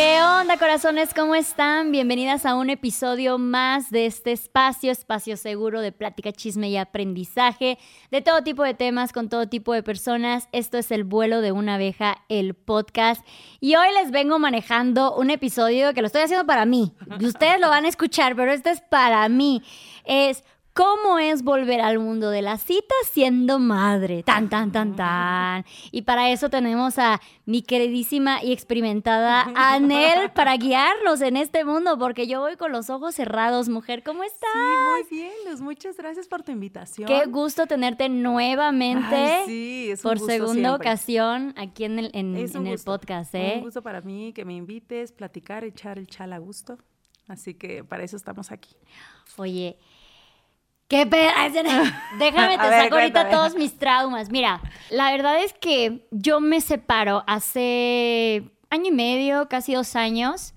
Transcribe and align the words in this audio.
¿Qué 0.00 0.22
onda, 0.22 0.56
corazones? 0.56 1.12
¿Cómo 1.12 1.34
están? 1.34 1.92
Bienvenidas 1.92 2.46
a 2.46 2.54
un 2.54 2.70
episodio 2.70 3.36
más 3.36 3.90
de 3.90 4.06
este 4.06 4.32
espacio, 4.32 4.90
espacio 4.90 5.36
seguro 5.36 5.82
de 5.82 5.92
plática, 5.92 6.32
chisme 6.32 6.70
y 6.70 6.78
aprendizaje 6.78 7.78
de 8.10 8.22
todo 8.22 8.42
tipo 8.42 8.64
de 8.64 8.72
temas 8.72 9.12
con 9.12 9.28
todo 9.28 9.50
tipo 9.50 9.74
de 9.74 9.82
personas. 9.82 10.48
Esto 10.52 10.78
es 10.78 10.90
El 10.90 11.04
vuelo 11.04 11.42
de 11.42 11.52
una 11.52 11.74
abeja, 11.74 12.24
el 12.30 12.54
podcast. 12.54 13.22
Y 13.60 13.74
hoy 13.74 13.88
les 14.02 14.10
vengo 14.10 14.38
manejando 14.38 15.14
un 15.14 15.28
episodio 15.28 15.92
que 15.92 16.00
lo 16.00 16.06
estoy 16.06 16.22
haciendo 16.22 16.46
para 16.46 16.64
mí. 16.64 16.94
Ustedes 17.22 17.60
lo 17.60 17.68
van 17.68 17.84
a 17.84 17.88
escuchar, 17.88 18.34
pero 18.34 18.52
este 18.52 18.70
es 18.70 18.80
para 18.80 19.28
mí. 19.28 19.62
Es 20.06 20.44
¿Cómo 20.72 21.18
es 21.18 21.42
volver 21.42 21.80
al 21.80 21.98
mundo 21.98 22.30
de 22.30 22.42
la 22.42 22.56
cita 22.56 22.94
siendo 23.10 23.58
madre? 23.58 24.22
Tan, 24.22 24.48
tan, 24.48 24.70
tan, 24.70 24.94
tan. 24.94 25.64
Y 25.90 26.02
para 26.02 26.30
eso 26.30 26.48
tenemos 26.48 26.96
a 26.98 27.20
mi 27.44 27.62
queridísima 27.62 28.42
y 28.42 28.52
experimentada 28.52 29.50
Anel 29.56 30.30
para 30.30 30.56
guiarnos 30.56 31.22
en 31.22 31.36
este 31.36 31.64
mundo, 31.64 31.98
porque 31.98 32.28
yo 32.28 32.40
voy 32.40 32.56
con 32.56 32.70
los 32.70 32.88
ojos 32.88 33.16
cerrados. 33.16 33.68
Mujer, 33.68 34.04
¿cómo 34.04 34.22
estás? 34.22 34.50
Sí, 34.52 35.10
muy 35.10 35.18
bien, 35.18 35.32
Luz. 35.48 35.60
Muchas 35.60 35.96
gracias 35.96 36.28
por 36.28 36.44
tu 36.44 36.52
invitación. 36.52 37.08
Qué 37.08 37.26
gusto 37.26 37.66
tenerte 37.66 38.08
nuevamente 38.08 39.16
Ay, 39.16 39.46
sí, 39.46 39.90
es 39.90 40.04
un 40.04 40.08
por 40.08 40.18
gusto 40.18 40.32
segunda 40.32 40.68
siempre. 40.68 40.88
ocasión 40.88 41.54
aquí 41.56 41.84
en 41.84 41.98
el, 41.98 42.10
en, 42.14 42.36
el 42.36 42.78
podcast, 42.78 43.34
¿eh? 43.34 43.54
Un 43.56 43.64
gusto 43.64 43.82
para 43.82 44.02
mí 44.02 44.32
que 44.32 44.44
me 44.44 44.54
invites, 44.54 45.10
platicar, 45.10 45.64
echar 45.64 45.98
el 45.98 46.06
chal 46.06 46.32
a 46.32 46.38
gusto. 46.38 46.78
Así 47.26 47.54
que 47.54 47.82
para 47.84 48.04
eso 48.04 48.16
estamos 48.16 48.50
aquí. 48.50 48.74
Oye, 49.36 49.78
qué 50.90 51.06
pedo. 51.06 51.30
Déjame 52.18 52.58
te 52.58 52.68
ver, 52.68 52.82
saco 52.82 52.96
ahorita 52.96 53.20
cuéntame. 53.22 53.30
todos 53.30 53.54
mis 53.54 53.78
traumas. 53.78 54.28
Mira, 54.30 54.60
la 54.90 55.10
verdad 55.12 55.42
es 55.42 55.54
que 55.54 56.06
yo 56.10 56.40
me 56.40 56.60
separo 56.60 57.24
hace 57.26 58.50
año 58.68 58.88
y 58.88 58.92
medio, 58.92 59.48
casi 59.48 59.74
dos 59.74 59.96
años. 59.96 60.52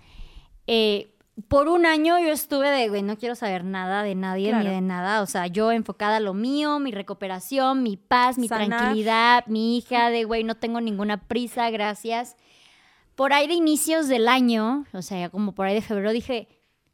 Eh, 0.67 1.15
por 1.47 1.67
un 1.67 1.85
año 1.85 2.19
yo 2.19 2.29
estuve 2.29 2.69
de, 2.69 2.89
güey, 2.89 3.03
no 3.03 3.17
quiero 3.17 3.35
saber 3.35 3.63
nada 3.63 4.03
de 4.03 4.15
nadie 4.15 4.53
ni 4.53 4.67
de 4.67 4.81
nada. 4.81 5.21
O 5.21 5.27
sea, 5.27 5.47
yo 5.47 5.71
enfocada 5.71 6.17
a 6.17 6.19
lo 6.19 6.33
mío, 6.33 6.79
mi 6.79 6.91
recuperación, 6.91 7.83
mi 7.83 7.95
paz, 7.95 8.37
mi 8.37 8.47
Sanar. 8.47 8.67
tranquilidad, 8.67 9.45
mi 9.47 9.77
hija, 9.77 10.09
de, 10.09 10.25
güey, 10.25 10.43
no 10.43 10.55
tengo 10.55 10.81
ninguna 10.81 11.17
prisa, 11.27 11.69
gracias. 11.69 12.35
Por 13.15 13.33
ahí 13.33 13.47
de 13.47 13.53
inicios 13.53 14.07
del 14.07 14.27
año, 14.27 14.85
o 14.93 15.03
sea, 15.03 15.29
como 15.29 15.53
por 15.53 15.67
ahí 15.67 15.75
de 15.75 15.81
febrero, 15.81 16.11
dije, 16.11 16.47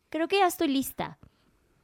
creo 0.09 0.27
que 0.27 0.39
ya 0.39 0.47
estoy 0.47 0.67
lista 0.67 1.17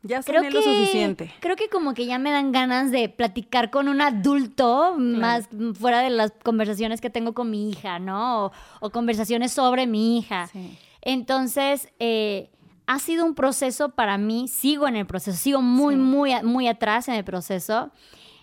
Ya 0.08 0.22
creo 0.22 0.42
que 0.44 0.52
lo 0.52 0.62
suficiente. 0.62 1.34
creo 1.40 1.56
que 1.56 1.68
como 1.68 1.94
que 1.96 2.06
ya 2.06 2.20
me 2.20 2.30
dan 2.32 2.52
ganas 2.52 2.92
de 2.92 3.10
platicar 3.10 3.72
con 3.72 3.88
un 3.88 4.02
adulto 4.02 4.96
más 4.98 5.50
fuera 5.80 6.02
de 6.02 6.12
las 6.12 6.32
conversaciones 6.44 7.02
que 7.02 7.10
tengo 7.10 7.34
con 7.34 7.50
mi 7.50 7.72
hija, 7.72 7.98
¿no? 7.98 8.46
O, 8.46 8.52
o 8.82 8.90
conversaciones 8.92 9.52
sobre 9.52 9.88
mi 9.88 10.20
hija. 10.20 10.48
Sí. 10.52 10.78
Entonces, 11.02 11.90
eh, 12.00 12.52
ha 12.88 13.00
sido 13.00 13.26
un 13.26 13.34
proceso 13.34 13.90
para 13.90 14.18
mí, 14.20 14.48
sigo 14.48 14.88
en 14.88 14.96
el 14.96 15.06
proceso, 15.08 15.38
sigo 15.38 15.62
muy, 15.62 15.96
Sí. 15.96 16.00
muy, 16.02 16.34
a- 16.34 16.44
muy 16.44 16.68
atrás 16.68 17.08
en 17.08 17.16
el 17.16 17.24
proceso 17.24 17.92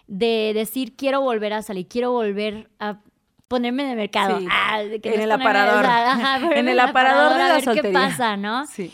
de 0.09 0.53
decir, 0.55 0.97
quiero 0.97 1.21
volver 1.21 1.53
a 1.53 1.63
salir, 1.63 1.87
quiero 1.87 2.11
volver 2.11 2.69
a 2.81 2.99
ponerme 3.47 3.85
en 3.85 3.91
el 3.91 3.97
mercado. 3.97 4.41
Sí. 4.41 4.47
Ah, 4.51 4.83
de 4.83 5.01
que 5.01 5.11
En 5.11 5.17
no 5.19 5.23
el 5.23 5.31
ponerme- 5.31 5.43
aparador. 5.43 5.85
o 5.85 5.87
sea, 5.87 6.13
ajá, 6.13 6.51
En 6.57 6.69
el 6.69 6.81
aparador 6.81 7.37
de 7.37 7.43
a 7.43 7.49
la 7.49 7.55
ver 7.73 7.83
qué 7.83 7.91
pasa, 7.93 8.37
¿no? 8.37 8.67
Sí. 8.67 8.91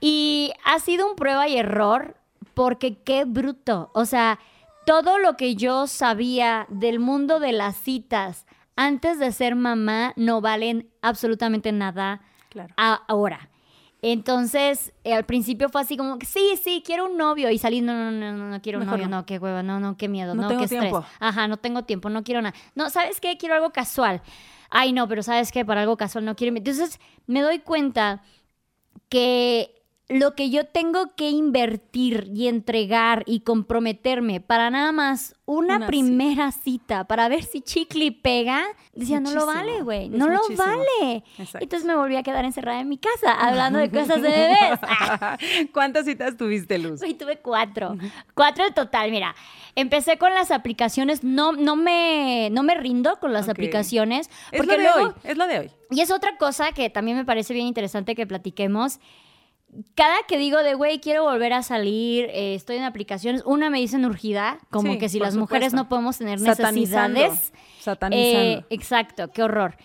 Y 0.00 0.52
ha 0.64 0.78
sido 0.78 1.08
un 1.08 1.16
prueba 1.16 1.48
y 1.48 1.56
error 1.56 2.16
porque 2.54 2.98
qué 3.02 3.24
bruto. 3.24 3.90
O 3.94 4.04
sea, 4.04 4.38
todo 4.86 5.18
lo 5.18 5.36
que 5.36 5.54
yo 5.54 5.86
sabía 5.86 6.66
del 6.68 6.98
mundo 7.00 7.40
de 7.40 7.52
las 7.52 7.76
citas 7.76 8.46
antes 8.76 9.18
de 9.18 9.32
ser 9.32 9.54
mamá 9.56 10.12
no 10.16 10.40
valen 10.40 10.88
absolutamente 11.02 11.72
nada 11.72 12.20
Claro. 12.48 12.72
ahora. 12.76 13.50
Entonces, 14.00 14.92
eh, 15.02 15.12
al 15.12 15.24
principio 15.24 15.68
fue 15.68 15.80
así 15.80 15.96
como, 15.96 16.18
sí, 16.24 16.56
sí, 16.62 16.82
quiero 16.86 17.06
un 17.06 17.16
novio. 17.16 17.50
Y 17.50 17.58
salí, 17.58 17.80
no, 17.80 17.92
no, 17.92 18.10
no, 18.12 18.32
no, 18.32 18.48
no 18.50 18.62
quiero 18.62 18.78
un 18.78 18.86
novio, 18.86 19.08
no. 19.08 19.18
no, 19.18 19.26
qué 19.26 19.38
hueva, 19.38 19.64
no, 19.64 19.80
no, 19.80 19.96
qué 19.96 20.08
miedo, 20.08 20.36
No 20.36 20.42
no, 20.42 20.48
tengo 20.48 20.60
qué 20.60 20.64
estrés. 20.66 20.82
tiempo. 20.82 21.04
Ajá, 21.18 21.48
no 21.48 21.56
tengo 21.56 21.82
tiempo, 21.82 22.08
no 22.08 22.22
quiero 22.22 22.40
nada. 22.40 22.54
No, 22.76 22.90
¿sabes 22.90 23.20
qué? 23.20 23.36
Quiero 23.36 23.56
algo 23.56 23.70
casual. 23.70 24.22
Ay, 24.70 24.92
no, 24.92 25.08
pero 25.08 25.24
¿sabes 25.24 25.50
qué? 25.50 25.64
Para 25.64 25.80
algo 25.80 25.96
casual 25.96 26.24
no 26.24 26.36
quiero. 26.36 26.56
Entonces, 26.56 27.00
me 27.26 27.40
doy 27.42 27.58
cuenta 27.58 28.22
que 29.08 29.77
lo 30.08 30.34
que 30.34 30.48
yo 30.48 30.64
tengo 30.64 31.14
que 31.16 31.28
invertir 31.28 32.30
y 32.34 32.48
entregar 32.48 33.24
y 33.26 33.40
comprometerme 33.40 34.40
para 34.40 34.70
nada 34.70 34.90
más 34.90 35.34
una, 35.44 35.76
Una 35.76 35.86
primera 35.86 36.50
cita 36.52 37.04
para 37.04 37.28
ver 37.28 37.42
si 37.42 37.60
chicle 37.60 38.12
pega, 38.12 38.64
decía, 38.94 39.20
no 39.20 39.32
lo 39.32 39.46
vale, 39.46 39.82
güey, 39.82 40.04
es 40.06 40.10
no 40.10 40.28
lo 40.28 40.40
vale. 40.56 41.24
Exacto. 41.38 41.58
Entonces 41.60 41.86
me 41.86 41.94
volví 41.94 42.16
a 42.16 42.22
quedar 42.22 42.44
encerrada 42.44 42.80
en 42.80 42.88
mi 42.88 42.98
casa 42.98 43.32
hablando 43.38 43.78
de 43.78 43.90
cosas 43.90 44.20
de 44.20 44.28
bebés. 44.28 45.70
¿Cuántas 45.72 46.06
citas 46.06 46.36
tuviste, 46.36 46.78
Luz? 46.78 47.00
Güey, 47.00 47.14
tuve 47.14 47.38
cuatro. 47.38 47.96
Cuatro 48.34 48.66
en 48.66 48.74
total, 48.74 49.10
mira. 49.10 49.34
Empecé 49.74 50.18
con 50.18 50.34
las 50.34 50.50
aplicaciones, 50.50 51.22
no, 51.22 51.52
no, 51.52 51.76
me, 51.76 52.48
no 52.50 52.62
me 52.62 52.74
rindo 52.74 53.18
con 53.20 53.32
las 53.32 53.48
aplicaciones. 53.48 54.28
Es 54.52 54.58
Porque 54.58 54.76
lo 54.76 54.78
de 54.78 54.82
luego, 54.82 55.06
hoy, 55.08 55.14
es 55.24 55.36
lo 55.36 55.46
de 55.46 55.58
hoy. 55.60 55.70
y 55.90 56.00
es 56.00 56.10
otra 56.10 56.36
cosa 56.36 56.72
que 56.72 56.90
también 56.90 57.16
me 57.16 57.24
parece 57.24 57.54
bien 57.54 57.66
interesante 57.66 58.14
que 58.14 58.26
platiquemos. 58.26 59.00
Cada 59.94 60.16
que 60.26 60.38
digo 60.38 60.58
de, 60.62 60.74
güey, 60.74 60.98
quiero 61.00 61.22
volver 61.24 61.52
a 61.52 61.62
salir, 61.62 62.26
eh, 62.30 62.54
estoy 62.54 62.76
en 62.76 62.84
aplicaciones, 62.84 63.42
una 63.44 63.70
me 63.70 63.78
dicen 63.78 64.04
urgida, 64.04 64.58
como 64.70 64.92
Sí, 64.94 64.98
que 64.98 65.08
si 65.08 65.18
las 65.20 65.36
mujeres 65.36 65.72
no 65.72 65.88
podemos 65.88 66.18
tener 66.18 66.38
Satanizando. 66.40 67.20
necesidades. 67.20 67.52
Satanizando. 67.80 68.60
Eh, 68.60 68.64
exacto, 68.70 69.30
qué 69.30 69.42
horror. 69.42 69.76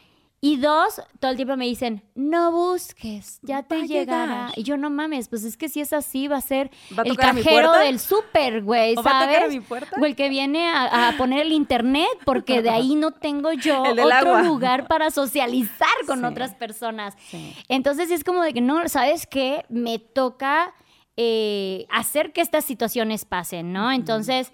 Y 0.46 0.58
dos, 0.58 1.02
todo 1.22 1.32
el 1.32 1.38
tiempo 1.38 1.56
me 1.56 1.64
dicen, 1.66 2.04
no 2.16 2.52
busques, 2.52 3.40
ya 3.44 3.64
te 3.64 3.88
llegará. 3.88 4.26
llegar. 4.48 4.52
Y 4.58 4.64
yo 4.64 4.76
no 4.76 4.90
mames, 4.90 5.30
pues 5.30 5.46
es 5.46 5.56
que 5.56 5.70
si 5.70 5.80
es 5.80 5.94
así, 5.94 6.28
va 6.28 6.36
a 6.36 6.42
ser 6.42 6.70
¿Va 7.00 7.04
a 7.04 7.06
el 7.06 7.16
cajero 7.16 7.72
del 7.72 7.98
súper, 7.98 8.62
güey, 8.62 8.94
¿O 8.98 9.04
va 9.04 9.12
a 9.12 9.14
¿sabes? 9.22 9.28
tocar 9.38 9.44
a 9.46 9.48
mi 9.50 9.62
puerta? 9.62 9.96
O 10.02 10.06
el 10.06 10.18
que 10.18 10.28
viene 10.28 10.68
a, 10.68 11.08
a 11.08 11.18
poner 11.18 11.44
el 11.46 11.54
internet, 11.54 12.10
porque 12.26 12.62
de 12.62 12.70
ahí 12.72 12.96
no 12.96 13.12
tengo 13.12 13.54
yo 13.54 13.82
otro 13.84 14.12
agua. 14.12 14.42
lugar 14.42 14.88
para 14.90 15.12
socializar 15.12 15.88
con 16.08 16.20
Sí. 16.20 16.26
otras 16.26 16.54
personas. 16.56 17.16
Sí. 17.30 17.56
Entonces 17.70 18.12
es 18.12 18.26
como 18.26 18.42
de 18.44 18.54
que 18.54 18.60
no, 18.60 18.90
¿sabes 18.90 19.26
qué? 19.26 19.64
Me 19.70 19.98
toca 19.98 20.74
eh, 21.16 21.86
hacer 21.90 22.34
que 22.34 22.42
estas 22.42 22.66
situaciones 22.66 23.24
pasen, 23.24 23.72
¿no? 23.72 23.94
Entonces, 23.94 24.52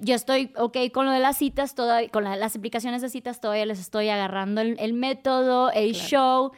yo 0.00 0.14
estoy 0.14 0.52
ok 0.56 0.76
con 0.92 1.06
lo 1.06 1.12
de 1.12 1.18
las 1.20 1.36
citas, 1.38 1.74
todavía, 1.74 2.08
con 2.08 2.24
la- 2.24 2.36
las 2.36 2.54
aplicaciones 2.56 3.02
de 3.02 3.08
citas, 3.10 3.40
todavía 3.40 3.66
les 3.66 3.80
estoy 3.80 4.08
agarrando 4.08 4.60
el, 4.60 4.76
el 4.78 4.92
método, 4.92 5.70
el 5.72 5.92
Claro. 5.92 6.08
show. 6.08 6.52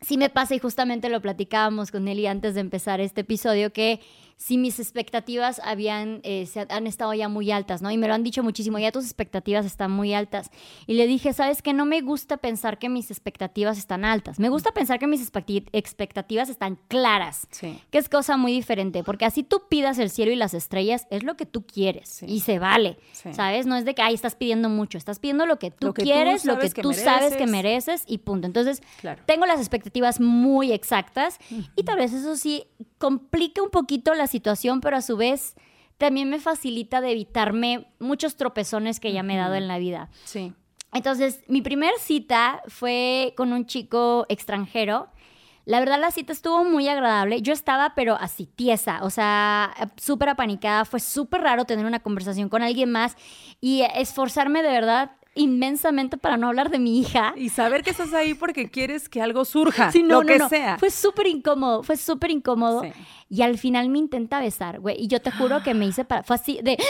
Sí 0.00 0.16
me 0.16 0.30
pasa, 0.30 0.54
y 0.54 0.58
justamente 0.58 1.08
lo 1.10 1.20
platicábamos 1.20 1.90
con 1.90 2.04
Nelly 2.04 2.26
antes 2.26 2.54
de 2.54 2.60
empezar 2.60 3.00
este 3.00 3.20
episodio, 3.20 3.72
que 3.72 4.00
si 4.42 4.56
mis 4.56 4.80
expectativas 4.80 5.60
habían, 5.62 6.20
eh, 6.22 6.46
se 6.46 6.66
han 6.70 6.86
estado 6.86 7.12
ya 7.12 7.28
muy 7.28 7.50
altas, 7.50 7.82
¿no? 7.82 7.90
Y 7.90 7.98
me 7.98 8.08
lo 8.08 8.14
han 8.14 8.22
dicho 8.22 8.42
muchísimo, 8.42 8.78
ya 8.78 8.90
tus 8.90 9.04
expectativas 9.04 9.66
están 9.66 9.90
muy 9.90 10.14
altas. 10.14 10.50
Y 10.86 10.94
le 10.94 11.06
dije, 11.06 11.34
¿sabes 11.34 11.60
qué? 11.60 11.74
No 11.74 11.84
me 11.84 12.00
gusta 12.00 12.38
pensar 12.38 12.78
que 12.78 12.88
mis 12.88 13.10
expectativas 13.10 13.76
están 13.76 14.06
altas. 14.06 14.38
Me 14.40 14.48
gusta 14.48 14.72
pensar 14.72 14.98
que 14.98 15.06
mis 15.06 15.20
expectativas 15.74 16.48
están 16.48 16.78
claras. 16.88 17.46
Sí. 17.50 17.78
Que 17.90 17.98
es 17.98 18.08
cosa 18.08 18.38
muy 18.38 18.52
diferente, 18.52 19.04
porque 19.04 19.26
así 19.26 19.42
tú 19.42 19.64
pidas 19.68 19.98
el 19.98 20.08
cielo 20.08 20.32
y 20.32 20.36
las 20.36 20.54
estrellas, 20.54 21.06
es 21.10 21.22
lo 21.22 21.36
que 21.36 21.44
tú 21.44 21.66
quieres 21.66 22.08
Sí. 22.08 22.26
y 22.26 22.40
se 22.40 22.58
vale, 22.58 22.96
Sí. 23.12 23.34
¿sabes? 23.34 23.66
No 23.66 23.76
es 23.76 23.84
de 23.84 23.94
que, 23.94 24.00
ay, 24.00 24.14
estás 24.14 24.36
pidiendo 24.36 24.70
mucho, 24.70 24.96
estás 24.96 25.18
pidiendo 25.18 25.44
lo 25.44 25.58
que 25.58 25.70
tú 25.70 25.88
Lo 25.88 25.92
que 25.94 26.02
tú 26.02 26.06
quieres, 26.06 26.46
lo 26.46 26.58
que 26.58 26.70
que 26.70 26.80
tú 26.80 26.94
sabes 26.94 27.34
que 27.36 27.46
mereces. 27.46 27.50
mereces 27.50 28.04
y 28.06 28.18
punto. 28.18 28.46
Entonces, 28.46 28.80
Claro. 29.02 29.20
tengo 29.26 29.44
las 29.44 29.60
expectativas 29.60 30.18
muy 30.18 30.72
exactas 30.72 31.38
y 31.76 31.82
tal 31.82 31.98
vez 31.98 32.14
eso 32.14 32.36
sí 32.36 32.64
complica 33.00 33.62
un 33.62 33.70
poquito 33.70 34.14
la 34.14 34.26
situación, 34.26 34.80
pero 34.80 34.98
a 34.98 35.02
su 35.02 35.16
vez 35.16 35.56
también 35.96 36.28
me 36.28 36.38
facilita 36.38 37.00
de 37.00 37.12
evitarme 37.12 37.88
muchos 37.98 38.36
tropezones 38.36 39.00
que 39.00 39.12
ya 39.12 39.22
me 39.22 39.34
he 39.34 39.38
dado 39.38 39.54
en 39.54 39.68
la 39.68 39.78
vida. 39.78 40.10
Sí. 40.24 40.52
Entonces, 40.92 41.40
mi 41.48 41.62
primer 41.62 41.92
cita 41.98 42.62
fue 42.68 43.32
con 43.36 43.52
un 43.54 43.64
chico 43.64 44.26
extranjero. 44.28 45.08
La 45.64 45.80
verdad, 45.80 45.98
la 45.98 46.10
cita 46.10 46.32
estuvo 46.32 46.62
muy 46.64 46.88
agradable. 46.88 47.40
Yo 47.40 47.54
estaba, 47.54 47.94
pero 47.94 48.16
así, 48.16 48.46
tiesa, 48.46 49.02
o 49.02 49.08
sea, 49.08 49.74
súper 49.96 50.28
apanicada. 50.28 50.84
Fue 50.84 51.00
súper 51.00 51.40
raro 51.40 51.64
tener 51.64 51.86
una 51.86 52.00
conversación 52.00 52.50
con 52.50 52.62
alguien 52.62 52.90
más 52.90 53.16
y 53.62 53.82
esforzarme 53.94 54.62
de 54.62 54.70
verdad 54.70 55.12
inmensamente 55.34 56.16
para 56.16 56.36
no 56.36 56.48
hablar 56.48 56.70
de 56.70 56.78
mi 56.78 56.98
hija. 57.00 57.32
Y 57.36 57.48
saber 57.50 57.82
que 57.82 57.90
estás 57.90 58.12
ahí 58.14 58.34
porque 58.34 58.70
quieres 58.70 59.08
que 59.08 59.22
algo 59.22 59.44
surja, 59.44 59.90
Sí, 59.92 60.02
no, 60.02 60.16
lo 60.16 60.22
no, 60.22 60.26
que 60.26 60.38
no. 60.38 60.48
sea. 60.48 60.78
Fue 60.78 60.90
súper 60.90 61.26
incómodo, 61.26 61.82
fue 61.82 61.96
súper 61.96 62.30
incómodo. 62.30 62.82
Sí. 62.82 62.92
Y 63.28 63.42
al 63.42 63.58
final 63.58 63.88
me 63.90 63.98
intenta 63.98 64.40
besar, 64.40 64.80
güey. 64.80 64.96
Y 65.00 65.06
yo 65.06 65.20
te 65.22 65.30
juro 65.30 65.62
que 65.62 65.74
me 65.74 65.86
hice 65.86 66.04
para. 66.04 66.22
Fue 66.22 66.36
así 66.36 66.58
de. 66.62 66.76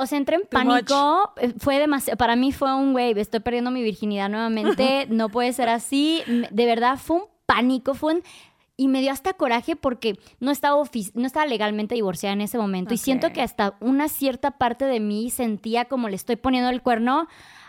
O 0.00 0.06
sea, 0.06 0.16
entré 0.16 0.36
en 0.36 0.42
Too 0.42 0.50
pánico. 0.50 1.32
eh, 1.38 1.52
Fue 1.58 1.80
demasiado. 1.80 2.16
Para 2.16 2.36
mí 2.36 2.52
fue 2.52 2.72
un 2.72 2.92
güey, 2.92 3.18
estoy 3.18 3.40
perdiendo 3.40 3.72
mi 3.72 3.82
virginidad 3.82 4.28
nuevamente. 4.28 5.06
no 5.10 5.28
puede 5.28 5.52
ser 5.52 5.68
así. 5.68 6.22
De 6.52 6.66
verdad, 6.66 6.98
fue 7.02 7.16
un 7.16 7.22
pánico, 7.46 7.94
fue 7.94 8.14
un. 8.14 8.22
Y 8.80 8.86
me 8.86 9.00
dio 9.00 9.10
hasta 9.10 9.32
coraje 9.34 9.74
porque 9.74 10.18
no 10.38 10.52
estaba, 10.52 10.80
no 11.14 11.26
estaba 11.26 11.46
legalmente 11.46 11.96
divorciada 11.96 12.32
en 12.32 12.40
ese 12.42 12.58
momento. 12.58 12.94
Y 12.94 12.96
siento 12.96 13.32
que 13.32 13.42
hasta 13.42 13.74
una 13.80 14.08
cierta 14.08 14.52
parte 14.52 14.84
de 14.84 15.00
mí 15.00 15.30
sentía 15.30 15.86
como 15.86 16.08
le 16.08 16.14
estoy 16.14 16.36
poniendo 16.36 16.70
el 16.70 16.80
cuerno 16.80 17.26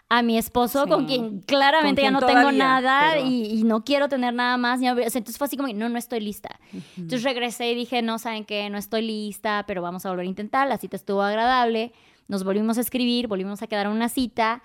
a 0.08 0.22
mi 0.22 0.38
esposo, 0.38 0.88
con 0.88 1.06
quien 1.08 1.40
claramente 1.42 2.02
Con 2.02 2.08
ya 2.08 2.12
no 2.12 2.20
tengo 2.26 2.52
nada 2.52 3.12
pero- 3.16 3.26
y, 3.28 3.60
y 3.60 3.64
no 3.64 3.84
quiero 3.84 4.08
tener 4.08 4.36
nada 4.36 4.58
más. 4.58 4.82
entonces 4.84 5.38
fue 5.38 5.46
así 5.46 5.58
como, 5.58 5.72
no, 5.74 5.90
no 5.90 5.98
estoy 5.98 6.20
lista. 6.20 6.60
Entonces 6.96 7.24
regresé 7.24 7.72
y 7.72 7.76
dije, 7.76 8.04
no, 8.04 8.20
¿saben 8.20 8.46
qué? 8.46 8.70
No 8.70 8.78
estoy 8.78 9.02
lista, 9.02 9.64
pero 9.68 9.82
vamos 9.82 10.06
a 10.06 10.10
volver 10.10 10.26
a 10.28 10.30
intentar. 10.30 10.68
La 10.68 10.78
cita 10.78 10.96
estuvo 10.96 11.24
agradable. 11.24 11.92
Nos 12.28 12.44
volvimos 12.44 12.78
a 12.78 12.82
escribir, 12.82 13.28
volvimos 13.28 13.64
a 13.64 13.68
quedar 13.68 13.88
una 13.88 14.10
cita. 14.10 14.62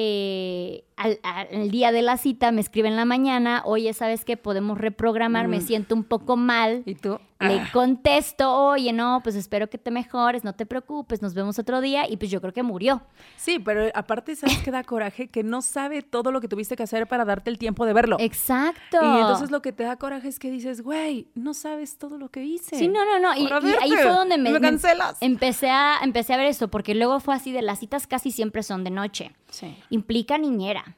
Eh, 0.00 0.84
al, 0.96 1.70
día 1.72 1.90
de 1.90 2.02
la 2.02 2.16
cita 2.18 2.52
me 2.52 2.60
escribe 2.60 2.86
en 2.86 2.94
la 2.94 3.04
mañana, 3.04 3.62
oye, 3.64 3.92
¿sabes 3.94 4.24
qué? 4.24 4.36
Podemos 4.36 4.78
reprogramar, 4.78 5.48
me 5.48 5.58
Mm. 5.58 5.62
siento 5.62 5.94
un 5.96 6.04
poco 6.04 6.36
mal. 6.36 6.84
¿Y 6.86 6.94
tú? 6.94 7.18
Le 7.40 7.70
contesto, 7.72 8.52
oye, 8.52 8.92
no, 8.92 9.20
pues 9.22 9.36
espero 9.36 9.70
que 9.70 9.78
te 9.78 9.92
mejores, 9.92 10.42
no 10.42 10.54
te 10.54 10.66
preocupes, 10.66 11.22
nos 11.22 11.34
vemos 11.34 11.58
otro 11.58 11.80
día. 11.80 12.08
Y 12.08 12.16
pues 12.16 12.30
yo 12.30 12.40
creo 12.40 12.52
que 12.52 12.64
murió. 12.64 13.02
Sí, 13.36 13.60
pero 13.60 13.90
aparte, 13.94 14.34
¿sabes 14.34 14.58
qué 14.58 14.70
da 14.72 14.82
coraje? 14.82 15.28
Que 15.28 15.44
no 15.44 15.62
sabe 15.62 16.02
todo 16.02 16.32
lo 16.32 16.40
que 16.40 16.48
tuviste 16.48 16.74
que 16.74 16.82
hacer 16.82 17.06
para 17.06 17.24
darte 17.24 17.50
el 17.50 17.58
tiempo 17.58 17.86
de 17.86 17.92
verlo. 17.92 18.16
Exacto. 18.18 18.98
Y 19.00 19.20
entonces 19.20 19.52
lo 19.52 19.62
que 19.62 19.72
te 19.72 19.84
da 19.84 19.96
coraje 19.96 20.28
es 20.28 20.38
que 20.40 20.50
dices, 20.50 20.82
güey, 20.82 21.28
no 21.34 21.54
sabes 21.54 21.96
todo 21.98 22.18
lo 22.18 22.28
que 22.30 22.42
hice. 22.42 22.76
Sí, 22.76 22.88
no, 22.88 23.04
no, 23.04 23.20
no. 23.20 23.34
Y, 23.36 23.46
ahí 23.80 23.90
fue 23.90 24.12
donde 24.12 24.36
me, 24.36 24.50
Me 24.50 24.60
cancelas. 24.60 25.18
empecé, 25.20 25.70
a, 25.70 25.98
empecé 26.02 26.34
a 26.34 26.38
ver 26.38 26.46
esto, 26.46 26.68
porque 26.68 26.94
luego 26.94 27.20
fue 27.20 27.34
así 27.34 27.52
de 27.52 27.62
las 27.62 27.78
citas 27.78 28.08
casi 28.08 28.32
siempre 28.32 28.64
son 28.64 28.82
de 28.82 28.90
noche. 28.90 29.32
Sí. 29.50 29.76
Implica 29.90 30.38
niñera. 30.38 30.96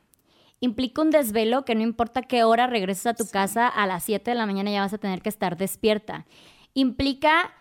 Implica 0.60 1.00
un 1.02 1.10
desvelo 1.10 1.64
que 1.64 1.74
no 1.74 1.82
importa 1.82 2.22
qué 2.22 2.44
hora 2.44 2.66
regreses 2.66 3.06
a 3.06 3.14
tu 3.14 3.26
casa, 3.28 3.66
a 3.66 3.86
las 3.86 4.04
7 4.04 4.30
de 4.30 4.34
la 4.34 4.46
mañana 4.46 4.70
ya 4.70 4.82
vas 4.82 4.92
a 4.92 4.98
tener 4.98 5.22
que 5.22 5.30
estar 5.30 5.56
despierta. 5.56 6.26
Implica 6.74 7.52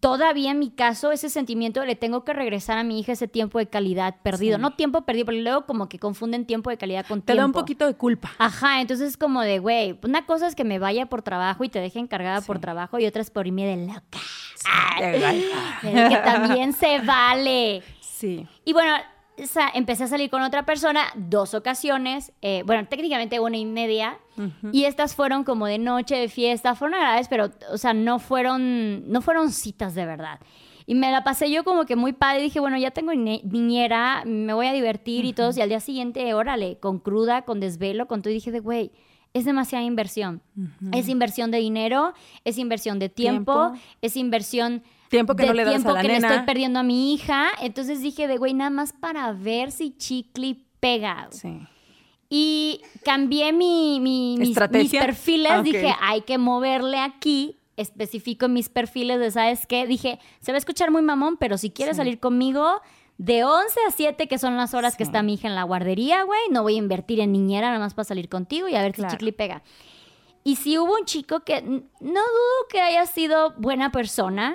todavía 0.00 0.50
en 0.50 0.58
mi 0.58 0.70
caso 0.70 1.12
ese 1.12 1.30
sentimiento 1.30 1.80
de 1.80 1.86
le 1.86 1.96
tengo 1.96 2.24
que 2.24 2.34
regresar 2.34 2.76
a 2.76 2.84
mi 2.84 3.00
hija 3.00 3.12
ese 3.12 3.28
tiempo 3.28 3.58
de 3.58 3.66
calidad 3.68 4.16
perdido. 4.22 4.56
Sí. 4.56 4.62
No 4.62 4.74
tiempo 4.74 5.02
perdido, 5.02 5.24
porque 5.26 5.40
luego 5.40 5.64
como 5.64 5.88
que 5.88 5.98
confunden 5.98 6.44
tiempo 6.46 6.68
de 6.68 6.76
calidad 6.76 7.06
con 7.06 7.20
Te 7.22 7.26
tiempo. 7.32 7.40
da 7.40 7.46
un 7.46 7.52
poquito 7.52 7.86
de 7.86 7.94
culpa. 7.94 8.30
Ajá, 8.38 8.80
entonces 8.82 9.08
es 9.10 9.16
como 9.16 9.40
de, 9.40 9.58
güey, 9.60 9.98
una 10.02 10.26
cosa 10.26 10.46
es 10.46 10.54
que 10.54 10.64
me 10.64 10.78
vaya 10.78 11.06
por 11.06 11.22
trabajo 11.22 11.64
y 11.64 11.70
te 11.70 11.78
deje 11.80 11.98
encargada 11.98 12.42
por 12.42 12.58
trabajo 12.58 12.98
y 12.98 13.06
otra 13.06 13.22
es 13.22 13.30
por 13.30 13.46
irme 13.46 13.64
de 13.64 13.86
loca. 13.86 14.18
Ay, 14.66 15.46
El 15.82 16.08
que 16.10 16.16
también 16.16 16.72
se 16.74 16.98
vale. 17.00 17.82
Sí. 18.00 18.46
Y 18.64 18.72
bueno, 18.72 18.94
empecé 19.74 20.04
a 20.04 20.06
salir 20.06 20.30
con 20.30 20.42
otra 20.42 20.64
persona 20.64 21.02
dos 21.16 21.54
ocasiones, 21.54 22.32
eh, 22.42 22.62
bueno, 22.66 22.86
técnicamente 22.88 23.40
una 23.40 23.56
y 23.56 23.64
media, 23.66 24.18
y 24.72 24.84
estas 24.84 25.14
fueron 25.14 25.44
como 25.44 25.66
de 25.66 25.78
noche, 25.78 26.16
de 26.16 26.28
fiesta, 26.28 26.74
fueron 26.74 26.94
agradables, 26.96 27.28
pero, 27.28 27.50
o 27.72 27.78
sea, 27.78 27.94
no 27.94 28.18
fueron, 28.18 29.10
no 29.10 29.20
fueron 29.22 29.50
citas 29.50 29.94
de 29.94 30.06
verdad. 30.06 30.40
Y 30.86 30.94
me 30.94 31.10
la 31.10 31.24
pasé 31.24 31.50
yo 31.50 31.64
como 31.64 31.86
que 31.86 31.96
muy 31.96 32.12
padre, 32.12 32.42
dije, 32.42 32.60
bueno, 32.60 32.76
ya 32.76 32.90
tengo 32.90 33.12
ni- 33.14 33.42
niñera, 33.44 34.22
me 34.26 34.52
voy 34.52 34.66
a 34.66 34.72
divertir 34.72 35.24
y 35.24 35.32
todo, 35.32 35.50
y 35.56 35.60
al 35.60 35.68
día 35.68 35.80
siguiente, 35.80 36.34
órale, 36.34 36.78
con 36.78 36.98
cruda, 36.98 37.42
con 37.42 37.58
desvelo, 37.60 38.06
con 38.06 38.22
todo, 38.22 38.30
y 38.30 38.34
dije 38.34 38.52
de, 38.52 38.60
güey, 38.60 38.92
es 39.32 39.44
demasiada 39.44 39.84
inversión. 39.84 40.42
Es 40.92 41.08
inversión 41.08 41.50
de 41.50 41.58
dinero, 41.58 42.12
es 42.44 42.56
inversión 42.58 42.98
de 43.00 43.08
tiempo, 43.08 43.70
Tiempo. 43.72 43.80
es 44.00 44.16
inversión 44.16 44.84
Tiempo 45.08 45.34
que 45.36 45.42
de 45.42 45.48
no 45.48 45.54
le 45.54 45.64
das 45.64 45.72
tiempo 45.74 45.90
a 45.90 45.94
la 45.94 46.00
que 46.02 46.08
le 46.08 46.14
nena. 46.14 46.28
estoy 46.28 46.46
perdiendo 46.46 46.78
a 46.80 46.82
mi 46.82 47.14
hija. 47.14 47.48
Entonces 47.60 48.00
dije 48.02 48.26
de, 48.26 48.36
güey, 48.36 48.54
nada 48.54 48.70
más 48.70 48.92
para 48.92 49.32
ver 49.32 49.70
si 49.70 49.96
chicle 49.96 50.56
pega. 50.80 51.28
Sí. 51.30 51.60
Y 52.30 52.80
cambié 53.04 53.52
mi, 53.52 54.00
mi- 54.00 54.36
mis, 54.38 54.48
mis 54.48 54.90
perfiles. 54.92 55.52
Ah, 55.52 55.58
ok. 55.60 55.64
Dije, 55.64 55.94
hay 56.00 56.22
que 56.22 56.38
moverle 56.38 56.98
aquí. 56.98 57.58
Especifico 57.76 58.48
mis 58.48 58.68
perfiles 58.68 59.18
de, 59.20 59.30
¿sabes 59.30 59.66
qué? 59.66 59.86
Dije, 59.86 60.18
se 60.40 60.52
va 60.52 60.56
a 60.56 60.58
escuchar 60.58 60.90
muy 60.90 61.02
mamón, 61.02 61.36
pero 61.36 61.58
si 61.58 61.70
quieres 61.70 61.96
Sí. 61.96 61.98
salir 61.98 62.18
conmigo 62.20 62.80
de 63.18 63.44
11 63.44 63.78
a 63.86 63.90
7, 63.90 64.26
que 64.28 64.38
son 64.38 64.56
las 64.56 64.74
horas 64.74 64.96
que 64.96 65.04
Sí. 65.04 65.08
está 65.08 65.22
mi 65.22 65.34
hija 65.34 65.48
en 65.48 65.54
la 65.54 65.62
guardería, 65.64 66.22
güey, 66.24 66.40
no 66.50 66.62
voy 66.62 66.74
a 66.74 66.78
invertir 66.78 67.20
en 67.20 67.32
niñera 67.32 67.68
nada 67.68 67.78
más 67.80 67.94
para 67.94 68.04
salir 68.04 68.28
contigo 68.28 68.68
y 68.68 68.74
a 68.74 68.82
ver 68.82 68.92
Claro. 68.92 69.10
si 69.10 69.16
chicle 69.16 69.32
pega. 69.32 69.62
Y 70.44 70.56
si 70.56 70.78
hubo 70.78 70.94
un 70.94 71.04
chico 71.04 71.40
que 71.40 71.62
no 71.62 71.80
dudo 72.00 72.68
que 72.70 72.80
haya 72.80 73.06
sido 73.06 73.54
buena 73.58 73.90
persona, 73.92 74.54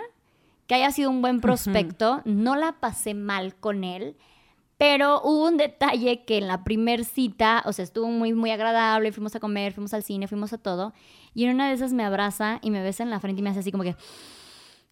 que 0.70 0.76
haya 0.76 0.92
sido 0.92 1.10
un 1.10 1.22
buen 1.24 1.42
prospecto, 1.42 2.22
no 2.26 2.56
la 2.56 2.74
pasé 2.74 3.16
mal 3.16 3.56
con 3.56 3.84
él, 3.84 4.16
pero 4.78 5.20
hubo 5.24 5.48
un 5.48 5.58
detalle 5.58 6.24
que 6.26 6.38
en 6.38 6.48
la 6.48 6.64
primer 6.64 7.06
cita, 7.06 7.64
o 7.66 7.74
sea, 7.74 7.82
estuvo 7.84 8.08
muy, 8.08 8.34
muy 8.34 8.52
agradable, 8.52 9.12
fuimos 9.12 9.36
a 9.36 9.40
comer, 9.40 9.74
fuimos 9.74 9.96
al 9.96 10.04
cine, 10.04 10.28
fuimos 10.28 10.54
a 10.54 10.60
todo, 10.60 10.94
y 11.34 11.46
en 11.46 11.56
una 11.56 11.68
de 11.70 11.74
esas 11.74 11.92
me 11.92 12.04
abraza 12.06 12.60
y 12.62 12.70
me 12.70 12.84
besa 12.84 13.02
en 13.02 13.10
la 13.10 13.20
frente 13.20 13.40
y 13.40 13.44
me 13.44 13.50
hace 13.50 13.62
así 13.62 13.72
como 13.72 13.84
que... 13.84 13.96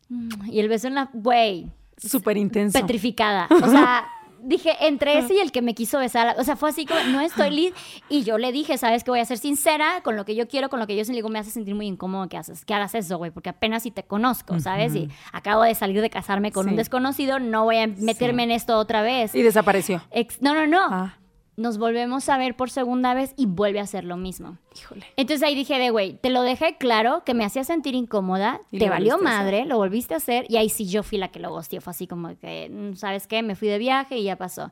"Mm", 0.09 0.49
Y 0.51 0.59
el 0.61 0.67
beso 0.67 0.87
en 0.87 0.95
la... 0.95 1.11
Güey, 1.13 1.71
Súper 1.95 2.37
intenso. 2.37 2.79
petrificada. 2.79 3.47
O 3.51 3.69
sea, 3.69 4.07
dije, 4.41 4.71
entre 4.81 5.17
ese 5.19 5.33
y 5.35 5.39
el 5.39 5.51
que 5.51 5.61
me 5.61 5.73
quiso 5.73 5.99
besar, 5.99 6.35
o 6.39 6.43
sea, 6.43 6.55
fue 6.55 6.69
así 6.69 6.85
como, 6.85 6.99
no 7.05 7.21
estoy 7.21 7.49
lista. 7.51 7.79
Y 8.09 8.23
yo 8.23 8.37
le 8.37 8.51
dije, 8.51 8.77
sabes 8.77 9.03
que 9.03 9.11
voy 9.11 9.19
a 9.19 9.25
ser 9.25 9.37
sincera 9.37 10.01
con 10.03 10.15
lo 10.15 10.25
que 10.25 10.35
yo 10.35 10.47
quiero, 10.47 10.69
con 10.69 10.79
lo 10.79 10.87
que 10.87 10.95
yo. 10.95 11.03
Le 11.03 11.13
digo, 11.13 11.29
me 11.29 11.39
hace 11.39 11.51
sentir 11.51 11.75
muy 11.75 11.87
incómodo 11.87 12.27
que 12.29 12.37
haces, 12.37 12.65
que 12.65 12.73
hagas 12.73 12.95
eso, 12.95 13.17
güey, 13.17 13.31
porque 13.31 13.49
apenas 13.49 13.83
si 13.83 13.91
te 13.91 14.03
conozco, 14.03 14.59
¿sabes? 14.59 14.95
Y 14.95 15.09
acabo 15.31 15.63
de 15.63 15.73
salir 15.75 16.01
de 16.01 16.09
casarme 16.09 16.51
con 16.51 16.67
un 16.69 16.75
desconocido, 16.75 17.39
no 17.39 17.63
voy 17.63 17.77
a 17.77 17.87
meterme 17.87 18.43
en 18.43 18.51
esto 18.51 18.77
otra 18.77 19.01
vez. 19.01 19.33
Y 19.35 19.41
desapareció. 19.41 20.01
Ex- 20.11 20.41
no, 20.41 20.53
no, 20.53 20.67
no. 20.67 20.81
Ah, 20.89 21.17
Nos 21.57 21.79
volvemos 21.79 22.29
a 22.29 22.37
ver 22.37 22.55
por 22.55 22.69
segunda 22.69 23.15
vez 23.15 23.33
y 23.35 23.47
vuelve 23.47 23.79
a 23.79 23.83
hacer 23.83 24.03
lo 24.03 24.15
mismo. 24.15 24.59
híjole. 24.77 25.05
Entonces 25.15 25.41
ahí 25.45 25.55
dije 25.55 25.79
de, 25.79 25.89
güey, 25.89 26.13
te 26.13 26.29
lo 26.29 26.43
dejé 26.43 26.77
claro 26.77 27.23
que 27.25 27.33
me 27.33 27.43
hacía 27.43 27.63
sentir 27.63 27.95
incómoda, 27.95 28.61
Y 28.71 28.77
te 28.77 28.89
valió 28.89 29.17
madre, 29.17 29.65
lo 29.65 29.77
volviste 29.77 30.13
a 30.13 30.17
hacer 30.17 30.45
y 30.49 30.57
ahí 30.57 30.69
sí 30.69 30.87
yo 30.87 31.01
fui 31.01 31.17
la 31.17 31.29
que 31.29 31.39
lo 31.39 31.49
gosteó, 31.49 31.81
fue 31.81 31.91
así 31.91 32.05
como 32.05 32.37
que, 32.37 32.69
mm, 32.69 32.95
¿sabes 32.95 33.25
qué? 33.25 33.41
Me 33.41 33.55
fui 33.55 33.67
de 33.69 33.79
viaje 33.79 34.17
y 34.19 34.23
ya 34.25 34.35
pasó. 34.35 34.71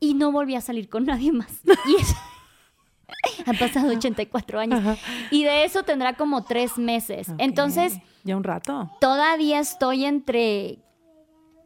Y 0.00 0.14
no 0.14 0.32
volví 0.32 0.54
a 0.54 0.62
salir 0.62 0.88
con 0.88 1.04
nadie 1.06 1.32
más. 1.32 1.60
Y 1.86 1.96
eso- 2.00 2.16
Han 3.46 3.58
pasado 3.58 3.88
84 3.92 4.58
años. 4.60 4.98
Y 5.30 5.44
de 5.44 5.64
eso 5.64 5.82
tendrá 5.82 6.14
como 6.14 6.44
tres 6.44 6.78
meses. 6.78 7.28
Ok. 7.28 7.34
Entonces, 7.38 7.98
Ya 8.24 8.36
un 8.36 8.44
rato. 8.44 8.90
todavía 9.00 9.58
estoy 9.60 10.04
entre... 10.06 10.78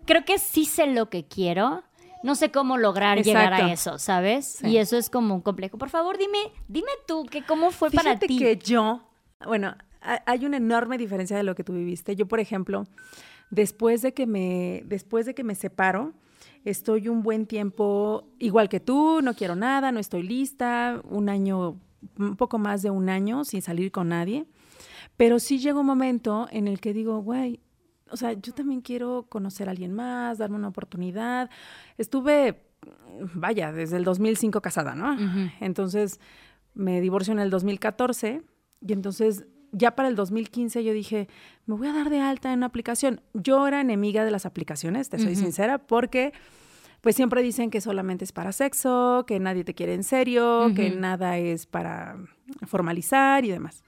Creo 0.06 0.24
que 0.24 0.38
sí 0.38 0.64
sé 0.64 0.86
lo 0.88 1.08
que 1.08 1.24
quiero. 1.24 1.82
No 2.24 2.34
sé 2.34 2.50
cómo 2.50 2.78
lograr 2.78 3.22
llegar 3.22 3.52
a 3.52 3.72
eso, 3.72 3.98
¿sabes? 3.98 4.46
Sí. 4.60 4.66
Y 4.68 4.78
eso 4.78 4.96
es 4.96 5.10
como 5.10 5.34
un 5.34 5.40
complejo. 5.42 5.76
Por 5.78 5.90
favor, 5.90 6.16
dime, 6.18 6.38
dime 6.68 6.90
tú, 7.06 7.24
que 7.26 7.42
¿cómo 7.44 7.70
fue 7.70 7.90
para 7.90 8.18
ti? 8.18 8.38
que 8.38 8.56
yo, 8.56 9.02
bueno, 9.46 9.76
ha- 10.00 10.22
hay 10.26 10.46
una 10.46 10.56
enorme 10.56 10.96
diferencia 10.98 11.36
de 11.36 11.42
lo 11.42 11.54
que 11.54 11.64
tú 11.64 11.74
viviste. 11.74 12.16
Yo, 12.16 12.26
por 12.26 12.40
ejemplo, 12.40 12.84
después 13.50 14.00
de 14.02 14.14
que 14.14 14.26
me, 14.26 14.82
después 14.86 15.26
de 15.26 15.34
que 15.34 15.44
me 15.44 15.54
separo, 15.54 16.12
estoy 16.64 17.08
un 17.08 17.22
buen 17.22 17.46
tiempo 17.46 18.24
igual 18.38 18.68
que 18.70 18.80
tú, 18.80 19.20
no 19.22 19.34
quiero 19.34 19.54
nada, 19.54 19.92
no 19.92 20.00
estoy 20.00 20.22
lista, 20.22 21.02
un 21.10 21.28
año, 21.28 21.78
un 22.18 22.36
poco 22.36 22.58
más 22.58 22.80
de 22.82 22.88
un 22.90 23.10
año 23.10 23.44
sin 23.44 23.60
salir 23.60 23.92
con 23.92 24.08
nadie. 24.08 24.46
Pero 25.18 25.38
sí 25.38 25.58
llega 25.58 25.78
un 25.78 25.86
momento 25.86 26.48
en 26.50 26.68
el 26.68 26.80
que 26.80 26.92
digo, 26.94 27.18
güey, 27.18 27.60
o 28.14 28.16
sea, 28.16 28.32
yo 28.32 28.54
también 28.54 28.80
quiero 28.80 29.26
conocer 29.28 29.68
a 29.68 29.72
alguien 29.72 29.92
más, 29.92 30.38
darme 30.38 30.54
una 30.56 30.68
oportunidad. 30.68 31.50
Estuve, 31.98 32.62
vaya, 33.34 33.72
desde 33.72 33.96
el 33.96 34.04
2005 34.04 34.62
casada, 34.62 34.94
¿no? 34.94 35.14
Ujú. 35.14 35.50
Entonces 35.60 36.20
me 36.74 37.00
divorcio 37.00 37.32
en 37.32 37.40
el 37.40 37.50
2014 37.50 38.42
y 38.80 38.92
entonces 38.92 39.46
ya 39.72 39.96
para 39.96 40.08
el 40.08 40.14
2015 40.14 40.84
yo 40.84 40.92
dije, 40.92 41.28
me 41.66 41.74
voy 41.74 41.88
a 41.88 41.92
dar 41.92 42.08
de 42.08 42.20
alta 42.20 42.52
en 42.52 42.60
una 42.60 42.66
aplicación. 42.66 43.20
Yo 43.32 43.66
era 43.66 43.80
enemiga 43.80 44.24
de 44.24 44.30
las 44.30 44.46
aplicaciones, 44.46 45.08
te 45.08 45.18
soy 45.18 45.32
Ujú. 45.32 45.42
sincera, 45.42 45.78
porque 45.78 46.32
pues 47.00 47.16
siempre 47.16 47.42
dicen 47.42 47.68
que 47.70 47.80
solamente 47.80 48.24
es 48.24 48.30
para 48.32 48.52
sexo, 48.52 49.24
que 49.26 49.40
nadie 49.40 49.64
te 49.64 49.74
quiere 49.74 49.94
en 49.94 50.04
serio, 50.04 50.72
que 50.76 50.90
Ujú. 50.90 51.00
nada 51.00 51.36
es 51.38 51.66
para 51.66 52.16
formalizar 52.66 53.44
y 53.44 53.50
demás. 53.50 53.82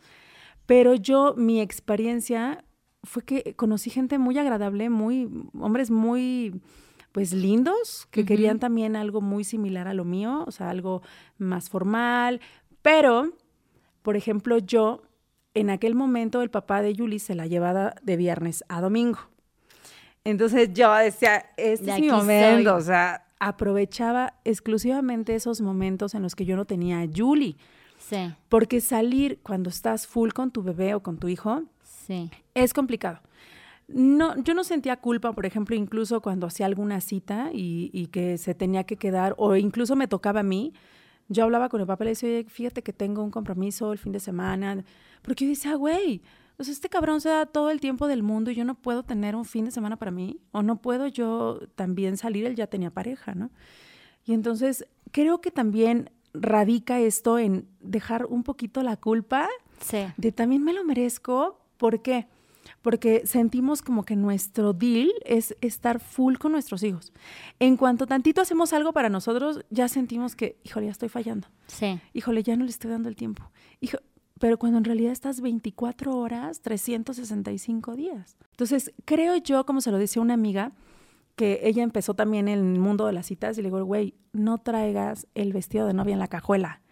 Pero 0.66 0.96
yo, 0.96 1.34
mi 1.36 1.60
experiencia 1.60 2.64
fue 3.06 3.22
que 3.22 3.54
conocí 3.54 3.90
gente 3.90 4.18
muy 4.18 4.36
agradable, 4.38 4.90
muy, 4.90 5.28
hombres 5.58 5.90
muy, 5.90 6.60
pues 7.12 7.32
lindos, 7.32 8.06
que 8.10 8.24
querían 8.24 8.58
también 8.58 8.96
algo 8.96 9.20
muy 9.20 9.44
similar 9.44 9.88
a 9.88 9.94
lo 9.94 10.04
mío, 10.04 10.44
o 10.46 10.50
sea, 10.50 10.68
algo 10.68 11.02
más 11.38 11.70
formal. 11.70 12.40
Pero, 12.82 13.32
por 14.02 14.16
ejemplo, 14.16 14.58
yo, 14.58 15.02
en 15.54 15.70
aquel 15.70 15.94
momento, 15.94 16.42
el 16.42 16.50
papá 16.50 16.82
de 16.82 16.92
Yuli 16.92 17.18
se 17.18 17.34
la 17.34 17.46
llevaba 17.46 17.94
de 18.02 18.16
viernes 18.16 18.64
a 18.68 18.80
domingo. 18.80 19.20
Entonces 20.24 20.70
yo 20.74 20.92
decía, 20.94 21.46
este 21.56 21.86
De 21.86 21.92
es 21.92 22.00
mi 22.00 22.10
momento, 22.10 22.70
soy. 22.70 22.78
o 22.78 22.80
sea, 22.80 23.26
aprovechaba 23.38 24.34
exclusivamente 24.44 25.36
esos 25.36 25.60
momentos 25.60 26.14
en 26.14 26.22
los 26.22 26.34
que 26.34 26.44
yo 26.44 26.56
no 26.56 26.64
tenía 26.64 26.98
a 26.98 27.04
Yuli. 27.04 27.56
Sí, 27.98 28.32
Porque 28.48 28.80
salir 28.80 29.40
cuando 29.42 29.70
estás 29.70 30.06
full 30.06 30.30
con 30.30 30.50
tu 30.50 30.62
bebé 30.62 30.94
o 30.94 31.02
con 31.02 31.18
tu 31.18 31.28
hijo 31.28 31.62
sí. 31.82 32.30
Es 32.62 32.72
complicado. 32.74 33.20
No, 33.88 34.36
yo 34.42 34.54
no 34.54 34.64
sentía 34.64 34.96
culpa, 34.96 35.32
por 35.32 35.46
ejemplo, 35.46 35.76
incluso 35.76 36.20
cuando 36.20 36.48
hacía 36.48 36.66
alguna 36.66 37.00
cita 37.00 37.50
y, 37.52 37.90
y 37.92 38.08
que 38.08 38.36
se 38.36 38.54
tenía 38.54 38.82
que 38.84 38.96
quedar, 38.96 39.34
o 39.38 39.54
incluso 39.54 39.94
me 39.94 40.08
tocaba 40.08 40.40
a 40.40 40.42
mí, 40.42 40.72
yo 41.28 41.44
hablaba 41.44 41.68
con 41.68 41.80
el 41.80 41.86
papá 41.86 42.02
y 42.04 42.06
le 42.06 42.10
decía, 42.12 42.28
"Oye, 42.28 42.44
fíjate 42.48 42.82
que 42.82 42.92
tengo 42.92 43.22
un 43.22 43.30
compromiso 43.30 43.92
el 43.92 43.98
fin 43.98 44.12
de 44.12 44.18
semana, 44.20 44.84
porque 45.22 45.44
yo 45.44 45.50
decía, 45.50 45.74
güey, 45.76 46.20
o 46.58 46.64
sea, 46.64 46.72
este 46.72 46.88
cabrón 46.88 47.20
se 47.20 47.28
da 47.28 47.46
todo 47.46 47.70
el 47.70 47.80
tiempo 47.80 48.08
del 48.08 48.22
mundo 48.24 48.50
y 48.50 48.54
yo 48.56 48.64
no 48.64 48.74
puedo 48.74 49.02
tener 49.04 49.36
un 49.36 49.44
fin 49.44 49.66
de 49.66 49.70
semana 49.70 49.96
para 49.96 50.10
mí, 50.10 50.40
o 50.52 50.62
no 50.62 50.80
puedo 50.80 51.06
yo 51.06 51.60
también 51.76 52.16
salir, 52.16 52.44
él 52.46 52.56
ya 52.56 52.66
tenía 52.66 52.90
pareja, 52.90 53.34
¿no? 53.34 53.50
Y 54.24 54.32
entonces 54.32 54.86
creo 55.12 55.40
que 55.40 55.50
también 55.52 56.10
radica 56.34 56.98
esto 56.98 57.38
en 57.38 57.68
dejar 57.80 58.26
un 58.26 58.42
poquito 58.42 58.82
la 58.82 58.96
culpa 58.96 59.48
Sí. 59.80 59.98
de 60.16 60.32
también 60.32 60.64
me 60.64 60.72
lo 60.72 60.82
merezco. 60.84 61.60
¿Por 61.76 62.02
qué? 62.02 62.26
Porque 62.86 63.26
sentimos 63.26 63.82
como 63.82 64.04
que 64.04 64.14
nuestro 64.14 64.72
deal 64.72 65.10
es 65.24 65.56
estar 65.60 65.98
full 65.98 66.36
con 66.36 66.52
nuestros 66.52 66.84
hijos. 66.84 67.12
En 67.58 67.76
cuanto 67.76 68.06
tantito 68.06 68.40
hacemos 68.40 68.72
algo 68.72 68.92
para 68.92 69.08
nosotros, 69.08 69.64
ya 69.70 69.88
sentimos 69.88 70.36
que, 70.36 70.60
híjole, 70.62 70.86
ya 70.86 70.92
estoy 70.92 71.08
fallando. 71.08 71.48
Sí. 71.66 71.98
Híjole, 72.12 72.44
ya 72.44 72.54
no 72.54 72.62
le 72.62 72.70
estoy 72.70 72.92
dando 72.92 73.08
el 73.08 73.16
tiempo. 73.16 73.50
Hijo, 73.80 73.98
pero 74.38 74.56
cuando 74.56 74.78
en 74.78 74.84
realidad 74.84 75.10
estás 75.10 75.40
24 75.40 76.16
horas, 76.16 76.60
365 76.60 77.96
días. 77.96 78.36
Entonces, 78.52 78.92
creo 79.04 79.34
yo, 79.34 79.66
como 79.66 79.80
se 79.80 79.90
lo 79.90 79.98
decía 79.98 80.22
una 80.22 80.34
amiga, 80.34 80.70
que 81.34 81.62
ella 81.64 81.82
empezó 81.82 82.14
también 82.14 82.46
en 82.46 82.74
el 82.74 82.78
mundo 82.78 83.04
de 83.06 83.14
las 83.14 83.26
citas 83.26 83.58
y 83.58 83.62
le 83.62 83.66
digo, 83.70 83.84
güey, 83.84 84.14
no 84.32 84.58
traigas 84.58 85.26
el 85.34 85.52
vestido 85.52 85.88
de 85.88 85.92
novia 85.92 86.12
en 86.12 86.20
la 86.20 86.28
cajuela. 86.28 86.82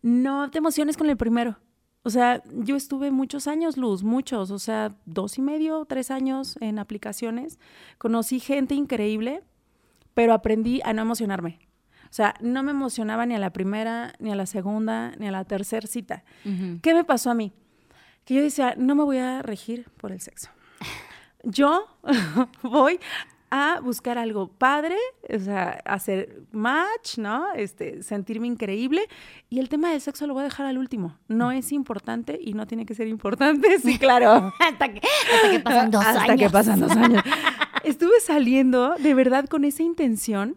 No 0.00 0.50
te 0.50 0.56
emociones 0.56 0.96
con 0.96 1.10
el 1.10 1.18
primero. 1.18 1.58
O 2.06 2.10
sea, 2.10 2.42
yo 2.52 2.76
estuve 2.76 3.10
muchos 3.10 3.48
años, 3.48 3.78
Luz, 3.78 4.04
muchos, 4.04 4.50
o 4.50 4.58
sea, 4.58 4.94
dos 5.06 5.38
y 5.38 5.42
medio, 5.42 5.86
tres 5.86 6.10
años 6.10 6.58
en 6.60 6.78
aplicaciones. 6.78 7.58
Conocí 7.96 8.40
gente 8.40 8.74
increíble, 8.74 9.42
pero 10.12 10.34
aprendí 10.34 10.82
a 10.84 10.92
no 10.92 11.00
emocionarme. 11.00 11.58
O 12.04 12.12
sea, 12.12 12.34
no 12.40 12.62
me 12.62 12.72
emocionaba 12.72 13.24
ni 13.24 13.34
a 13.34 13.38
la 13.38 13.54
primera, 13.54 14.12
ni 14.18 14.30
a 14.30 14.36
la 14.36 14.44
segunda, 14.44 15.12
ni 15.18 15.28
a 15.28 15.32
la 15.32 15.44
tercera 15.46 15.86
cita. 15.86 16.24
¿Qué 16.82 16.92
me 16.92 17.04
pasó 17.04 17.30
a 17.30 17.34
mí? 17.34 17.54
Que 18.26 18.34
yo 18.34 18.42
decía, 18.42 18.74
no 18.76 18.94
me 18.94 19.02
voy 19.02 19.16
a 19.16 19.40
regir 19.40 19.88
por 19.96 20.12
el 20.12 20.20
sexo. 20.20 20.50
Yo 21.42 21.86
voy 22.62 23.00
a 23.56 23.78
buscar 23.80 24.18
algo 24.18 24.48
padre, 24.48 24.96
o 25.32 25.38
sea, 25.38 25.80
hacer 25.84 26.42
match, 26.50 27.18
¿no? 27.18 27.52
Este, 27.54 28.02
sentirme 28.02 28.48
increíble. 28.48 29.02
Y 29.48 29.60
el 29.60 29.68
tema 29.68 29.92
del 29.92 30.00
sexo 30.00 30.26
lo 30.26 30.34
voy 30.34 30.40
a 30.40 30.44
dejar 30.44 30.66
al 30.66 30.76
último. 30.76 31.16
No 31.28 31.52
es 31.52 31.70
importante 31.70 32.36
y 32.42 32.54
no 32.54 32.66
tiene 32.66 32.84
que 32.84 32.96
ser 32.96 33.06
importante, 33.06 33.78
sí, 33.82 33.96
claro. 33.96 34.52
hasta, 34.60 34.92
que, 34.92 35.00
hasta 35.32 35.50
que 35.52 35.60
pasan 35.60 35.90
dos 35.92 36.04
Hasta 36.04 36.22
años. 36.24 36.36
que 36.38 36.50
pasan 36.50 36.80
dos 36.80 36.96
años. 36.96 37.22
Estuve 37.84 38.18
saliendo 38.20 38.96
de 38.98 39.14
verdad 39.14 39.44
con 39.46 39.64
esa 39.64 39.84
intención 39.84 40.56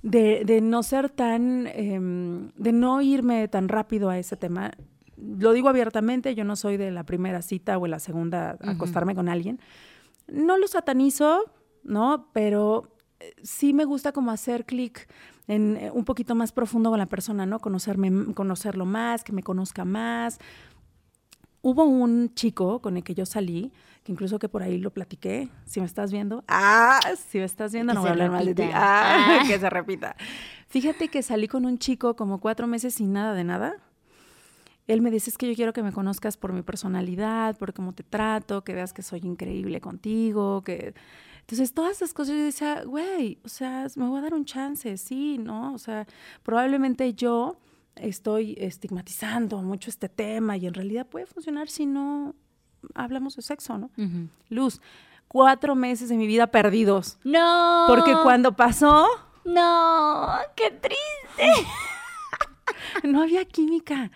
de, 0.00 0.44
de 0.46 0.62
no 0.62 0.82
ser 0.82 1.10
tan, 1.10 1.66
em, 1.66 2.50
de 2.56 2.72
no 2.72 3.02
irme 3.02 3.46
tan 3.48 3.68
rápido 3.68 4.08
a 4.08 4.18
ese 4.18 4.38
tema. 4.38 4.70
Lo 5.18 5.52
digo 5.52 5.68
abiertamente, 5.68 6.34
yo 6.34 6.44
no 6.44 6.56
soy 6.56 6.78
de 6.78 6.90
la 6.92 7.04
primera 7.04 7.42
cita 7.42 7.76
o 7.76 7.86
la 7.86 7.98
segunda 7.98 8.56
acostarme 8.62 9.14
con 9.14 9.28
alguien. 9.28 9.60
No 10.28 10.56
lo 10.56 10.66
satanizo, 10.66 11.44
¿no? 11.84 12.28
Pero 12.32 12.88
eh, 13.20 13.34
sí 13.42 13.72
me 13.72 13.84
gusta 13.84 14.12
como 14.12 14.30
hacer 14.30 14.64
clic 14.64 15.08
en 15.48 15.76
eh, 15.76 15.90
un 15.92 16.04
poquito 16.04 16.34
más 16.34 16.52
profundo 16.52 16.90
con 16.90 16.98
la 16.98 17.06
persona, 17.06 17.46
¿no? 17.46 17.58
Conocerme, 17.60 18.32
conocerlo 18.34 18.86
más, 18.86 19.24
que 19.24 19.32
me 19.32 19.42
conozca 19.42 19.84
más. 19.84 20.38
Hubo 21.60 21.84
un 21.84 22.34
chico 22.34 22.80
con 22.80 22.96
el 22.96 23.04
que 23.04 23.14
yo 23.14 23.24
salí, 23.24 23.70
que 24.02 24.10
incluso 24.10 24.40
que 24.40 24.48
por 24.48 24.62
ahí 24.64 24.78
lo 24.78 24.90
platiqué, 24.90 25.48
si 25.64 25.78
me 25.78 25.86
estás 25.86 26.10
viendo, 26.10 26.42
ah, 26.48 26.98
si 27.28 27.38
me 27.38 27.44
estás 27.44 27.72
viendo 27.72 27.92
Que 27.92 27.94
no 27.94 28.00
voy 28.00 28.08
a 28.08 28.12
hablar 28.12 28.30
mal 28.32 28.44
de 28.46 28.54
ti, 28.54 28.62
ah, 28.74 29.38
Ah. 29.42 29.44
que 29.46 29.58
se 29.60 29.70
repita. 29.70 30.16
Fíjate 30.68 31.06
que 31.08 31.22
salí 31.22 31.46
con 31.46 31.64
un 31.64 31.78
chico 31.78 32.16
como 32.16 32.40
cuatro 32.40 32.66
meses 32.66 32.94
sin 32.94 33.12
nada 33.12 33.34
de 33.34 33.44
nada. 33.44 33.76
Él 34.88 35.02
me 35.02 35.12
dice, 35.12 35.30
es 35.30 35.38
que 35.38 35.48
yo 35.48 35.54
quiero 35.54 35.72
que 35.72 35.84
me 35.84 35.92
conozcas 35.92 36.36
por 36.36 36.52
mi 36.52 36.62
personalidad, 36.62 37.56
por 37.56 37.72
cómo 37.72 37.92
te 37.92 38.02
trato, 38.02 38.64
que 38.64 38.74
veas 38.74 38.92
que 38.92 39.02
soy 39.02 39.20
increíble 39.22 39.80
contigo, 39.80 40.62
que... 40.64 40.94
Entonces, 41.42 41.74
todas 41.74 41.96
esas 41.96 42.14
cosas 42.14 42.34
yo 42.36 42.44
decía, 42.44 42.82
güey, 42.84 43.38
o 43.44 43.48
sea, 43.48 43.86
me 43.96 44.06
voy 44.06 44.18
a 44.18 44.22
dar 44.22 44.34
un 44.34 44.44
chance, 44.44 44.96
sí, 44.96 45.38
¿no? 45.38 45.74
O 45.74 45.78
sea, 45.78 46.06
probablemente 46.42 47.12
yo 47.14 47.56
estoy 47.96 48.54
estigmatizando 48.58 49.60
mucho 49.62 49.90
este 49.90 50.08
tema 50.08 50.56
y 50.56 50.66
en 50.66 50.74
realidad 50.74 51.06
puede 51.06 51.26
funcionar 51.26 51.68
si 51.68 51.84
no 51.84 52.34
hablamos 52.94 53.36
de 53.36 53.42
sexo, 53.42 53.76
¿no? 53.76 53.90
Luz, 54.48 54.80
cuatro 55.28 55.74
meses 55.74 56.08
de 56.08 56.16
mi 56.16 56.26
vida 56.26 56.46
perdidos. 56.46 57.18
No. 57.24 57.84
Porque 57.88 58.14
cuando 58.22 58.56
pasó, 58.56 59.06
No, 59.44 60.28
qué 60.54 60.70
triste. 60.70 61.68
no 63.04 63.22
había 63.22 63.44
química, 63.44 64.10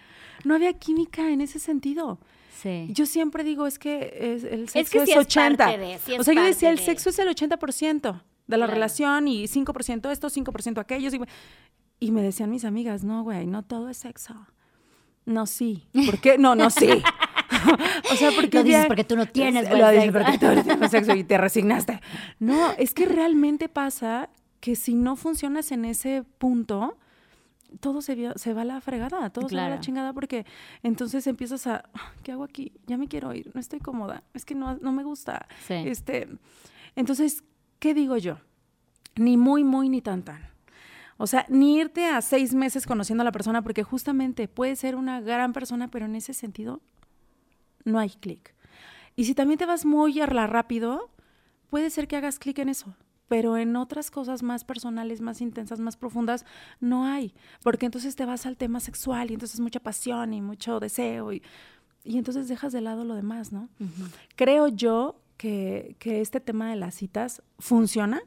no 0.45 0.55
había 0.55 0.73
química 0.75 1.31
en 1.31 1.41
ese 1.41 1.59
sentido. 1.59 2.19
Sí. 2.63 2.87
Yo 2.91 3.07
siempre 3.07 3.45
digo, 3.45 3.67
es 3.67 3.79
que 3.79 4.13
es- 4.19 4.45
el 4.45 4.69
sexo 4.69 4.93
que 4.93 4.99
es, 4.99 5.05
sí 5.05 5.13
es 5.13 5.19
80. 5.19 5.65
parte 5.65 5.79
de, 5.79 5.99
sí 5.99 6.15
es 6.15 6.21
o 6.21 6.25
sea, 6.25 6.35
yo 6.35 6.43
decía, 6.43 6.71
el 6.71 6.77
de. 6.77 6.83
sexo 6.85 7.11
es 7.11 7.19
el 7.19 7.29
80% 7.29 8.23
de 8.47 8.57
la 8.57 8.65
Claro. 8.65 8.73
relación 8.73 9.29
y 9.29 9.47
5% 9.49 10.11
esto, 10.11 10.29
5% 10.31 10.81
aquello. 10.81 11.11
Y, 11.11 12.07
y 12.07 12.13
me 12.13 12.23
decían 12.23 12.51
mis 12.51 12.65
amigas, 12.65 13.05
no, 13.05 13.23
güey, 13.25 13.47
no 13.47 13.63
todo 13.63 13.89
es 13.89 13.99
sexo. 13.99 14.35
No, 15.25 15.47
sí. 15.47 15.85
¿Por 16.07 16.19
qué? 16.21 16.39
No, 16.39 16.55
no, 16.55 16.71
sí. 16.71 16.89
o 18.13 18.17
sea, 18.17 18.31
porque 18.35 18.57
Lo 18.59 18.63
dices 18.63 18.83
ya- 18.83 18.87
porque 18.89 19.05
tú 19.05 19.17
no 19.17 19.27
tienes 19.27 19.69
Lo 19.69 19.77
buen 19.77 19.91
dices 19.91 20.05
sexo. 20.13 20.19
porque 20.25 20.39
tú 20.39 20.55
no 20.55 20.63
tienes 20.65 20.91
sexo 20.91 21.15
y 21.17 21.25
te 21.25 21.39
resignaste. 21.39 22.01
No, 22.39 22.73
es 22.79 22.95
que 22.95 23.07
realmente 23.07 23.69
pasa 23.69 24.31
que 24.61 24.77
si 24.77 24.95
no 24.95 25.17
funcionas 25.17 25.73
en 25.73 25.85
ese 25.85 26.23
punto, 26.39 26.97
todo 27.81 28.03
se, 28.03 28.15
vio- 28.15 28.35
se 28.37 28.53
va 28.55 28.63
a 28.63 28.65
la 28.65 28.81
fregada, 28.81 29.31
todo 29.31 29.49
se 29.49 29.57
va 29.57 29.67
a 29.67 29.69
la 29.71 29.81
chingada 29.81 30.13
porque 30.13 30.47
entonces 30.83 31.27
empiezas 31.27 31.67
a, 31.67 31.85
"Ah, 31.95 32.13
¿qué 32.23 32.33
hago 32.33 32.45
aquí? 32.45 32.73
Ya 32.87 32.97
me 32.97 33.09
quiero 33.09 33.33
ir, 33.35 33.51
no 33.55 33.61
estoy 33.61 33.81
cómoda, 33.81 34.23
es 34.35 34.45
que 34.45 34.55
no, 34.55 34.77
no 34.77 34.93
me 34.93 35.03
gusta. 35.05 35.47
Sí. 35.67 35.75
Este, 35.75 36.29
entonces, 36.95 37.45
¿qué 37.79 37.95
digo 37.95 38.17
yo? 38.17 38.39
Ni 39.17 39.37
muy, 39.37 39.65
muy, 39.65 39.89
ni 39.89 40.01
tan, 40.03 40.23
tan. 40.23 40.49
O 41.19 41.27
sea, 41.27 41.47
ni 41.49 41.79
irte 41.79 42.07
a 42.07 42.21
seis 42.21 42.53
meses 42.55 42.87
conociendo 42.87 43.23
a 43.23 43.25
la 43.25 43.33
persona 43.33 43.63
porque 43.63 43.83
justamente 43.83 44.49
puede 44.49 44.77
ser 44.77 44.97
una 44.97 45.21
gran 45.23 45.53
persona, 45.55 45.89
pero 45.89 46.05
en 46.05 46.15
ese 46.15 46.35
sentido 46.35 46.81
no 47.85 47.99
hay 47.99 48.11
clic. 48.11 48.55
Y 49.15 49.25
si 49.25 49.35
también 49.35 49.59
te 49.59 49.65
vas 49.67 49.87
muy 49.87 50.21
a 50.21 50.27
la 50.27 50.47
rápido, 50.47 51.09
puede 51.71 51.89
ser 51.91 52.07
que 52.07 52.17
hagas 52.17 52.39
clic 52.39 52.59
en 52.59 52.69
eso, 52.69 52.95
pero 53.29 53.57
en 53.57 53.75
otras 53.77 54.11
cosas 54.11 54.43
más 54.43 54.65
personales, 54.65 55.21
más 55.21 55.41
intensas, 55.41 55.81
más 55.81 55.97
profundas, 55.97 56.45
no 56.81 57.05
hay, 57.07 57.35
porque 57.63 57.87
entonces 57.87 58.15
te 58.17 58.25
vas 58.25 58.47
al 58.47 58.57
tema 58.57 58.81
sexual 58.81 59.31
y 59.31 59.35
entonces 59.35 59.59
mucha 59.61 59.81
pasión 59.81 60.33
y 60.35 60.41
mucho 60.41 60.79
deseo 60.81 61.33
y, 61.33 61.43
y 62.05 62.19
entonces 62.19 62.47
dejas 62.49 62.73
de 62.73 62.81
lado 62.81 63.05
lo 63.05 63.15
demás, 63.15 63.51
¿no? 63.53 63.69
Creo 64.37 64.69
yo 64.69 65.21
que, 65.37 65.97
que 65.99 66.21
este 66.21 66.41
tema 66.41 66.71
de 66.71 66.77
las 66.77 66.95
citas 66.95 67.43
funciona, 67.59 68.21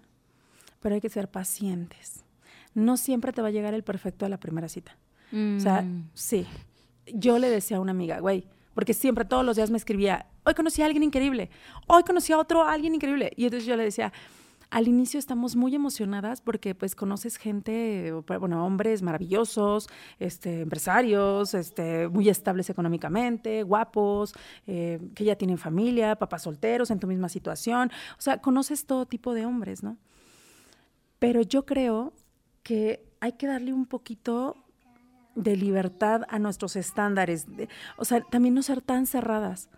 pero 0.82 0.96
hay 0.96 1.02
que 1.02 1.10
ser 1.10 1.30
pacientes. 1.30 2.24
No 2.74 2.98
siempre 2.98 3.32
te 3.34 3.42
va 3.42 3.48
a 3.48 3.52
llegar 3.52 3.74
el 3.74 3.84
perfecto 3.84 4.26
a 4.26 4.30
la 4.30 4.40
primera 4.40 4.70
cita. 4.70 4.98
O 5.32 5.60
sea, 5.60 5.82
Mm. 5.84 6.10
sí. 6.14 6.46
Yo 7.14 7.40
le 7.40 7.50
decía 7.50 7.78
a 7.78 7.80
una 7.80 7.92
amiga, 7.92 8.20
güey, 8.20 8.48
porque 8.76 8.94
siempre 8.94 9.26
todos 9.26 9.44
los 9.46 9.56
días 9.56 9.70
me 9.72 9.78
escribía, 9.78 10.28
hoy 10.46 10.54
conocí 10.54 10.82
a 10.82 10.86
alguien 10.86 11.04
increíble, 11.04 11.50
hoy 11.88 12.04
conocí 12.04 12.32
a 12.34 12.38
otro 12.38 12.64
alguien 12.64 12.94
increíble. 12.96 13.32
Y 13.36 13.46
entonces 13.46 13.66
yo 13.68 13.76
le 13.76 13.84
decía, 13.84 14.14
al 14.72 14.88
inicio 14.88 15.20
estamos 15.20 15.56
muy 15.56 15.74
emocionadas 15.74 16.42
porque 16.42 16.76
pues 16.76 16.96
conoces 16.96 17.38
gente, 17.38 18.14
bueno, 18.40 18.66
hombres 18.66 19.02
maravillosos, 19.02 19.88
este, 20.20 20.62
empresarios, 20.62 21.54
este, 21.54 22.08
muy 22.08 22.30
estables 22.30 22.70
económicamente, 22.70 23.64
guapos, 23.64 24.34
eh, 24.68 25.00
que 25.16 25.24
ya 25.24 25.36
tienen 25.36 25.58
familia, 25.58 26.16
papás 26.18 26.44
solteros 26.44 26.92
en 26.92 27.00
tu 27.00 27.08
misma 27.08 27.30
situación. 27.30 27.92
O 28.18 28.22
sea, 28.22 28.40
conoces 28.42 28.86
todo 28.86 29.08
tipo 29.08 29.34
de 29.34 29.46
hombres, 29.46 29.82
¿no? 29.82 29.98
Pero 31.18 31.42
yo 31.42 31.66
creo 31.66 32.14
que 32.62 33.04
hay 33.22 33.34
que 33.34 33.48
darle 33.48 33.74
un 33.74 33.88
poquito 33.88 34.56
de 35.36 35.56
libertad 35.56 36.22
a 36.30 36.38
nuestros 36.38 36.76
estándares. 36.76 37.48
o 37.98 38.06
sea, 38.06 38.22
también 38.22 38.54
no 38.54 38.62
ser 38.62 38.82
tan 38.82 39.08
cerradas. 39.08 39.70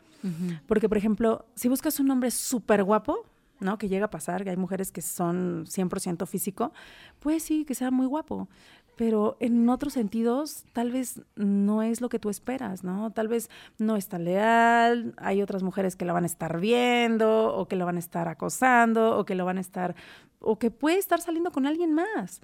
Porque, 0.68 0.88
por 0.88 1.00
ejemplo, 1.00 1.48
si 1.56 1.68
buscas 1.68 2.00
un 2.00 2.12
hombre 2.12 2.30
súper 2.30 2.84
guapo, 2.84 3.26
¿no? 3.62 3.78
Que 3.78 3.88
llega 3.88 4.06
a 4.06 4.10
pasar, 4.10 4.44
que 4.44 4.50
hay 4.50 4.58
mujeres 4.58 4.92
que 4.92 5.02
son 5.02 5.66
100% 5.66 6.28
físico, 6.28 6.74
pues 7.20 7.44
sí, 7.44 7.64
que 7.66 7.76
sea 7.76 7.92
muy 7.92 8.08
guapo. 8.08 8.50
Pero 8.98 9.38
en 9.40 9.68
otros 9.70 9.94
sentidos, 9.94 10.66
tal 10.74 10.92
vez 10.92 11.22
no 11.36 11.82
es 11.82 12.02
lo 12.02 12.10
que 12.10 12.20
tú 12.20 12.30
esperas, 12.30 12.84
¿no? 12.84 13.12
Tal 13.12 13.28
vez 13.28 13.50
no 13.78 13.96
está 13.96 14.20
leal, 14.20 15.14
hay 15.18 15.42
otras 15.42 15.64
mujeres 15.64 15.96
que 15.96 16.06
la 16.06 16.14
van 16.14 16.24
a 16.24 16.28
estar 16.28 16.60
viendo, 16.60 17.56
o 17.56 17.68
que 17.68 17.78
lo 17.78 17.86
van 17.86 17.96
a 17.96 18.00
estar 18.00 18.28
acosando, 18.28 19.18
o 19.18 19.26
que 19.26 19.36
lo 19.36 19.46
van 19.46 19.58
a 19.58 19.62
estar, 19.62 19.96
o 20.40 20.60
que 20.60 20.72
puede 20.72 20.98
estar 20.98 21.22
saliendo 21.22 21.52
con 21.52 21.66
alguien 21.66 21.94
más. 21.94 22.42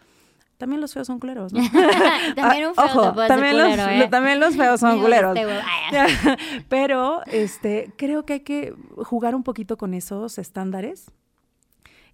También 0.57 0.81
los 0.81 0.93
feos 0.93 1.05
son 1.05 1.19
culeros, 1.19 1.53
¿no? 1.53 1.61
También 2.35 2.67
un 2.67 2.75
feo 2.75 2.83
Ah, 2.83 2.91
ojo, 2.91 3.13
los, 3.15 3.27
culero, 3.27 3.87
¿eh? 3.89 4.07
también 4.09 4.39
los 4.39 4.55
feos 4.55 4.79
son 4.79 4.99
culeros. 4.99 5.37
este 5.37 5.51
ay, 6.29 6.63
Pero 6.67 7.21
este, 7.27 7.93
creo 7.95 8.25
que 8.25 8.33
hay 8.33 8.39
que 8.39 8.73
jugar 8.97 9.35
un 9.35 9.43
poquito 9.43 9.77
con 9.77 9.93
esos 9.93 10.39
estándares 10.39 11.11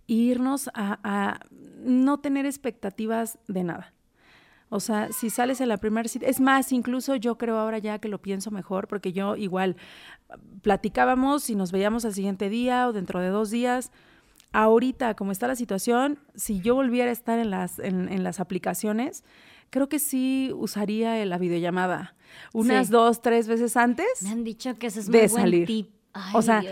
e 0.08 0.14
irnos 0.14 0.70
a, 0.74 1.00
a 1.04 1.40
no 1.84 2.20
tener 2.20 2.46
expectativas 2.46 3.40
de 3.48 3.64
nada. 3.64 3.94
O 4.68 4.80
sea, 4.80 5.12
si 5.12 5.30
sales 5.30 5.62
en 5.62 5.70
la 5.70 5.78
primera 5.78 6.10
cita, 6.10 6.26
es 6.26 6.42
más, 6.42 6.72
incluso 6.72 7.16
yo 7.16 7.38
creo 7.38 7.60
ahora 7.60 7.78
ya 7.78 8.00
que 8.00 8.10
lo 8.10 8.22
pienso 8.22 8.50
mejor, 8.52 8.88
porque 8.88 9.14
yo 9.14 9.36
igual 9.36 9.78
platicábamos 10.64 11.50
y 11.50 11.56
nos 11.56 11.72
veíamos 11.72 12.06
al 12.06 12.14
siguiente 12.14 12.50
día 12.50 12.88
o 12.88 12.94
dentro 12.94 13.20
de 13.20 13.28
dos 13.30 13.52
días. 13.52 13.92
Ahorita, 14.54 15.16
como 15.16 15.32
está 15.32 15.48
la 15.48 15.56
situación, 15.56 16.20
si 16.36 16.62
yo 16.62 16.76
volviera 16.76 17.10
a 17.10 17.14
estar 17.14 17.40
en 17.40 17.50
las, 17.50 17.80
en, 17.80 18.24
las 18.24 18.40
aplicaciones, 18.40 19.24
creo 19.70 19.90
que 19.90 20.00
sí 20.00 20.52
usaría 20.56 21.26
la 21.26 21.38
videollamada 21.38 22.16
unas 22.54 22.90
dos, 22.90 23.22
tres 23.22 23.48
veces 23.48 23.76
antes. 23.76 24.22
Me 24.22 24.30
han 24.30 24.44
dicho 24.44 24.76
que 24.76 24.88
ese 24.88 25.02
es 25.02 25.10
muy 25.10 25.20
de 25.20 25.28
buen 25.28 25.44
salir. 25.44 25.68
Tip. 25.68 25.90
o 26.34 26.42
sea, 26.42 26.64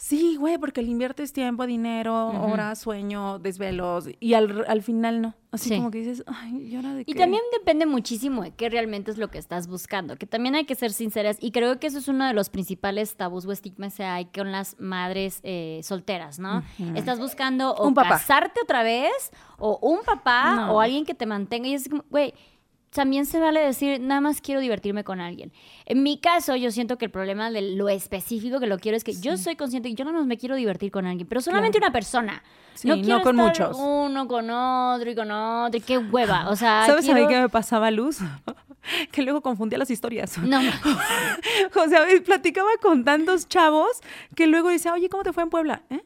sí, 0.00 0.36
güey, 0.36 0.56
porque 0.56 0.80
le 0.80 0.88
inviertes 0.88 1.32
tiempo, 1.34 1.66
dinero, 1.66 2.28
horas, 2.28 2.78
sueño, 2.78 3.38
desvelos, 3.38 4.08
y 4.18 4.32
al, 4.32 4.64
al 4.66 4.82
final 4.82 5.20
no. 5.20 5.34
Así 5.52 5.76
como 5.76 5.90
que 5.90 5.98
dices, 5.98 6.24
ay, 6.26 6.68
¿y 6.68 6.76
ahora 6.76 6.94
de 6.94 7.02
Y 7.06 7.14
también 7.14 7.42
depende 7.52 7.84
muchísimo 7.84 8.42
de 8.42 8.52
qué 8.52 8.70
realmente 8.70 9.10
es 9.10 9.18
lo 9.18 9.30
que 9.30 9.36
estás 9.36 9.66
buscando, 9.66 10.16
que 10.16 10.26
también 10.26 10.54
hay 10.54 10.64
que 10.64 10.74
ser 10.74 10.92
sinceras, 10.92 11.36
y 11.38 11.50
creo 11.50 11.78
que 11.78 11.88
eso 11.88 11.98
es 11.98 12.08
uno 12.08 12.26
de 12.26 12.32
los 12.32 12.48
principales 12.48 13.14
tabús 13.16 13.44
o 13.44 13.52
estigmas 13.52 13.96
que 13.96 14.04
hay 14.04 14.24
con 14.26 14.52
las 14.52 14.80
madres 14.80 15.40
eh, 15.42 15.80
solteras, 15.82 16.38
¿no? 16.38 16.62
Estás 16.94 17.18
buscando 17.18 17.74
o 17.74 17.92
casarte 17.92 18.60
otra 18.62 18.82
vez, 18.82 19.32
o 19.58 19.78
un 19.82 20.00
papá, 20.04 20.72
o 20.72 20.80
alguien 20.80 21.04
que 21.04 21.14
te 21.14 21.26
mantenga, 21.26 21.68
y 21.68 21.74
es 21.74 21.88
como, 21.88 22.04
güey, 22.08 22.32
también 22.90 23.24
se 23.24 23.38
vale 23.38 23.60
decir, 23.60 24.00
nada 24.00 24.20
más 24.20 24.40
quiero 24.40 24.60
divertirme 24.60 25.04
con 25.04 25.20
alguien. 25.20 25.52
En 25.86 26.02
mi 26.02 26.18
caso, 26.18 26.56
yo 26.56 26.70
siento 26.72 26.98
que 26.98 27.04
el 27.04 27.10
problema 27.10 27.50
de 27.50 27.62
lo 27.62 27.88
específico 27.88 28.58
que 28.58 28.66
lo 28.66 28.78
quiero 28.78 28.96
es 28.96 29.04
que 29.04 29.14
yo 29.14 29.36
soy 29.36 29.56
consciente 29.56 29.88
que 29.88 29.94
yo 29.94 30.04
no 30.04 30.24
me 30.24 30.36
quiero 30.36 30.56
divertir 30.56 30.90
con 30.90 31.06
alguien, 31.06 31.28
pero 31.28 31.40
solamente 31.40 31.78
una 31.78 31.92
persona. 31.92 32.42
no 32.82 33.00
quiero 33.00 33.22
con 33.22 33.36
muchos. 33.36 33.76
Uno 33.78 34.26
con 34.26 34.50
otro 34.50 35.10
y 35.10 35.14
con 35.14 35.30
otro. 35.30 35.78
Y 35.78 35.82
qué 35.82 35.98
hueva. 35.98 36.50
O 36.50 36.56
sea, 36.56 36.84
¿sabes 36.86 37.08
a 37.08 37.14
mí 37.14 37.26
qué 37.28 37.40
me 37.40 37.48
pasaba, 37.48 37.90
Luz? 37.90 38.18
que 39.12 39.22
luego 39.22 39.40
confundía 39.40 39.78
las 39.78 39.90
historias. 39.90 40.38
No. 40.38 40.58
o 41.76 41.88
sea, 41.88 42.06
platicaba 42.24 42.70
con 42.82 43.04
tantos 43.04 43.48
chavos 43.48 44.00
que 44.34 44.46
luego 44.46 44.68
decía, 44.68 44.92
oye, 44.92 45.08
¿cómo 45.08 45.22
te 45.22 45.32
fue 45.32 45.44
en 45.44 45.50
Puebla? 45.50 45.82
¿Eh? 45.90 46.02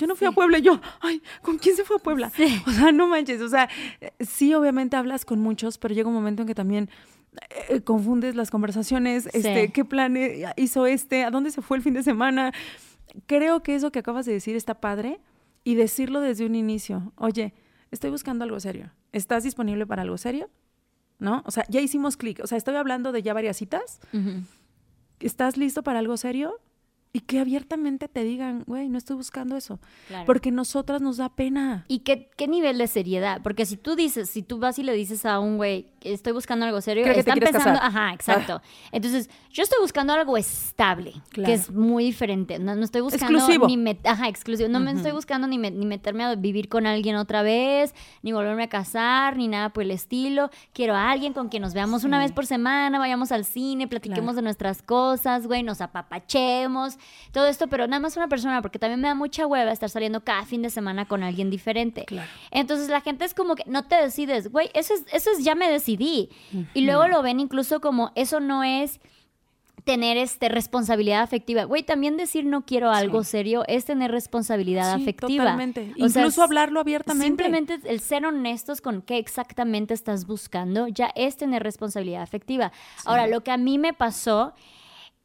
Yo 0.00 0.06
no 0.06 0.16
fui 0.16 0.26
a 0.26 0.32
Puebla, 0.32 0.58
yo, 0.58 0.80
ay, 1.00 1.22
¿con 1.42 1.58
quién 1.58 1.76
se 1.76 1.84
fue 1.84 1.96
a 1.96 1.98
Puebla? 1.98 2.32
O 2.66 2.70
sea, 2.70 2.90
no 2.90 3.06
manches, 3.06 3.40
o 3.42 3.48
sea, 3.48 3.68
sí, 4.18 4.54
obviamente 4.54 4.96
hablas 4.96 5.24
con 5.24 5.40
muchos, 5.40 5.76
pero 5.76 5.94
llega 5.94 6.08
un 6.08 6.14
momento 6.14 6.42
en 6.42 6.48
que 6.48 6.54
también 6.54 6.88
eh, 7.68 7.82
confundes 7.82 8.34
las 8.34 8.50
conversaciones, 8.50 9.28
este, 9.32 9.70
qué 9.72 9.84
plan 9.84 10.16
hizo 10.56 10.86
este, 10.86 11.24
a 11.24 11.30
dónde 11.30 11.50
se 11.50 11.60
fue 11.60 11.76
el 11.76 11.82
fin 11.82 11.94
de 11.94 12.02
semana. 12.02 12.52
Creo 13.26 13.62
que 13.62 13.74
eso 13.74 13.92
que 13.92 13.98
acabas 13.98 14.24
de 14.24 14.32
decir 14.32 14.56
está 14.56 14.80
padre 14.80 15.20
y 15.62 15.74
decirlo 15.74 16.20
desde 16.20 16.46
un 16.46 16.54
inicio. 16.54 17.12
Oye, 17.16 17.52
estoy 17.90 18.10
buscando 18.10 18.44
algo 18.44 18.58
serio. 18.58 18.90
¿Estás 19.12 19.44
disponible 19.44 19.86
para 19.86 20.02
algo 20.02 20.16
serio? 20.16 20.48
¿No? 21.18 21.42
O 21.44 21.50
sea, 21.50 21.66
ya 21.68 21.80
hicimos 21.80 22.16
clic. 22.16 22.40
O 22.42 22.46
sea, 22.46 22.56
estoy 22.56 22.76
hablando 22.76 23.12
de 23.12 23.22
ya 23.22 23.34
varias 23.34 23.58
citas. 23.58 24.00
¿Estás 25.20 25.56
listo 25.58 25.82
para 25.82 25.98
algo 25.98 26.16
serio? 26.16 26.58
Y 27.12 27.20
que 27.20 27.40
abiertamente 27.40 28.06
te 28.08 28.22
digan, 28.22 28.62
güey, 28.66 28.88
no 28.88 28.96
estoy 28.96 29.16
buscando 29.16 29.56
eso. 29.56 29.80
Porque 30.26 30.52
nosotras 30.52 31.02
nos 31.02 31.16
da 31.16 31.28
pena. 31.28 31.84
¿Y 31.88 32.00
qué, 32.00 32.30
qué, 32.36 32.46
nivel 32.46 32.78
de 32.78 32.86
seriedad? 32.86 33.40
Porque 33.42 33.66
si 33.66 33.76
tú 33.76 33.96
dices, 33.96 34.30
si 34.30 34.42
tú 34.42 34.58
vas 34.58 34.78
y 34.78 34.84
le 34.84 34.92
dices 34.92 35.26
a 35.26 35.40
un 35.40 35.56
güey, 35.56 35.86
estoy 36.02 36.32
buscando 36.32 36.66
algo 36.66 36.80
serio, 36.80 37.04
están 37.06 37.38
pensando, 37.38 37.80
ajá, 37.80 38.12
exacto. 38.12 38.62
Entonces, 38.92 39.30
yo 39.50 39.62
estoy 39.62 39.78
buscando 39.80 40.12
algo 40.12 40.36
estable, 40.36 41.14
que 41.32 41.52
es 41.52 41.70
muy 41.70 42.04
diferente. 42.04 42.58
No, 42.58 42.72
estoy 42.82 43.00
buscando 43.00 43.38
exclusivo. 43.38 43.66
ni 43.66 43.98
ajá, 44.04 44.28
exclusivo. 44.28 44.68
No 44.68 44.80
me 44.80 44.92
estoy 44.92 45.12
buscando 45.12 45.46
ni, 45.46 45.58
ni 45.58 45.86
meterme 45.86 46.24
a 46.24 46.34
vivir 46.34 46.68
con 46.68 46.86
alguien 46.86 47.16
otra 47.16 47.42
vez, 47.42 47.94
ni 48.22 48.32
volverme 48.32 48.64
a 48.64 48.68
casar, 48.68 49.36
ni 49.36 49.48
nada 49.48 49.70
por 49.70 49.82
el 49.82 49.90
estilo. 49.90 50.50
Quiero 50.72 50.94
a 50.94 51.10
alguien 51.10 51.32
con 51.32 51.48
quien 51.48 51.62
nos 51.62 51.74
veamos 51.74 52.04
una 52.04 52.18
vez 52.18 52.32
por 52.32 52.46
semana, 52.46 52.98
vayamos 52.98 53.32
al 53.32 53.44
cine, 53.44 53.88
platiquemos 53.88 54.36
de 54.36 54.42
nuestras 54.42 54.82
cosas, 54.82 55.46
güey, 55.46 55.62
nos 55.62 55.80
apapachemos 55.80 56.96
todo 57.32 57.46
esto, 57.46 57.68
pero 57.68 57.86
nada 57.86 58.00
más 58.00 58.16
una 58.16 58.28
persona, 58.28 58.62
porque 58.62 58.78
también 58.78 59.00
me 59.00 59.08
da 59.08 59.14
mucha 59.14 59.46
hueva 59.46 59.72
estar 59.72 59.90
saliendo 59.90 60.22
cada 60.22 60.44
fin 60.44 60.62
de 60.62 60.70
semana 60.70 61.06
con 61.06 61.22
alguien 61.22 61.50
diferente. 61.50 62.06
Entonces 62.50 62.88
la 62.88 63.00
gente 63.00 63.24
es 63.24 63.34
como 63.34 63.54
que 63.54 63.64
no 63.66 63.84
te 63.84 63.96
decides, 63.96 64.50
güey, 64.50 64.70
eso 64.74 64.94
es, 64.94 65.04
eso 65.12 65.30
es 65.30 65.44
ya 65.44 65.54
me 65.54 65.70
decidí. 65.70 65.89
Y 65.98 66.80
luego 66.82 67.08
lo 67.08 67.22
ven 67.22 67.40
incluso 67.40 67.80
como 67.80 68.12
eso 68.14 68.40
no 68.40 68.62
es 68.62 69.00
tener 69.84 70.16
este 70.16 70.48
responsabilidad 70.48 71.22
afectiva. 71.22 71.64
Güey, 71.64 71.82
también 71.82 72.16
decir 72.16 72.44
no 72.44 72.64
quiero 72.64 72.90
algo 72.90 73.24
serio 73.24 73.64
es 73.66 73.84
tener 73.84 74.10
responsabilidad 74.10 74.94
sí, 74.96 75.02
afectiva. 75.02 75.44
Totalmente. 75.44 75.92
Incluso 75.96 76.42
hablarlo 76.42 76.80
abiertamente. 76.80 77.26
Simplemente 77.26 77.80
el 77.84 78.00
ser 78.00 78.24
honestos 78.26 78.80
con 78.80 79.02
qué 79.02 79.18
exactamente 79.18 79.94
estás 79.94 80.26
buscando 80.26 80.88
ya 80.88 81.10
es 81.14 81.36
tener 81.36 81.62
responsabilidad 81.62 82.22
afectiva. 82.22 82.72
Ahora, 83.04 83.26
lo 83.26 83.42
que 83.42 83.50
a 83.50 83.56
mí 83.56 83.78
me 83.78 83.92
pasó 83.92 84.54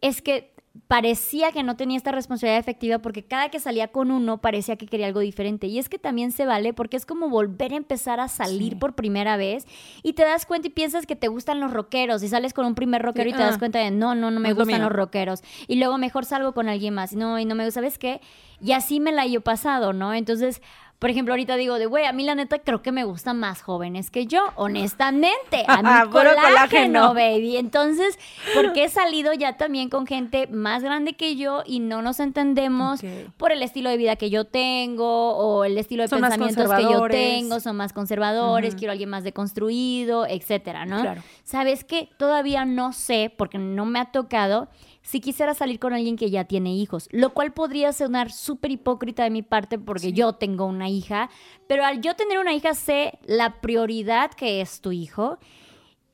es 0.02 0.22
que 0.22 0.55
parecía 0.88 1.52
que 1.52 1.64
no 1.64 1.76
tenía 1.76 1.98
esta 1.98 2.12
responsabilidad 2.12 2.60
efectiva 2.60 3.00
porque 3.00 3.24
cada 3.24 3.50
que 3.50 3.60
salía 3.60 3.88
con 3.90 4.12
uno 4.12 4.40
parecía 4.40 4.76
que 4.76 4.86
quería 4.86 5.08
algo 5.08 5.20
diferente. 5.20 5.68
Y 5.68 5.80
es 5.80 5.90
que 5.90 5.98
también 5.98 6.32
se 6.32 6.46
vale 6.46 6.74
porque 6.74 6.98
es 6.98 7.06
como 7.06 7.30
volver 7.30 7.74
a 7.74 7.78
empezar 7.78 8.20
a 8.20 8.28
salir 8.28 8.78
por 8.78 8.94
primera 8.94 9.38
vez 9.38 9.66
y 10.04 10.14
te 10.14 10.24
das 10.24 10.46
cuenta 10.46 10.68
y 10.68 10.72
piensas 10.72 11.06
que 11.06 11.16
te 11.16 11.28
gustan 11.28 11.60
los 11.60 11.72
rockeros 11.72 12.24
y 12.24 12.28
sales 12.28 12.54
con 12.54 12.66
un 12.66 12.76
primer 12.76 13.02
rockero 13.02 13.30
y 13.30 13.34
te 13.34 13.40
das 13.40 13.56
ah. 13.56 13.60
cuenta 13.60 13.80
de 13.80 13.92
no, 13.92 14.16
no, 14.16 14.32
no 14.32 14.40
me 14.40 14.54
gustan 14.54 14.82
los 14.82 14.92
rockeros. 14.92 15.42
Y 15.68 15.76
luego 15.76 15.98
mejor 15.98 16.26
salgo 16.26 16.54
con 16.54 16.70
alguien 16.70 16.94
más. 16.94 17.14
No, 17.14 17.40
y 17.40 17.46
no 17.46 17.56
me 17.56 17.66
gusta, 17.66 17.80
¿sabes 17.80 17.98
qué? 17.98 18.22
Y 18.62 18.72
así 18.72 19.00
me 19.00 19.12
la 19.12 19.26
he 19.26 19.40
pasado, 19.40 19.94
¿no? 19.94 20.14
Entonces, 20.14 20.62
por 21.00 21.10
ejemplo, 21.10 21.34
ahorita 21.34 21.56
digo 21.58 21.78
de, 21.78 21.86
güey, 21.88 22.06
a 22.06 22.14
mí 22.14 22.24
la 22.24 22.36
neta 22.36 22.60
creo 22.60 22.82
que 22.82 22.92
me 22.92 23.04
gustan 23.04 23.40
más 23.40 23.62
jóvenes 23.62 24.10
que 24.10 24.28
yo, 24.28 24.52
honestamente. 24.56 25.66
A 25.68 25.78
mí 26.06 26.12
colágeno, 26.12 26.42
colágeno, 26.42 27.14
baby. 27.14 27.58
Entonces, 27.58 28.18
porque 28.54 28.86
he 28.86 28.90
salido 28.90 29.34
ya 29.34 29.58
también 29.58 29.90
con 29.90 30.08
gente 30.08 30.48
más 30.48 30.84
grande 30.84 31.14
que 31.14 31.36
yo 31.36 31.64
y 31.66 31.80
no 31.80 32.02
nos 32.02 32.20
entendemos 32.20 33.02
por 33.38 33.52
el 33.52 33.62
estilo 33.62 33.90
de 33.90 33.98
vida 33.98 34.16
que 34.16 34.30
yo 34.30 34.46
tengo 34.46 35.36
o 35.36 35.66
el 35.66 35.78
estilo 35.78 36.04
de 36.04 36.10
pensamientos 36.10 36.74
que 36.74 36.84
yo 36.84 37.08
tengo, 37.10 37.60
son 37.60 37.76
más 37.76 37.92
conservadores, 37.92 38.76
quiero 38.76 38.92
alguien 38.92 39.10
más 39.10 39.24
deconstruido, 39.24 40.26
etcétera, 40.26 40.86
¿no? 40.86 41.02
Claro. 41.02 41.22
¿Sabes 41.44 41.84
qué? 41.84 42.10
Todavía 42.18 42.66
no 42.66 42.94
sé, 42.94 43.34
porque 43.36 43.58
no 43.58 43.86
me 43.86 44.00
ha 44.00 44.06
tocado 44.06 44.70
si 45.06 45.22
quisiera 45.22 45.54
salir 45.54 45.80
con 45.80 45.94
alguien 45.94 46.18
que 46.18 46.32
ya 46.32 46.46
tiene 46.46 46.74
hijos, 46.74 47.08
lo 47.12 47.34
cual 47.34 47.54
podría 47.54 47.94
sonar 47.94 48.32
súper 48.32 48.72
hipócrita 48.72 49.24
de 49.24 49.30
mi 49.30 49.44
parte 49.44 49.78
porque 49.78 50.14
yo 50.14 50.34
tengo 50.34 50.66
una 50.66 50.90
hija, 50.90 51.30
pero 51.68 51.86
al 51.86 52.02
yo 52.02 52.16
tener 52.16 52.40
una 52.40 52.54
hija 52.54 52.74
sé 52.74 53.20
la 53.24 53.62
prioridad 53.62 54.32
que 54.32 54.62
es 54.62 54.82
tu 54.82 54.92
hijo 54.92 55.38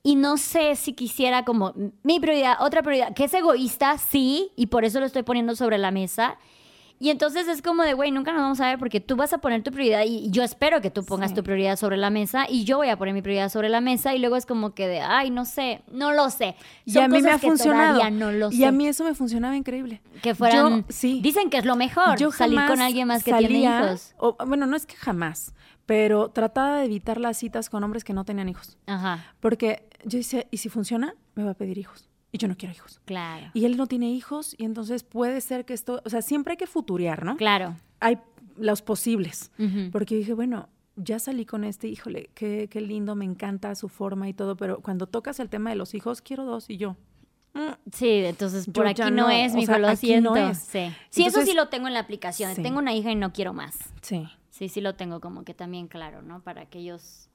y 0.03 0.15
no 0.15 0.35
sé 0.35 0.75
si 0.75 0.91
quisiera 0.91 1.45
como 1.45 1.73
mi 2.03 2.19
prioridad, 2.19 2.57
otra 2.59 2.83
prioridad, 2.83 3.13
que 3.13 3.23
es 3.23 3.33
egoísta, 3.33 3.97
sí, 3.97 4.51
y 4.57 4.67
por 4.67 4.83
eso 4.83 4.99
lo 4.99 5.05
estoy 5.05 5.23
poniendo 5.23 5.55
sobre 5.55 5.77
la 5.77 5.91
mesa 5.91 6.37
y 7.01 7.09
entonces 7.09 7.47
es 7.47 7.63
como 7.63 7.81
de, 7.81 7.95
güey, 7.95 8.11
nunca 8.11 8.31
nos 8.31 8.43
vamos 8.43 8.61
a 8.61 8.67
ver 8.67 8.77
porque 8.77 8.99
tú 8.99 9.15
vas 9.15 9.33
a 9.33 9.39
poner 9.39 9.63
tu 9.63 9.71
prioridad 9.71 10.03
y 10.05 10.29
yo 10.29 10.43
espero 10.43 10.81
que 10.81 10.91
tú 10.91 11.03
pongas 11.03 11.33
tu 11.33 11.41
prioridad 11.41 11.75
sobre 11.75 11.97
la 11.97 12.11
mesa 12.11 12.45
y 12.47 12.63
yo 12.63 12.77
voy 12.77 12.89
a 12.89 12.97
poner 12.97 13.15
mi 13.15 13.23
prioridad 13.23 13.49
sobre 13.49 13.69
la 13.69 13.81
mesa 13.81 14.13
y 14.13 14.19
luego 14.19 14.35
es 14.35 14.45
como 14.45 14.75
que 14.75 14.87
de, 14.87 15.01
ay, 15.01 15.31
no 15.31 15.45
sé, 15.45 15.81
no 15.91 16.13
lo 16.13 16.29
sé. 16.29 16.55
y 16.85 16.99
a 16.99 17.07
mí 17.07 17.23
me 17.23 17.31
ha 17.31 17.39
funcionado. 17.39 17.99
Y 18.51 18.63
a 18.65 18.71
mí 18.71 18.87
eso 18.87 19.03
me 19.03 19.15
funcionaba 19.15 19.57
increíble. 19.57 19.99
Que 20.21 20.35
fueran, 20.35 20.85
sí. 20.89 21.21
dicen 21.23 21.49
que 21.49 21.57
es 21.57 21.65
lo 21.65 21.75
mejor, 21.75 22.19
yo 22.19 22.31
salir 22.31 22.59
con 22.67 22.81
alguien 22.81 23.07
más 23.07 23.23
que 23.23 23.33
tiene 23.33 23.61
hijos. 23.61 24.13
bueno, 24.45 24.67
no 24.67 24.77
es 24.77 24.85
que 24.85 24.95
jamás, 24.95 25.55
pero 25.87 26.29
trataba 26.29 26.77
de 26.77 26.85
evitar 26.85 27.19
las 27.19 27.35
citas 27.35 27.71
con 27.71 27.83
hombres 27.83 28.03
que 28.03 28.13
no 28.13 28.25
tenían 28.25 28.47
hijos. 28.47 28.77
Ajá. 28.85 29.25
Porque 29.39 29.89
yo 30.05 30.19
decía, 30.19 30.45
¿y 30.51 30.57
si 30.57 30.69
funciona? 30.69 31.15
Me 31.33 31.43
va 31.43 31.51
a 31.51 31.55
pedir 31.55 31.79
hijos 31.79 32.10
y 32.31 32.37
yo 32.37 32.47
no 32.47 32.55
quiero 32.55 32.73
hijos. 32.73 33.01
Claro. 33.05 33.51
Y 33.53 33.65
él 33.65 33.77
no 33.77 33.87
tiene 33.87 34.09
hijos 34.11 34.55
y 34.57 34.65
entonces 34.65 35.03
puede 35.03 35.41
ser 35.41 35.65
que 35.65 35.73
esto, 35.73 36.01
o 36.05 36.09
sea, 36.09 36.21
siempre 36.21 36.53
hay 36.53 36.57
que 36.57 36.67
futurear, 36.67 37.25
¿no? 37.25 37.37
Claro. 37.37 37.75
Hay 37.99 38.19
los 38.57 38.81
posibles, 38.81 39.51
porque 39.91 40.15
dije, 40.15 40.33
bueno, 40.33 40.69
ya 40.95 41.19
salí 41.19 41.45
con 41.45 41.63
este, 41.63 41.87
híjole, 41.87 42.29
qué, 42.33 42.67
qué 42.69 42.81
lindo, 42.81 43.15
me 43.15 43.25
encanta 43.25 43.73
su 43.75 43.89
forma 43.89 44.27
y 44.29 44.33
todo, 44.33 44.55
pero 44.55 44.81
cuando 44.81 45.07
tocas 45.07 45.39
el 45.39 45.49
tema 45.49 45.69
de 45.69 45.75
los 45.75 45.93
hijos, 45.93 46.21
quiero 46.21 46.45
dos 46.45 46.69
y 46.69 46.77
yo. 46.77 46.97
Mm, 47.53 47.71
sí, 47.91 48.09
entonces 48.25 48.67
por 48.69 48.87
aquí 48.87 49.01
no, 49.11 49.29
es, 49.29 49.53
mi 49.53 49.63
hijo, 49.63 49.77
lo 49.77 49.95
siento. 49.95 50.35
No 50.35 50.53
sí, 50.53 50.91
sí 51.09 51.25
eso 51.25 51.41
sí 51.41 51.53
lo 51.53 51.69
tengo 51.69 51.87
en 51.87 51.93
la 51.93 51.99
aplicación. 51.99 52.53
Tengo 52.55 52.79
una 52.79 52.93
hija 52.93 53.11
y 53.11 53.15
no 53.15 53.33
quiero 53.33 53.53
más. 53.53 53.77
Sí. 54.01 54.27
Sí, 54.49 54.69
sí 54.69 54.79
lo 54.79 54.95
tengo 54.95 55.19
como 55.21 55.43
que 55.43 55.53
también 55.53 55.87
claro, 55.87 56.21
¿no? 56.21 56.41
Para 56.41 56.65
que 56.67 56.79
ellos 56.79 57.29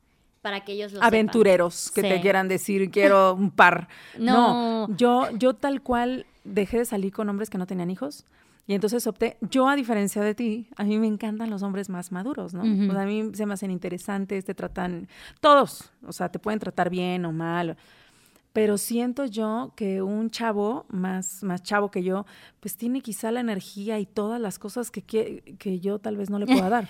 para 0.47 0.61
que 0.61 0.75
ellos 0.75 0.93
lo 0.93 1.03
aventureros 1.03 1.91
que 1.91 2.03
te 2.03 2.21
quieran 2.21 2.47
decir 2.47 2.89
quiero 2.93 3.35
un 3.35 3.51
par. 3.51 3.89
No. 4.17 4.87
yo 4.97 5.29
yo 5.37 5.55
tal 5.55 5.83
cual 5.83 6.25
dejé 6.45 6.79
de 6.79 6.85
salir 6.85 7.13
con 7.13 7.29
hombres 7.29 7.51
que 7.51 7.59
no 7.59 7.67
tenían 7.67 7.91
hijos. 7.91 8.25
Y 8.69 8.75
entonces 8.75 9.05
opté, 9.09 9.39
yo 9.41 9.69
a 9.69 9.75
diferencia 9.75 10.23
de 10.23 10.37
ti, 10.37 10.69
a 10.77 10.85
mí 10.85 11.01
me 11.01 11.09
encantan 11.09 11.51
los 11.51 11.65
hombres 11.65 11.89
más 11.89 12.13
maduros, 12.13 12.55
¿no? 12.55 12.63
a 12.63 13.05
mí 13.05 13.31
se 13.35 13.45
me 13.45 13.55
hacen 13.55 13.73
interesantes, 13.73 14.45
te 14.45 14.55
tratan, 14.55 15.09
todos, 15.41 15.91
o 16.05 16.13
sea, 16.13 16.29
te 16.29 16.39
pueden 16.39 16.61
tratar 16.61 16.91
bien 16.91 17.25
o 17.25 17.33
mal, 17.33 17.77
pero 18.53 18.77
siento 18.77 19.25
yo 19.25 19.73
que 19.77 20.03
un 20.03 20.31
chavo 20.31 20.85
más, 20.89 21.43
más 21.43 21.63
chavo 21.63 21.91
que 21.91 22.03
yo, 22.03 22.27
pues 22.67 22.77
tiene 22.77 23.01
quizá 23.01 23.31
la 23.31 23.39
energía 23.39 24.01
y 24.01 24.07
todas 24.07 24.41
las 24.41 24.59
cosas 24.59 24.91
que, 24.91 25.01
que, 25.01 25.79
yo 25.79 26.01
tal 26.01 26.17
vez 26.17 26.31
no 26.31 26.41
le 26.41 26.47
pueda 26.53 26.69
dar. 26.69 26.89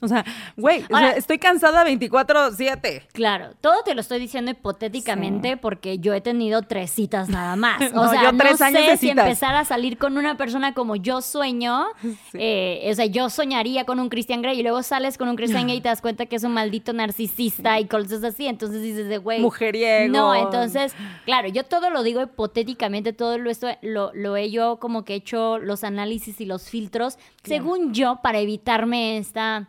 O 0.00 0.08
sea, 0.08 0.24
güey, 0.56 0.84
estoy 1.16 1.38
cansada 1.38 1.84
24/7. 1.84 3.02
Claro, 3.12 3.50
todo 3.60 3.84
te 3.84 3.94
lo 3.94 4.00
estoy 4.00 4.18
diciendo 4.18 4.50
hipotéticamente 4.50 5.56
porque 5.56 6.00
yo 6.00 6.14
he 6.14 6.20
tenido 6.20 6.62
tres 6.62 6.90
citas 6.90 7.28
nada 7.28 7.54
más. 7.54 7.80
O 7.94 8.08
sea, 8.08 8.32
no 8.32 8.56
sé 8.56 8.96
si 8.96 9.10
empezar 9.10 9.54
a 9.54 9.64
salir 9.64 9.98
con 9.98 10.18
una 10.18 10.36
persona 10.36 10.74
como 10.74 10.96
yo 10.96 11.20
sueño, 11.20 11.86
eh, 12.34 12.88
o 12.90 12.94
sea, 12.94 13.06
yo 13.06 13.30
soñaría 13.30 13.84
con 13.84 14.00
un 14.00 14.08
Christian 14.08 14.42
Grey 14.42 14.58
y 14.58 14.62
luego 14.62 14.82
sales 14.82 15.16
con 15.16 15.28
un 15.28 15.36
Christian 15.36 15.64
Grey 15.64 15.78
y 15.78 15.80
te 15.80 15.90
das 15.90 16.00
cuenta 16.00 16.26
que 16.26 16.34
es 16.34 16.42
un 16.42 16.52
maldito 16.52 16.92
narcisista 16.92 17.78
y 17.78 17.86
cosas 17.86 18.24
así, 18.24 18.48
entonces 18.48 18.82
dices 18.82 19.08
de 19.08 19.18
güey. 19.18 19.40
Mujeriego. 19.40 20.12
No, 20.12 20.34
entonces 20.34 20.92
claro, 21.24 21.48
yo 21.48 21.64
todo 21.64 21.90
lo 21.90 22.02
digo 22.02 22.20
hipotéticamente, 22.20 23.12
todo 23.12 23.38
lo, 23.38 23.50
esto, 23.50 23.68
lo, 23.82 24.36
he 24.36 24.50
yo 24.50 24.78
como 24.78 24.87
que 25.04 25.14
he 25.14 25.16
hecho 25.16 25.58
los 25.58 25.84
análisis 25.84 26.40
y 26.40 26.46
los 26.46 26.68
filtros, 26.68 27.18
según 27.42 27.94
yo, 27.94 28.20
para 28.22 28.38
evitarme 28.38 29.18
esta 29.18 29.68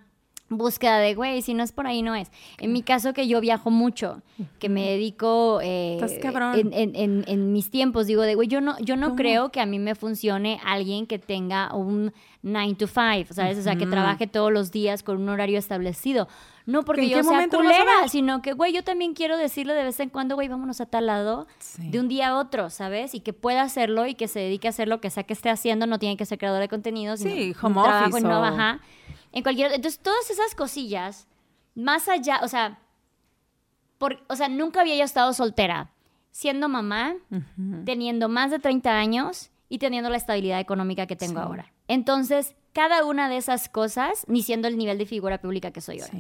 búsqueda 0.49 0.99
de, 0.99 1.15
güey, 1.15 1.41
si 1.41 1.53
no 1.53 1.63
es 1.63 1.71
por 1.71 1.87
ahí, 1.87 2.01
no 2.01 2.15
es. 2.15 2.31
En 2.57 2.73
mi 2.73 2.81
caso, 2.81 3.13
que 3.13 3.27
yo 3.27 3.39
viajo 3.41 3.71
mucho, 3.71 4.21
que 4.59 4.69
me 4.69 4.89
dedico 4.89 5.59
eh, 5.61 5.99
en, 6.21 7.53
mis 7.53 7.69
tiempos, 7.69 8.07
digo, 8.07 8.23
de, 8.23 8.35
güey, 8.35 8.47
yo 8.47 8.61
no, 8.61 8.77
yo 8.79 8.95
no 8.95 9.15
creo 9.15 9.51
que 9.51 9.61
a 9.61 9.65
mí 9.65 9.79
me 9.79 9.95
funcione 9.95 10.59
alguien 10.65 11.07
que 11.07 11.19
tenga 11.19 11.73
un 11.75 12.13
9 12.41 12.75
to 12.75 12.87
5, 12.87 13.33
¿sabes? 13.33 13.57
O 13.57 13.61
sea, 13.61 13.75
que 13.75 13.85
trabaje 13.85 14.27
todos 14.27 14.51
los 14.51 14.71
días 14.71 15.03
con 15.03 15.17
un 15.21 15.29
horario 15.29 15.59
establecido. 15.59 16.27
No 16.65 16.83
porque 16.83 17.09
yo 17.09 17.23
sea 17.23 17.47
culera, 17.47 18.07
sino 18.09 18.43
que, 18.43 18.53
güey, 18.53 18.71
yo 18.71 18.83
también 18.83 19.15
quiero 19.15 19.37
decirle 19.37 19.73
de 19.73 19.83
vez 19.83 19.99
en 19.99 20.09
cuando, 20.09 20.35
güey, 20.35 20.47
vámonos 20.47 20.79
a 20.81 20.85
tal 20.85 21.07
lado, 21.07 21.47
de 21.77 21.99
un 21.99 22.07
día 22.07 22.29
a 22.29 22.37
otro, 22.37 22.69
¿sabes? 22.69 23.15
Y 23.15 23.21
que 23.21 23.33
pueda 23.33 23.63
hacerlo 23.63 24.05
y 24.05 24.13
que 24.13 24.27
se 24.27 24.39
dedique 24.39 24.67
a 24.67 24.69
hacer 24.69 24.87
lo 24.87 25.01
que 25.01 25.09
sea 25.09 25.23
que 25.23 25.33
esté 25.33 25.49
haciendo, 25.49 25.87
no 25.87 25.97
tiene 25.97 26.15
que 26.15 26.25
ser 26.25 26.37
creador 26.37 26.61
de 26.61 26.69
contenidos, 26.69 27.21
sí, 27.21 27.55
home 27.59 27.81
trabajo 27.81 28.17
en 28.17 28.23
no, 28.23 28.39
baja. 28.39 28.81
En 29.31 29.43
cualquier, 29.43 29.73
entonces 29.73 29.99
todas 29.99 30.29
esas 30.29 30.55
cosillas, 30.55 31.27
más 31.75 32.07
allá, 32.07 32.39
o 32.43 32.47
sea, 32.47 32.79
por, 33.97 34.23
o 34.27 34.35
sea, 34.35 34.49
nunca 34.49 34.81
había 34.81 34.95
yo 34.95 35.03
estado 35.03 35.33
soltera, 35.33 35.91
siendo 36.31 36.69
mamá, 36.69 37.15
teniendo 37.85 38.29
más 38.29 38.51
de 38.51 38.59
30 38.59 38.91
años 38.91 39.51
y 39.67 39.77
teniendo 39.77 40.09
la 40.09 40.17
estabilidad 40.17 40.59
económica 40.59 41.05
que 41.05 41.15
tengo 41.15 41.39
ahora. 41.39 41.71
Entonces, 41.87 42.55
cada 42.73 43.05
una 43.05 43.29
de 43.29 43.37
esas 43.37 43.69
cosas, 43.69 44.25
ni 44.27 44.41
siendo 44.41 44.67
el 44.67 44.77
nivel 44.77 44.97
de 44.97 45.05
figura 45.05 45.41
pública 45.41 45.71
que 45.71 45.81
soy 45.81 45.99
ahora. 45.99 46.13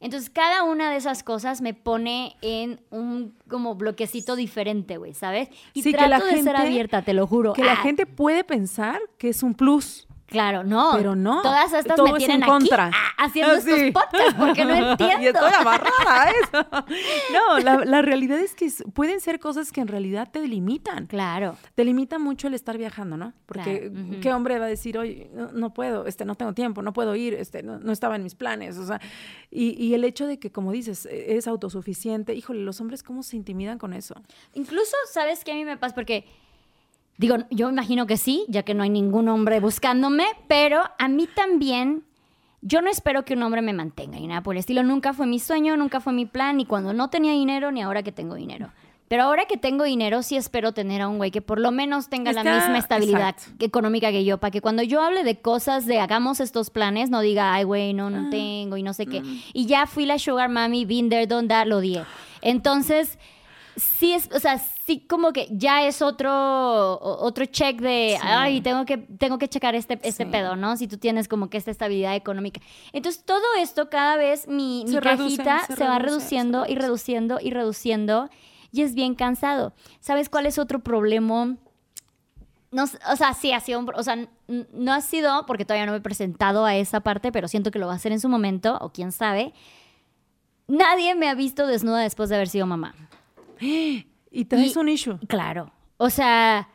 Entonces, 0.00 0.30
cada 0.30 0.64
una 0.64 0.90
de 0.90 0.96
esas 0.96 1.22
cosas 1.22 1.60
me 1.60 1.74
pone 1.74 2.36
en 2.40 2.80
un 2.90 3.36
como 3.48 3.74
bloquecito 3.74 4.34
diferente, 4.34 4.96
güey, 4.96 5.12
¿sabes? 5.12 5.50
Y 5.74 5.82
trato 5.92 6.24
de 6.24 6.42
ser 6.42 6.56
abierta, 6.56 7.02
te 7.02 7.12
lo 7.12 7.26
juro. 7.26 7.52
Que 7.52 7.64
la 7.64 7.74
ah. 7.74 7.76
gente 7.76 8.06
puede 8.06 8.42
pensar 8.42 8.98
que 9.18 9.28
es 9.28 9.42
un 9.42 9.54
plus. 9.54 10.08
Claro, 10.30 10.64
no. 10.64 10.92
Pero 10.96 11.16
no. 11.16 11.42
Todas 11.42 11.72
estas 11.72 12.00
me 12.00 12.12
tienen 12.14 12.42
aquí 12.44 12.70
haciendo 13.18 13.54
estos 13.54 13.78
podcasts 13.92 14.34
porque 14.38 14.64
no 14.64 14.74
entiendo. 14.90 15.22
y 15.22 15.26
estoy 15.26 15.52
amarrada 15.52 15.90
a 16.06 16.30
eso. 16.30 16.66
No, 17.32 17.58
la, 17.58 18.02
realidad 18.02 18.38
es 18.38 18.54
que 18.54 18.70
pueden 18.92 19.20
ser 19.20 19.38
cosas 19.38 19.72
que 19.72 19.80
en 19.80 19.88
realidad 19.88 20.28
te 20.30 20.40
delimitan. 20.40 21.06
Claro. 21.06 21.56
Te 21.74 21.84
limita 21.84 22.18
mucho 22.18 22.48
el 22.48 22.54
estar 22.54 22.76
viajando, 22.78 23.16
¿no? 23.16 23.32
Porque 23.46 23.92
¿qué 24.20 24.32
hombre 24.32 24.58
va 24.58 24.66
a 24.66 24.68
decir, 24.68 24.98
oye, 24.98 25.30
no, 25.52 25.72
puedo, 25.72 26.06
este, 26.06 26.24
no 26.24 26.34
tengo 26.34 26.52
tiempo, 26.52 26.82
no 26.82 26.92
puedo 26.92 27.14
ir, 27.16 27.34
este, 27.34 27.62
no, 27.62 27.92
estaba 27.92 28.16
en 28.16 28.22
mis 28.22 28.34
planes? 28.34 28.78
O 28.78 28.86
sea, 28.86 29.00
y, 29.50 29.70
y 29.82 29.94
el 29.94 30.04
hecho 30.04 30.26
de 30.26 30.38
que, 30.38 30.50
como 30.50 30.72
dices, 30.72 31.06
eres 31.06 31.46
autosuficiente, 31.46 32.34
híjole, 32.34 32.60
los 32.62 32.80
hombres 32.80 33.02
cómo 33.02 33.22
se 33.22 33.36
intimidan 33.36 33.78
con 33.78 33.92
eso. 33.92 34.14
Incluso, 34.54 34.96
¿sabes 35.12 35.44
qué 35.44 35.52
a 35.52 35.54
mí 35.54 35.64
me 35.64 35.76
pasa? 35.76 35.94
Porque 35.94 36.24
Digo, 37.20 37.36
yo 37.50 37.68
imagino 37.68 38.06
que 38.06 38.16
sí, 38.16 38.46
ya 38.48 38.62
que 38.62 38.72
no 38.72 38.82
hay 38.82 38.88
ningún 38.88 39.28
hombre 39.28 39.60
buscándome, 39.60 40.24
pero 40.48 40.80
a 40.98 41.06
mí 41.06 41.26
también, 41.26 42.02
yo 42.62 42.80
no 42.80 42.88
espero 42.88 43.26
que 43.26 43.34
un 43.34 43.42
hombre 43.42 43.60
me 43.60 43.74
mantenga 43.74 44.16
y 44.16 44.26
nada 44.26 44.42
por 44.42 44.54
el 44.54 44.60
estilo. 44.60 44.82
Nunca 44.82 45.12
fue 45.12 45.26
mi 45.26 45.38
sueño, 45.38 45.76
nunca 45.76 46.00
fue 46.00 46.14
mi 46.14 46.24
plan, 46.24 46.56
ni 46.56 46.64
cuando 46.64 46.94
no 46.94 47.10
tenía 47.10 47.32
dinero, 47.32 47.72
ni 47.72 47.82
ahora 47.82 48.02
que 48.02 48.10
tengo 48.10 48.36
dinero. 48.36 48.72
Pero 49.06 49.24
ahora 49.24 49.44
que 49.44 49.58
tengo 49.58 49.84
dinero, 49.84 50.22
sí 50.22 50.38
espero 50.38 50.72
tener 50.72 51.02
a 51.02 51.08
un 51.08 51.18
güey 51.18 51.30
que 51.30 51.42
por 51.42 51.60
lo 51.60 51.72
menos 51.72 52.08
tenga 52.08 52.32
la 52.32 52.42
misma 52.42 52.78
estabilidad 52.78 53.36
económica 53.58 54.10
que 54.12 54.24
yo, 54.24 54.38
para 54.38 54.50
que 54.50 54.62
cuando 54.62 54.82
yo 54.82 55.02
hable 55.02 55.22
de 55.22 55.42
cosas 55.42 55.84
de 55.84 56.00
hagamos 56.00 56.40
estos 56.40 56.70
planes, 56.70 57.10
no 57.10 57.20
diga, 57.20 57.52
ay, 57.52 57.64
güey, 57.64 57.92
no, 57.92 58.08
no 58.08 58.28
ah, 58.28 58.30
tengo 58.30 58.78
y 58.78 58.82
no 58.82 58.94
sé 58.94 59.04
qué. 59.04 59.20
Mm. 59.20 59.40
Y 59.52 59.66
ya 59.66 59.86
fui 59.86 60.06
la 60.06 60.18
sugar 60.18 60.48
mami, 60.48 60.86
been 60.86 61.10
there, 61.10 61.26
done 61.26 61.48
that, 61.48 61.66
lo 61.66 61.80
di. 61.80 61.98
Entonces 62.40 63.18
sí 63.76 64.12
es, 64.14 64.30
o 64.32 64.40
sea, 64.40 64.58
sí 64.90 65.06
como 65.08 65.32
que 65.32 65.46
ya 65.52 65.86
es 65.86 66.02
otro, 66.02 66.98
otro 67.00 67.46
check 67.46 67.80
de, 67.80 68.18
ay, 68.20 68.60
tengo 68.60 68.84
que, 68.84 68.98
tengo 68.98 69.38
que 69.38 69.48
checar 69.48 69.76
este, 69.76 70.00
este 70.02 70.26
pedo, 70.26 70.56
¿no? 70.56 70.76
Si 70.76 70.88
tú 70.88 70.98
tienes 70.98 71.28
como 71.28 71.48
que 71.48 71.58
esta 71.58 71.70
estabilidad 71.70 72.16
económica. 72.16 72.60
Entonces, 72.92 73.24
todo 73.24 73.44
esto, 73.58 73.88
cada 73.88 74.16
vez 74.16 74.48
mi, 74.48 74.84
mi 74.86 74.98
cajita 74.98 75.60
se, 75.66 75.84
va 75.84 76.00
reduciendo 76.00 76.66
y 76.66 76.74
reduciendo 76.74 77.38
y 77.40 77.50
reduciendo 77.50 78.30
y 78.72 78.82
es 78.82 78.94
bien 78.94 79.14
cansado. 79.14 79.74
¿Sabes 80.00 80.28
cuál 80.28 80.46
es 80.46 80.58
otro 80.58 80.80
problema? 80.80 81.56
No, 82.72 82.84
o 82.84 83.16
sea, 83.16 83.34
sí 83.34 83.52
ha 83.52 83.60
sido, 83.60 83.84
o 83.94 84.02
sea, 84.02 84.28
no 84.48 84.92
ha 84.92 85.00
sido 85.00 85.46
porque 85.46 85.64
todavía 85.64 85.86
no 85.86 85.92
me 85.92 85.98
he 85.98 86.02
presentado 86.02 86.64
a 86.64 86.74
esa 86.74 87.00
parte, 87.00 87.30
pero 87.30 87.46
siento 87.46 87.70
que 87.70 87.78
lo 87.78 87.86
va 87.86 87.92
a 87.92 87.96
hacer 87.96 88.10
en 88.10 88.20
su 88.20 88.28
momento, 88.28 88.76
o 88.80 88.90
quién 88.90 89.12
sabe. 89.12 89.52
Nadie 90.66 91.14
me 91.14 91.28
ha 91.28 91.34
visto 91.34 91.66
desnuda 91.68 92.00
después 92.00 92.28
de 92.28 92.36
haber 92.36 92.48
sido 92.48 92.66
mamá. 92.66 92.94
Y 94.30 94.44
traes 94.44 94.76
un 94.76 94.88
issue. 94.88 95.18
Claro. 95.26 95.72
O 95.96 96.10
sea, 96.10 96.68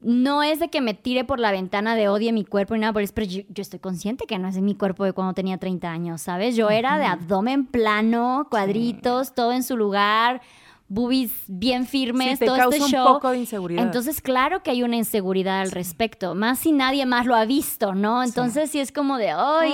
no 0.00 0.42
es 0.42 0.60
de 0.60 0.68
que 0.68 0.80
me 0.80 0.94
tire 0.94 1.24
por 1.24 1.40
la 1.40 1.50
ventana 1.50 1.94
de 1.94 2.08
odie 2.08 2.32
mi 2.32 2.44
cuerpo 2.44 2.74
y 2.74 2.78
nada 2.78 2.92
por 2.92 3.02
eso, 3.02 3.12
pero 3.14 3.26
yo, 3.26 3.42
estoy 3.54 3.80
consciente 3.80 4.26
que 4.26 4.38
no 4.38 4.48
es 4.48 4.56
mi 4.60 4.74
cuerpo 4.74 5.04
de 5.04 5.12
cuando 5.12 5.34
tenía 5.34 5.58
30 5.58 5.90
años, 5.90 6.22
¿sabes? 6.22 6.56
Yo 6.56 6.70
era 6.70 6.98
de 6.98 7.06
abdomen 7.06 7.66
plano, 7.66 8.46
cuadritos, 8.50 9.34
todo 9.34 9.52
en 9.52 9.62
su 9.62 9.76
lugar 9.76 10.42
boobies 10.88 11.32
bien 11.48 11.86
firmes, 11.86 12.38
todo 12.38 12.70
este 12.70 12.78
show. 12.88 13.06
un 13.06 13.14
poco 13.14 13.30
de 13.30 13.38
inseguridad. 13.38 13.82
Entonces, 13.82 14.20
claro 14.20 14.62
que 14.62 14.70
hay 14.70 14.82
una 14.84 14.96
inseguridad 14.96 15.60
al 15.60 15.72
respecto, 15.72 16.34
más 16.34 16.60
si 16.60 16.72
nadie 16.72 17.06
más 17.06 17.26
lo 17.26 17.34
ha 17.34 17.44
visto, 17.44 17.94
¿no? 17.94 18.22
Entonces, 18.22 18.70
sí, 18.70 18.78
es 18.78 18.92
como 18.92 19.18
de, 19.18 19.30
ay, 19.30 19.72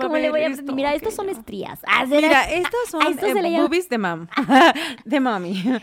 ¿cómo 0.00 0.16
le 0.16 0.30
voy 0.30 0.44
a 0.44 0.48
Mira, 0.74 0.94
estas 0.94 1.14
son 1.14 1.28
estrías. 1.28 1.80
Ah, 1.86 2.06
Mira, 2.06 2.44
estas 2.50 2.88
son 2.90 3.02
eh, 3.02 3.60
boobies 3.60 3.88
de 3.88 3.98
mam, 3.98 4.28
de 5.04 5.20
mami. 5.20 5.62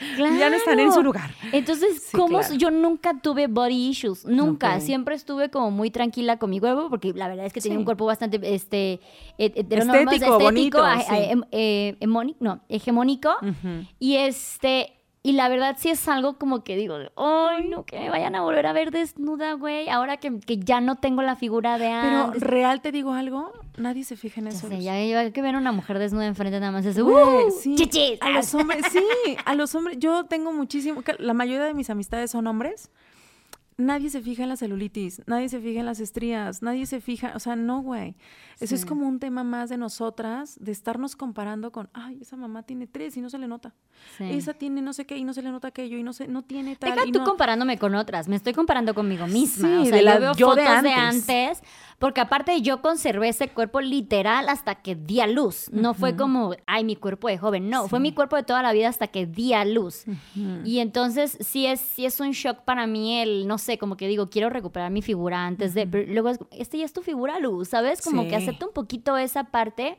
Ya 0.41 0.49
no 0.49 0.55
están 0.55 0.79
en 0.79 0.91
su 0.91 1.03
lugar. 1.03 1.31
Entonces, 1.51 2.09
¿cómo? 2.11 2.41
Yo 2.57 2.71
nunca 2.71 3.19
tuve 3.19 3.47
body 3.47 3.89
issues, 3.89 4.25
nunca. 4.25 4.79
Siempre 4.79 5.15
estuve 5.15 5.49
como 5.49 5.69
muy 5.69 5.91
tranquila 5.91 6.37
con 6.37 6.49
mi 6.49 6.59
cuerpo, 6.59 6.89
porque 6.89 7.13
la 7.13 7.27
verdad 7.27 7.45
es 7.45 7.53
que 7.53 7.61
tenía 7.61 7.77
un 7.77 7.85
cuerpo 7.85 8.05
bastante, 8.05 8.39
este, 8.43 8.99
estético, 9.37 9.93
estético 10.11 10.39
bonito, 10.39 10.83
em, 11.11 11.43
eh, 11.51 11.97
no, 12.39 12.61
hegemónico. 12.67 13.35
Y 13.99 14.15
este 14.15 14.70
y 15.23 15.33
la 15.33 15.49
verdad 15.49 15.75
sí 15.77 15.89
es 15.89 16.07
algo 16.07 16.39
como 16.39 16.63
que 16.63 16.75
digo, 16.75 16.97
ay, 17.15 17.67
no, 17.69 17.85
que 17.85 17.99
me 17.99 18.09
vayan 18.09 18.33
a 18.33 18.41
volver 18.41 18.65
a 18.65 18.73
ver 18.73 18.89
desnuda, 18.89 19.53
güey, 19.53 19.87
ahora 19.87 20.17
que, 20.17 20.31
ya 20.57 20.81
no 20.81 20.95
tengo 20.95 21.21
la 21.21 21.35
figura 21.35 21.77
de 21.77 21.87
antes. 21.89 22.41
Pero 22.41 22.51
real 22.51 22.81
te 22.81 22.91
digo 22.91 23.13
algo, 23.13 23.51
nadie 23.77 24.03
se 24.03 24.15
fija 24.15 24.41
en 24.41 24.47
eso. 24.47 24.67
Ya, 24.69 24.99
ya, 25.03 25.19
hay 25.19 25.31
que 25.31 25.41
ver 25.43 25.53
a 25.53 25.59
una 25.59 25.71
mujer 25.71 25.99
desnuda 25.99 26.25
enfrente 26.25 26.59
nada 26.59 26.71
más 26.71 26.85
es, 26.85 26.97
uh, 26.97 27.11
sí, 27.61 27.75
chichis. 27.75 28.19
A 28.21 28.31
los 28.31 28.51
hombres, 28.55 28.83
sí, 28.91 29.03
a 29.45 29.53
los 29.53 29.75
hombres, 29.75 29.97
yo 29.99 30.25
tengo 30.25 30.53
muchísimo, 30.53 31.03
la 31.19 31.33
mayoría 31.33 31.65
de 31.65 31.75
mis 31.75 31.91
amistades 31.91 32.31
son 32.31 32.47
hombres 32.47 32.89
nadie 33.77 34.09
se 34.09 34.21
fija 34.21 34.43
en 34.43 34.49
la 34.49 34.57
celulitis, 34.57 35.21
nadie 35.25 35.49
se 35.49 35.59
fija 35.59 35.79
en 35.79 35.85
las 35.85 35.99
estrías, 35.99 36.61
nadie 36.61 36.85
se 36.85 37.01
fija, 37.01 37.33
o 37.35 37.39
sea, 37.39 37.55
no, 37.55 37.81
güey. 37.81 38.15
Eso 38.61 38.75
es 38.75 38.85
como 38.85 39.07
un 39.07 39.19
tema 39.19 39.43
más 39.43 39.69
de 39.69 39.77
nosotras, 39.77 40.55
de 40.59 40.71
estarnos 40.71 41.15
comparando 41.15 41.71
con, 41.71 41.89
ay, 41.93 42.19
esa 42.21 42.37
mamá 42.37 42.63
tiene 42.63 42.85
tres 42.85 43.17
y 43.17 43.21
no 43.21 43.29
se 43.29 43.39
le 43.39 43.47
nota. 43.47 43.73
Esa 44.19 44.53
tiene 44.53 44.81
no 44.81 44.93
sé 44.93 45.05
qué 45.05 45.17
y 45.17 45.23
no 45.23 45.33
se 45.33 45.41
le 45.41 45.51
nota 45.51 45.69
aquello 45.69 45.97
y 45.97 46.03
no 46.03 46.13
se, 46.13 46.27
no 46.27 46.43
tiene 46.43 46.75
tal. 46.75 46.95
Deja 46.95 47.05
tú 47.11 47.23
comparándome 47.23 47.77
con 47.77 47.95
otras, 47.95 48.27
me 48.27 48.35
estoy 48.35 48.53
comparando 48.53 48.93
conmigo 48.93 49.27
misma. 49.27 49.81
o 49.81 49.85
sea, 49.85 50.01
yo 50.01 50.19
veo 50.19 50.33
fotos 50.33 50.83
de 50.83 50.91
antes. 50.91 51.61
porque 51.97 52.21
aparte 52.21 52.61
yo 52.61 52.81
conservé 52.81 53.29
ese 53.29 53.47
cuerpo 53.47 53.81
literal 53.81 54.49
hasta 54.49 54.75
que 54.75 54.95
di 54.95 55.21
a 55.21 55.27
luz. 55.27 55.69
No 55.71 55.93
fue 55.93 56.15
como, 56.15 56.55
ay, 56.67 56.83
mi 56.83 56.95
cuerpo 56.95 57.27
de 57.27 57.37
joven. 57.37 57.69
No, 57.69 57.87
fue 57.87 57.99
mi 57.99 58.13
cuerpo 58.13 58.35
de 58.35 58.43
toda 58.43 58.61
la 58.61 58.73
vida 58.73 58.89
hasta 58.89 59.07
que 59.07 59.25
di 59.25 59.53
a 59.53 59.65
luz. 59.65 60.05
Y 60.65 60.79
entonces 60.79 61.37
sí 61.39 61.65
es, 61.65 61.79
sí 61.79 62.05
es 62.05 62.19
un 62.19 62.31
shock 62.31 62.59
para 62.59 62.85
mí 62.85 63.19
el, 63.19 63.47
no 63.47 63.57
sé, 63.57 63.77
como 63.77 63.97
que 63.97 64.07
digo, 64.07 64.29
quiero 64.29 64.49
recuperar 64.49 64.91
mi 64.91 65.01
figura 65.01 65.45
antes 65.45 65.73
de. 65.73 65.85
luego 65.85 66.29
es, 66.29 66.39
este 66.51 66.77
ya 66.77 66.85
es 66.85 66.93
tu 66.93 67.01
figura, 67.01 67.39
Luz, 67.39 67.69
¿sabes? 67.69 68.01
Como 68.01 68.27
que 68.27 68.50
un 68.59 68.73
poquito 68.73 69.17
esa 69.17 69.45
parte. 69.45 69.97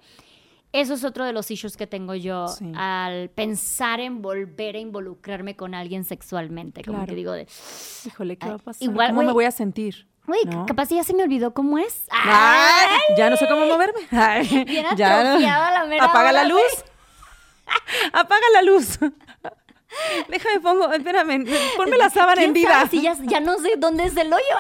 Eso 0.73 0.95
es 0.95 1.05
otro 1.05 1.27
de 1.27 1.33
los 1.33 1.51
issues 1.51 1.77
que 1.77 1.87
tengo 1.87 2.15
yo 2.15 2.47
al 2.75 3.29
pensar 3.29 4.01
en 4.01 4.23
volver 4.23 4.77
a 4.77 4.79
involucrarme 4.79 5.55
con 5.55 5.75
alguien 5.75 6.05
sexualmente. 6.05 6.83
Como 6.83 7.05
que 7.05 7.15
digo 7.15 7.33
de. 7.33 7.47
Híjole, 8.07 8.39
¿qué 8.39 8.49
va 8.49 8.55
a 8.55 8.59
pasar? 8.59 8.83
Igual, 8.83 9.11
¿Cómo 9.11 9.23
me 9.23 9.33
voy 9.33 9.45
a 9.45 9.51
sentir? 9.51 10.07
Uy, 10.27 10.39
capaz 10.67 10.89
ya 10.89 11.05
se 11.05 11.15
me 11.15 11.25
olvidó 11.25 11.53
cómo 11.53 11.79
es. 11.79 12.07
ya 13.17 13.29
no 13.29 13.37
sé 13.37 13.47
cómo 13.49 13.67
moverme. 13.67 14.01
ya 14.97 15.39
la 15.39 15.99
Apaga 16.05 16.33
la 16.33 16.45
luz. 16.45 16.85
Apaga 18.13 18.47
la 18.55 18.63
luz. 18.63 18.99
Déjame 20.29 20.61
pongo, 20.61 20.91
espérame, 20.91 21.45
ponme 21.77 21.99
la 21.99 22.09
sábana 22.09 22.37
¿Quién 22.37 22.49
hendida. 22.49 22.71
sabe 22.71 22.91
si 22.91 23.03
ya, 23.03 23.15
ya 23.25 23.41
no 23.41 23.59
sé 23.59 23.75
dónde 23.77 24.05
es 24.05 24.17
el 24.17 24.33
hoyo. 24.33 24.57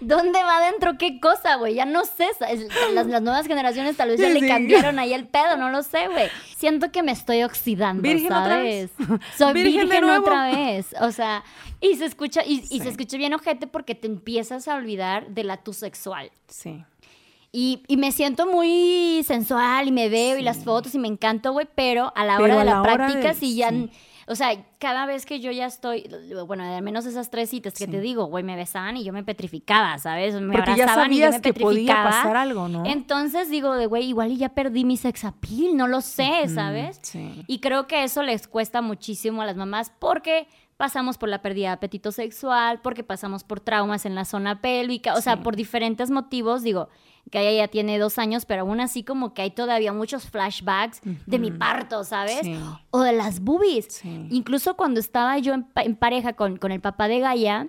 ¿Dónde 0.00 0.42
va 0.42 0.58
adentro? 0.58 0.98
¿Qué 0.98 1.18
cosa, 1.20 1.56
güey? 1.56 1.74
Ya 1.74 1.84
no 1.86 2.04
sé. 2.04 2.28
Las, 2.94 3.06
las 3.06 3.22
nuevas 3.22 3.46
generaciones 3.46 3.96
tal 3.96 4.10
vez 4.10 4.20
ya 4.20 4.28
Sí, 4.28 4.34
le 4.34 4.40
sí. 4.40 4.48
cambiaron 4.48 4.98
ahí 4.98 5.12
el 5.14 5.26
pedo, 5.26 5.56
no 5.56 5.70
lo 5.70 5.82
sé, 5.82 6.08
güey. 6.08 6.28
Siento 6.56 6.92
que 6.92 7.02
me 7.02 7.12
estoy 7.12 7.42
oxidando, 7.42 8.02
¿Virgen 8.02 8.26
otra 8.32 8.56
¿sabes? 8.56 8.90
vez? 8.98 9.08
Soy 9.38 9.52
¿Virgen 9.54 9.88
virgen, 9.88 10.10
otra 10.10 10.46
vez. 10.52 10.94
O 11.00 11.10
sea, 11.12 11.42
y 11.80 11.96
se 11.96 12.04
escucha, 12.04 12.42
y, 12.44 12.60
se 12.62 12.88
escucha 12.88 13.16
bien 13.16 13.34
ojete 13.34 13.66
porque 13.66 13.94
te 13.94 14.06
empiezas 14.06 14.68
a 14.68 14.74
olvidar 14.76 15.28
de 15.28 15.44
la 15.44 15.56
tu 15.58 15.72
sexual. 15.72 16.30
Sí. 16.48 16.84
Y, 17.50 17.82
y 17.86 17.96
me 17.96 18.10
siento 18.12 18.46
muy 18.46 19.22
sensual 19.26 19.88
y 19.88 19.92
me 19.92 20.08
veo 20.08 20.36
y 20.38 20.42
las 20.42 20.64
fotos 20.64 20.94
y 20.94 20.98
me 20.98 21.08
encanto, 21.08 21.52
güey, 21.52 21.68
pero 21.74 22.12
a 22.16 22.24
la 22.24 22.38
hora 22.40 22.58
de 22.58 22.64
la 22.64 22.82
práctica 22.82 23.28
de- 23.28 23.34
sí 23.34 23.56
ya... 23.56 23.70
sí. 23.70 23.90
O 24.26 24.34
sea, 24.34 24.54
cada 24.78 25.06
vez 25.06 25.26
que 25.26 25.40
yo 25.40 25.50
ya 25.50 25.66
estoy, 25.66 26.08
bueno, 26.46 26.64
al 26.64 26.82
menos 26.82 27.06
esas 27.06 27.30
tres 27.30 27.50
citas 27.50 27.74
que 27.74 27.84
Sí. 27.86 27.90
te 27.90 28.00
digo, 28.00 28.26
güey, 28.26 28.42
me 28.44 28.56
besaban 28.56 28.96
y 28.96 29.04
yo 29.04 29.12
me 29.12 29.22
petrificaba, 29.24 29.98
¿sabes? 29.98 30.34
Me 30.40 30.54
Porque 30.54 30.74
ya 30.76 30.84
abrazaban 30.84 31.12
y 31.12 31.16
yo 31.18 31.24
sabías 31.24 31.34
me 31.34 31.40
que 31.42 31.52
podía 31.54 31.68
petrificaba. 31.94 32.10
pasar 32.10 32.36
algo, 32.36 32.68
¿no? 32.68 32.84
Entonces 32.86 33.50
digo, 33.50 33.74
de 33.74 33.86
güey, 33.86 34.04
igual 34.08 34.32
y 34.32 34.36
ya 34.38 34.50
perdí 34.50 34.84
mi 34.84 34.96
sex 34.96 35.24
appeal, 35.24 35.76
no 35.76 35.86
lo 35.88 36.00
sé, 36.00 36.48
¿sabes? 36.48 36.98
Sí. 37.02 37.44
Y 37.46 37.58
creo 37.60 37.86
que 37.86 38.04
eso 38.04 38.22
les 38.22 38.48
cuesta 38.48 38.80
muchísimo 38.82 39.42
a 39.42 39.46
las 39.46 39.56
mamás 39.56 39.92
porque 39.98 40.46
pasamos 40.76 41.18
por 41.18 41.28
la 41.28 41.40
pérdida 41.40 41.68
de 41.68 41.74
apetito 41.74 42.10
sexual, 42.10 42.80
porque 42.82 43.04
pasamos 43.04 43.44
por 43.44 43.60
traumas 43.60 44.06
en 44.06 44.14
la 44.16 44.24
zona 44.24 44.60
pélvica, 44.60 45.14
o 45.14 45.20
sea, 45.20 45.40
por 45.42 45.54
diferentes 45.54 46.10
motivos, 46.10 46.62
digo, 46.64 46.88
que 47.30 47.40
ella 47.40 47.64
ya 47.64 47.68
tiene 47.68 47.98
dos 47.98 48.18
años, 48.18 48.44
pero 48.46 48.62
aún 48.62 48.80
así 48.80 49.02
como 49.02 49.34
que 49.34 49.42
hay 49.42 49.50
todavía 49.50 49.92
muchos 49.92 50.28
flashbacks 50.28 51.00
de 51.26 51.38
mi 51.38 51.50
parto, 51.50 52.04
¿sabes? 52.04 52.40
Sí. 52.42 52.56
O 52.90 53.00
de 53.00 53.12
las 53.12 53.40
boobies. 53.40 53.86
Sí. 53.88 54.26
Incluso 54.30 54.76
cuando 54.76 55.00
estaba 55.00 55.38
yo 55.38 55.54
en, 55.54 55.64
pa- 55.64 55.82
en 55.82 55.96
pareja 55.96 56.34
con, 56.34 56.56
con 56.58 56.70
el 56.72 56.80
papá 56.80 57.08
de 57.08 57.20
Gaia, 57.20 57.68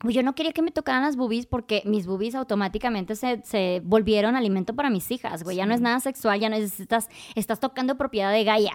pues 0.00 0.14
yo 0.14 0.22
no 0.22 0.34
quería 0.34 0.52
que 0.52 0.60
me 0.60 0.70
tocaran 0.70 1.02
las 1.02 1.16
boobies 1.16 1.46
porque 1.46 1.82
mis 1.86 2.06
boobies 2.06 2.34
automáticamente 2.34 3.16
se, 3.16 3.40
se 3.44 3.80
volvieron 3.82 4.36
alimento 4.36 4.74
para 4.74 4.90
mis 4.90 5.10
hijas, 5.10 5.42
güey. 5.42 5.56
Ya 5.56 5.64
no 5.64 5.72
es 5.72 5.80
nada 5.80 6.00
sexual, 6.00 6.38
ya 6.38 6.50
no 6.50 6.56
es, 6.56 6.78
estás, 6.80 7.08
estás 7.34 7.60
tocando 7.60 7.96
propiedad 7.96 8.30
de 8.30 8.44
Gaia. 8.44 8.72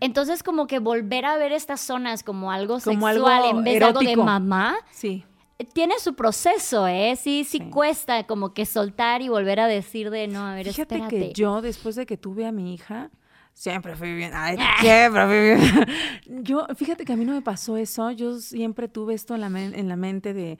Entonces, 0.00 0.42
como 0.42 0.66
que 0.66 0.78
volver 0.78 1.24
a 1.24 1.36
ver 1.38 1.52
estas 1.52 1.80
zonas 1.80 2.22
como 2.22 2.50
algo 2.52 2.80
Como 2.84 3.08
sexual 3.08 3.32
algo 3.44 3.58
en 3.58 3.64
vez 3.64 3.78
de 3.80 3.84
algo 3.86 4.00
de 4.00 4.16
mamá, 4.16 4.74
Sí. 4.90 5.24
Tiene 5.64 5.98
su 5.98 6.14
proceso, 6.14 6.86
¿eh? 6.86 7.16
Sí, 7.16 7.44
sí, 7.44 7.58
Sí. 7.58 7.70
cuesta 7.70 8.24
como 8.26 8.52
que 8.54 8.66
soltar 8.66 9.22
y 9.22 9.28
volver 9.28 9.60
a 9.60 9.66
decir 9.66 10.10
de, 10.10 10.28
no, 10.28 10.46
a 10.46 10.54
ver, 10.54 10.66
Fíjate 10.66 10.94
espérate. 10.96 11.18
que 11.28 11.32
yo, 11.34 11.60
después 11.62 11.96
de 11.96 12.06
que 12.06 12.16
tuve 12.16 12.46
a 12.46 12.52
mi 12.52 12.74
hija, 12.74 13.10
siempre 13.54 13.96
fui 13.96 14.14
bien. 14.14 14.32
Ay, 14.34 14.56
siempre 14.80 15.26
fui 15.26 15.40
bien. 15.40 15.86
Yo, 16.44 16.66
fíjate 16.74 17.04
que 17.04 17.12
a 17.12 17.16
mí 17.16 17.24
no 17.26 17.32
me 17.34 17.42
pasó 17.42 17.76
eso. 17.76 18.10
Yo 18.10 18.38
siempre 18.40 18.88
tuve 18.88 19.12
esto 19.14 19.34
en 19.34 19.42
la, 19.42 19.48
men- 19.50 19.74
en 19.74 19.88
la 19.88 19.96
mente 19.96 20.32
de 20.32 20.58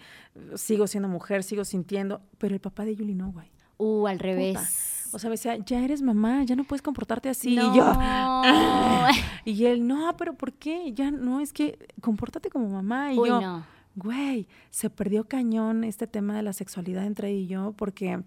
sigo 0.56 0.86
siendo 0.86 1.08
mujer, 1.08 1.42
sigo 1.42 1.64
sintiendo. 1.64 2.20
Pero 2.38 2.54
el 2.54 2.60
papá 2.60 2.84
de 2.84 2.94
Yuli 2.94 3.14
no, 3.14 3.32
güey. 3.32 3.50
Uh, 3.78 4.06
al 4.06 4.16
Puta. 4.18 4.26
revés. 4.26 5.08
O 5.14 5.18
sea, 5.18 5.28
me 5.30 5.34
decía, 5.34 5.56
ya 5.56 5.80
eres 5.82 6.00
mamá, 6.02 6.42
ya 6.44 6.54
no 6.56 6.64
puedes 6.64 6.82
comportarte 6.82 7.28
así. 7.30 7.54
no. 7.56 7.72
Y 7.74 7.76
yo, 7.78 7.92
y 9.44 9.64
él, 9.66 9.86
no, 9.86 10.14
pero 10.16 10.34
¿por 10.34 10.52
qué? 10.52 10.92
Ya 10.92 11.10
no, 11.10 11.40
es 11.40 11.52
que 11.52 11.78
compórtate 12.00 12.50
como 12.50 12.68
mamá. 12.68 13.12
Y 13.12 13.18
Uy, 13.18 13.28
yo, 13.28 13.40
no. 13.40 13.64
Güey, 13.94 14.48
se 14.70 14.90
perdió 14.90 15.24
cañón 15.24 15.84
este 15.84 16.06
tema 16.06 16.34
de 16.36 16.42
la 16.42 16.52
sexualidad 16.52 17.04
entre 17.04 17.30
él 17.30 17.36
y 17.40 17.46
yo, 17.46 17.72
porque 17.76 18.22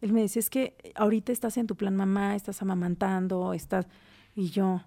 él 0.00 0.12
me 0.12 0.20
decía, 0.22 0.40
es 0.40 0.50
que 0.50 0.76
ahorita 0.94 1.32
estás 1.32 1.56
en 1.56 1.66
tu 1.66 1.76
plan 1.76 1.94
mamá, 1.96 2.34
estás 2.34 2.62
amamantando, 2.62 3.52
estás... 3.54 3.86
Y 4.34 4.48
yo, 4.48 4.80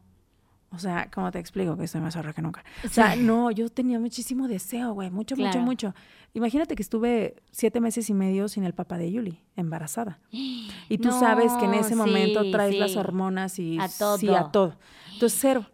o 0.72 0.80
sea, 0.80 1.10
¿cómo 1.14 1.32
te 1.32 1.38
explico? 1.40 1.78
Que 1.78 1.86
estoy 1.86 2.02
más 2.02 2.16
zorra 2.16 2.34
que 2.34 2.42
nunca. 2.42 2.64
O 2.84 2.90
sea, 2.90 3.14
Sí. 3.14 3.22
no, 3.22 3.52
yo 3.52 3.70
tenía 3.70 4.00
muchísimo 4.00 4.48
deseo, 4.48 4.94
güey, 4.94 5.12
mucho, 5.12 5.36
mucho, 5.36 5.52
Claro. 5.52 5.66
mucho. 5.66 5.96
Imagínate 6.34 6.76
que 6.76 6.82
estuve 6.82 7.36
siete 7.52 7.80
meses 7.80 8.10
y 8.10 8.14
medio 8.14 8.48
sin 8.50 8.64
el 8.66 8.74
papá 8.74 8.98
de 8.98 9.12
Yuli, 9.12 9.40
embarazada. 9.56 10.20
Y 10.90 10.98
tú 10.98 11.12
sabes 11.12 11.54
que 11.54 11.66
en 11.66 11.76
ese 11.76 11.96
momento 11.96 12.44
sí, 12.44 12.52
traes 12.52 12.74
sí. 12.74 12.80
las 12.80 12.96
hormonas 12.98 13.58
y... 13.60 13.78
A 13.80 13.88
Sí, 13.88 14.00
todo. 14.00 14.36
a 14.36 14.52
todo. 14.52 14.76
Entonces, 15.14 15.40
cero, 15.40 15.66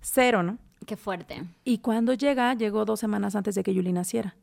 cero, 0.00 0.42
¿no? 0.42 0.58
Qué 0.86 0.96
fuerte. 0.96 1.44
Y 1.64 1.78
cuando 1.78 2.14
llega, 2.14 2.54
llegó 2.54 2.84
dos 2.84 3.00
semanas 3.00 3.36
antes 3.36 3.54
de 3.54 3.62
que 3.62 3.74
Yuli 3.74 3.92
naciera. 3.92 4.36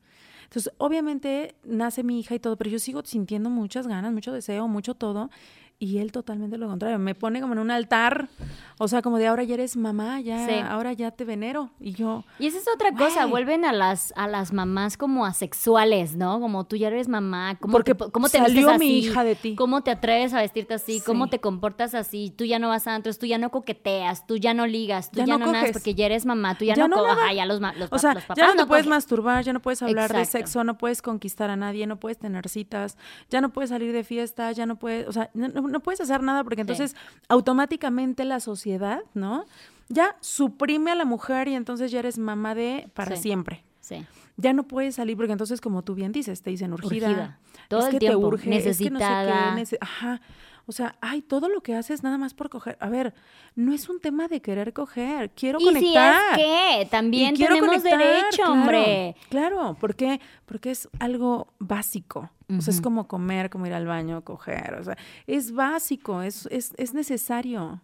Entonces, 0.43 0.71
obviamente, 0.77 1.55
nace 1.63 2.03
mi 2.03 2.19
hija 2.19 2.35
y 2.35 2.39
todo, 2.39 2.55
pero 2.55 2.69
yo 2.69 2.79
sigo 2.79 3.01
sintiendo 3.03 3.49
muchas 3.49 3.87
ganas, 3.87 4.13
mucho 4.13 4.31
deseo, 4.31 4.67
mucho 4.67 4.93
todo. 4.93 5.29
Y 5.77 5.97
él 5.97 6.13
totalmente 6.13 6.57
lo 6.57 6.67
contrario. 6.69 6.97
Me 6.99 7.15
pone 7.15 7.41
como 7.41 7.51
en 7.51 7.59
un 7.59 7.69
altar, 7.69 8.29
o 8.77 8.87
sea, 8.87 9.01
como 9.01 9.17
de 9.17 9.27
ahora 9.27 9.43
ya 9.43 9.55
eres 9.55 9.75
mamá, 9.75 10.21
ya, 10.21 10.47
Sí. 10.47 10.53
ahora 10.53 10.93
ya 10.93 11.11
te 11.11 11.25
venero. 11.25 11.69
Y 11.81 11.91
yo, 11.91 12.23
Y 12.39 12.47
esa 12.47 12.59
es 12.59 12.65
otra 12.73 12.93
cosa, 12.93 13.25
vuelven 13.25 13.65
a 13.65 13.73
las, 13.73 14.13
a 14.15 14.27
las 14.29 14.53
mamás 14.53 14.95
como 14.95 15.25
asexuales, 15.25 16.15
¿no? 16.15 16.39
Como 16.39 16.63
tú 16.65 16.77
ya 16.77 16.87
eres 16.87 17.07
mamá, 17.09 17.57
¿cómo 17.59 17.73
Porque 17.73 17.93
te, 17.93 18.09
cómo 18.09 18.29
te 18.29 18.37
salió 18.37 18.77
mi 18.77 18.99
hija 18.99 19.23
de 19.25 19.35
ti. 19.35 19.55
¿Cómo 19.55 19.81
te 19.81 19.91
atreves 19.91 20.33
a 20.33 20.39
vestirte 20.41 20.73
así? 20.75 21.01
¿Cómo 21.05 21.27
te 21.27 21.39
comportas 21.39 21.93
así? 21.93 22.33
Tú 22.35 22.45
ya 22.45 22.57
no 22.57 22.69
vas 22.69 22.87
a 22.87 22.95
antros, 22.95 23.19
tú 23.19 23.25
ya 23.25 23.37
no 23.37 23.51
coqueteas, 23.51 24.25
tú 24.25 24.37
ya 24.37 24.53
no 24.53 24.67
ligas, 24.67 25.11
tú 25.11 25.19
Ya 25.19 25.25
ya, 25.25 25.37
no 25.37 25.45
no, 25.45 25.51
nadas 25.51 25.71
porque 25.73 25.93
ya 25.93 26.05
eres 26.05 26.25
mamá, 26.25 26.57
tú 26.57 26.63
ya, 26.65 26.75
Ya 26.75 26.87
no, 26.87 26.95
no 26.95 27.05
ajá, 27.05 27.33
ya 27.33 27.45
los, 27.45 27.59
los, 27.59 27.87
o 27.87 27.89
pa- 27.89 27.99
sea, 27.99 28.13
los 28.13 28.23
papás 28.23 28.37
ya 28.37 28.47
no 28.53 28.63
te 28.63 28.65
puedes 28.67 28.83
cogen. 28.85 28.89
masturbar, 28.91 29.43
ya 29.43 29.51
no 29.53 29.59
puedes 29.61 29.81
hablar 29.81 30.13
de 30.13 30.23
sexo, 30.25 30.63
no 30.63 30.77
puedes 30.77 31.01
conquistar 31.01 31.49
a 31.49 31.57
nadie, 31.57 31.85
no 31.85 31.99
puedes 31.99 32.17
tener 32.17 32.47
citas, 32.47 32.97
ya 33.29 33.41
no 33.41 33.49
puedes 33.49 33.71
salir 33.71 33.91
de 33.91 34.05
fiesta, 34.05 34.51
ya 34.53 34.65
no 34.65 34.77
puedes, 34.77 35.07
o 35.07 35.11
sea, 35.11 35.29
no, 35.33 35.64
no- 35.65 35.71
no 35.71 35.79
puedes 35.81 36.01
hacer 36.01 36.21
nada 36.23 36.43
porque 36.43 36.61
entonces 36.61 36.95
automáticamente 37.27 38.25
la 38.25 38.39
sociedad, 38.39 39.01
¿no? 39.13 39.45
Ya 39.89 40.15
suprime 40.19 40.91
a 40.91 40.95
la 40.95 41.05
mujer 41.05 41.47
y 41.47 41.53
entonces 41.55 41.91
ya 41.91 41.99
eres 41.99 42.17
mamá 42.17 42.55
de 42.55 42.89
para 42.93 43.15
Sí. 43.15 43.21
siempre. 43.23 43.63
Sí. 43.81 44.03
Ya 44.37 44.51
no 44.53 44.63
puedes 44.63 44.95
salir 44.95 45.15
porque 45.15 45.31
entonces, 45.31 45.61
como 45.61 45.83
tú 45.83 45.93
bien 45.95 46.11
dices, 46.11 46.41
te 46.41 46.49
dicen 46.49 46.73
urgida. 46.73 47.07
Urgida. 47.09 47.39
Todo 47.69 47.81
es 47.81 47.85
el 47.87 47.91
que 47.91 47.99
tiempo. 47.99 48.19
te 48.19 48.25
urge, 48.25 48.57
es 48.57 48.77
que 48.77 48.89
no 48.89 48.99
sé 48.99 49.05
qué, 49.05 49.11
Necesitada. 49.15 49.55
nece- 49.55 49.77
Ajá. 49.79 50.21
O 50.67 50.71
sea, 50.71 50.95
ay, 50.99 51.21
todo 51.21 51.47
lo 51.47 51.61
que 51.61 51.75
haces 51.75 52.01
nada 52.01 52.17
más 52.17 52.33
por 52.33 52.49
coger. 52.49 52.75
A 52.81 52.89
ver, 52.89 53.13
no 53.53 53.71
es 53.71 53.87
un 53.87 53.99
tema 53.99 54.27
de 54.27 54.41
querer 54.41 54.73
coger. 54.73 55.29
Quiero 55.29 55.59
Y 55.59 55.63
si 55.65 55.67
es 55.69 55.73
conectar. 55.75 56.35
que 56.35 56.87
también 56.89 57.35
quiero 57.35 57.53
tenemos 57.55 57.77
conectar, 57.77 57.99
derecho, 57.99 58.37
claro, 58.37 58.51
hombre. 58.53 59.15
Claro, 59.29 59.77
¿por 59.79 59.95
qué? 59.95 60.19
Porque 60.47 60.71
es 60.71 60.89
algo 60.99 61.53
básico. 61.59 62.31
O 62.47 62.61
sea, 62.61 62.73
es 62.73 62.79
como 62.81 63.07
comer, 63.07 63.49
como 63.49 63.65
ir 63.65 63.73
al 63.73 63.87
baño, 63.87 64.23
coger. 64.23 64.75
O 64.79 64.83
sea, 64.83 64.95
es 65.25 65.51
básico, 65.51 66.21
es, 66.21 66.47
es, 66.51 66.73
es 66.77 66.93
necesario. 66.93 67.81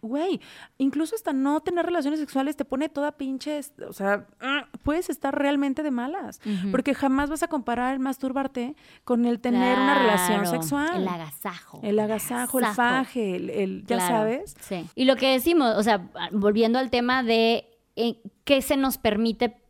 Güey, 0.00 0.40
incluso 0.78 1.14
hasta 1.14 1.32
no 1.32 1.60
tener 1.60 1.86
relaciones 1.86 2.18
sexuales 2.18 2.56
te 2.56 2.64
pone 2.64 2.88
toda 2.88 3.12
pinche, 3.12 3.60
o 3.86 3.92
sea, 3.92 4.26
ah, 4.40 4.66
puedes 4.82 5.08
estar 5.10 5.36
realmente 5.38 5.82
de 5.82 5.90
malas. 5.90 6.40
Porque 6.70 6.94
jamás 6.94 7.30
vas 7.30 7.42
a 7.42 7.48
comparar 7.48 7.92
el 7.94 8.00
masturbarte 8.00 8.74
con 9.04 9.24
el 9.24 9.38
tener 9.40 9.78
una 9.78 9.98
relación 9.98 10.46
sexual. 10.46 11.02
El 11.02 11.08
agasajo. 11.08 11.80
El 11.82 11.98
agasajo, 11.98 12.58
el 12.58 12.66
faje, 12.66 13.36
el, 13.36 13.50
el- 13.50 13.80
ya 13.86 13.96
Claro, 13.96 14.14
sabes. 14.16 14.56
Sí. 14.60 14.86
Y 14.94 15.04
lo 15.04 15.16
que 15.16 15.28
decimos, 15.32 15.74
o 15.76 15.82
sea, 15.82 16.08
volviendo 16.32 16.78
al 16.78 16.90
tema 16.90 17.22
de 17.22 17.68
eh, 17.96 18.20
qué 18.44 18.62
se 18.62 18.76
nos 18.76 18.98
permite 18.98 19.61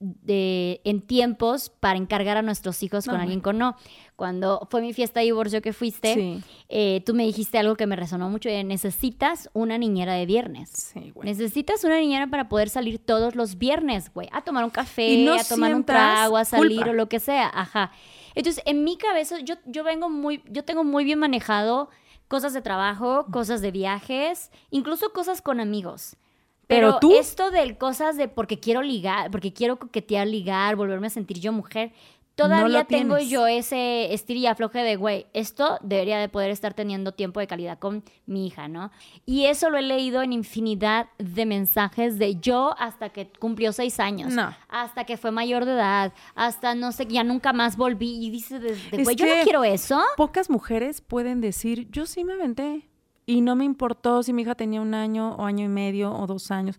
de, 0.00 0.80
en 0.84 1.00
tiempos 1.00 1.70
para 1.70 1.96
encargar 1.98 2.36
a 2.36 2.42
nuestros 2.42 2.82
hijos 2.82 3.06
con 3.06 3.16
alguien 3.16 3.40
con 3.40 3.58
no. 3.58 3.76
Cuando 4.16 4.66
fue 4.70 4.80
mi 4.82 4.92
fiesta 4.92 5.20
de 5.20 5.24
divorcio 5.26 5.62
que 5.62 5.72
fuiste, 5.72 6.14
Sí. 6.14 6.40
eh, 6.68 7.02
tú 7.06 7.14
me 7.14 7.24
dijiste 7.24 7.58
algo 7.58 7.74
que 7.76 7.86
me 7.86 7.96
resonó 7.96 8.28
mucho, 8.28 8.48
necesitas 8.48 9.48
una 9.54 9.78
niñera 9.78 10.14
de 10.14 10.26
viernes. 10.26 10.70
Sí, 10.70 11.10
güey. 11.10 11.28
Necesitas 11.28 11.82
una 11.84 11.98
niñera 11.98 12.26
para 12.28 12.48
poder 12.48 12.68
salir 12.68 12.98
todos 12.98 13.34
los 13.34 13.58
viernes, 13.58 14.12
güey. 14.12 14.28
A 14.32 14.42
tomar 14.42 14.64
un 14.64 14.70
café, 14.70 15.24
no 15.24 15.34
a 15.34 15.44
tomar 15.44 15.74
un 15.74 15.84
trago, 15.84 16.36
a 16.36 16.44
salir 16.44 16.76
culpa. 16.78 16.90
o 16.90 16.94
lo 16.94 17.08
que 17.08 17.18
sea. 17.20 17.50
Ajá. 17.52 17.90
Entonces, 18.34 18.62
en 18.66 18.84
mi 18.84 18.96
cabeza, 18.96 19.38
yo, 19.40 19.54
yo 19.64 19.84
vengo 19.84 20.10
muy, 20.10 20.42
yo 20.50 20.64
tengo 20.64 20.84
muy 20.84 21.04
bien 21.04 21.18
manejado 21.18 21.88
cosas 22.28 22.52
de 22.52 22.62
trabajo, 22.62 23.26
cosas 23.30 23.62
de 23.62 23.70
viajes, 23.70 24.50
incluso 24.70 25.12
cosas 25.12 25.40
con 25.40 25.60
amigos. 25.60 26.16
Pero 26.66 26.88
Pero, 26.88 26.98
tú- 27.00 27.14
esto 27.18 27.50
de 27.50 27.76
cosas 27.76 28.16
de 28.16 28.28
porque 28.28 28.58
quiero 28.58 28.82
ligar, 28.82 29.30
porque 29.30 29.52
quiero 29.52 29.78
coquetear, 29.78 30.26
ligar, 30.26 30.76
volverme 30.76 31.06
a 31.08 31.10
sentir 31.10 31.38
yo 31.40 31.52
mujer, 31.52 31.92
todavía 32.36 32.82
tengo 32.84 33.14
tienes. 33.16 33.30
yo 33.30 33.46
ese 33.46 34.12
estir 34.12 34.36
y 34.38 34.46
afloje 34.46 34.80
de, 34.80 34.96
güey, 34.96 35.26
esto 35.34 35.78
debería 35.82 36.18
de 36.18 36.28
poder 36.28 36.50
estar 36.50 36.74
teniendo 36.74 37.12
tiempo 37.12 37.38
de 37.38 37.46
calidad 37.46 37.78
con 37.78 38.02
mi 38.26 38.46
hija, 38.48 38.66
¿no? 38.66 38.90
Y 39.24 39.44
eso 39.44 39.70
lo 39.70 39.78
he 39.78 39.82
leído 39.82 40.20
en 40.22 40.32
infinidad 40.32 41.06
de 41.18 41.46
mensajes 41.46 42.18
de 42.18 42.36
yo 42.40 42.74
hasta 42.78 43.10
que 43.10 43.30
cumplió 43.38 43.72
seis 43.72 44.00
años, 44.00 44.32
No. 44.32 44.52
hasta 44.68 45.04
que 45.04 45.16
fue 45.16 45.30
mayor 45.30 45.64
de 45.64 45.72
edad, 45.74 46.12
hasta 46.34 46.74
no 46.74 46.90
sé, 46.90 47.06
ya 47.06 47.22
nunca 47.22 47.52
más 47.52 47.76
volví 47.76 48.24
y 48.26 48.30
dice, 48.30 48.58
güey, 48.58 49.14
yo 49.14 49.26
no 49.26 49.42
quiero 49.44 49.62
eso. 49.62 50.00
Pocas 50.16 50.50
mujeres 50.50 51.00
pueden 51.02 51.40
decir, 51.40 51.88
yo 51.92 52.04
sí 52.06 52.24
me 52.24 52.32
aventé 52.32 52.88
y 53.26 53.40
no 53.40 53.56
me 53.56 53.64
importó 53.64 54.22
si 54.22 54.32
mi 54.32 54.42
hija 54.42 54.54
tenía 54.54 54.80
un 54.80 54.94
año 54.94 55.34
o 55.36 55.44
año 55.44 55.64
y 55.64 55.68
medio 55.68 56.12
o 56.12 56.26
dos 56.26 56.50
años. 56.50 56.78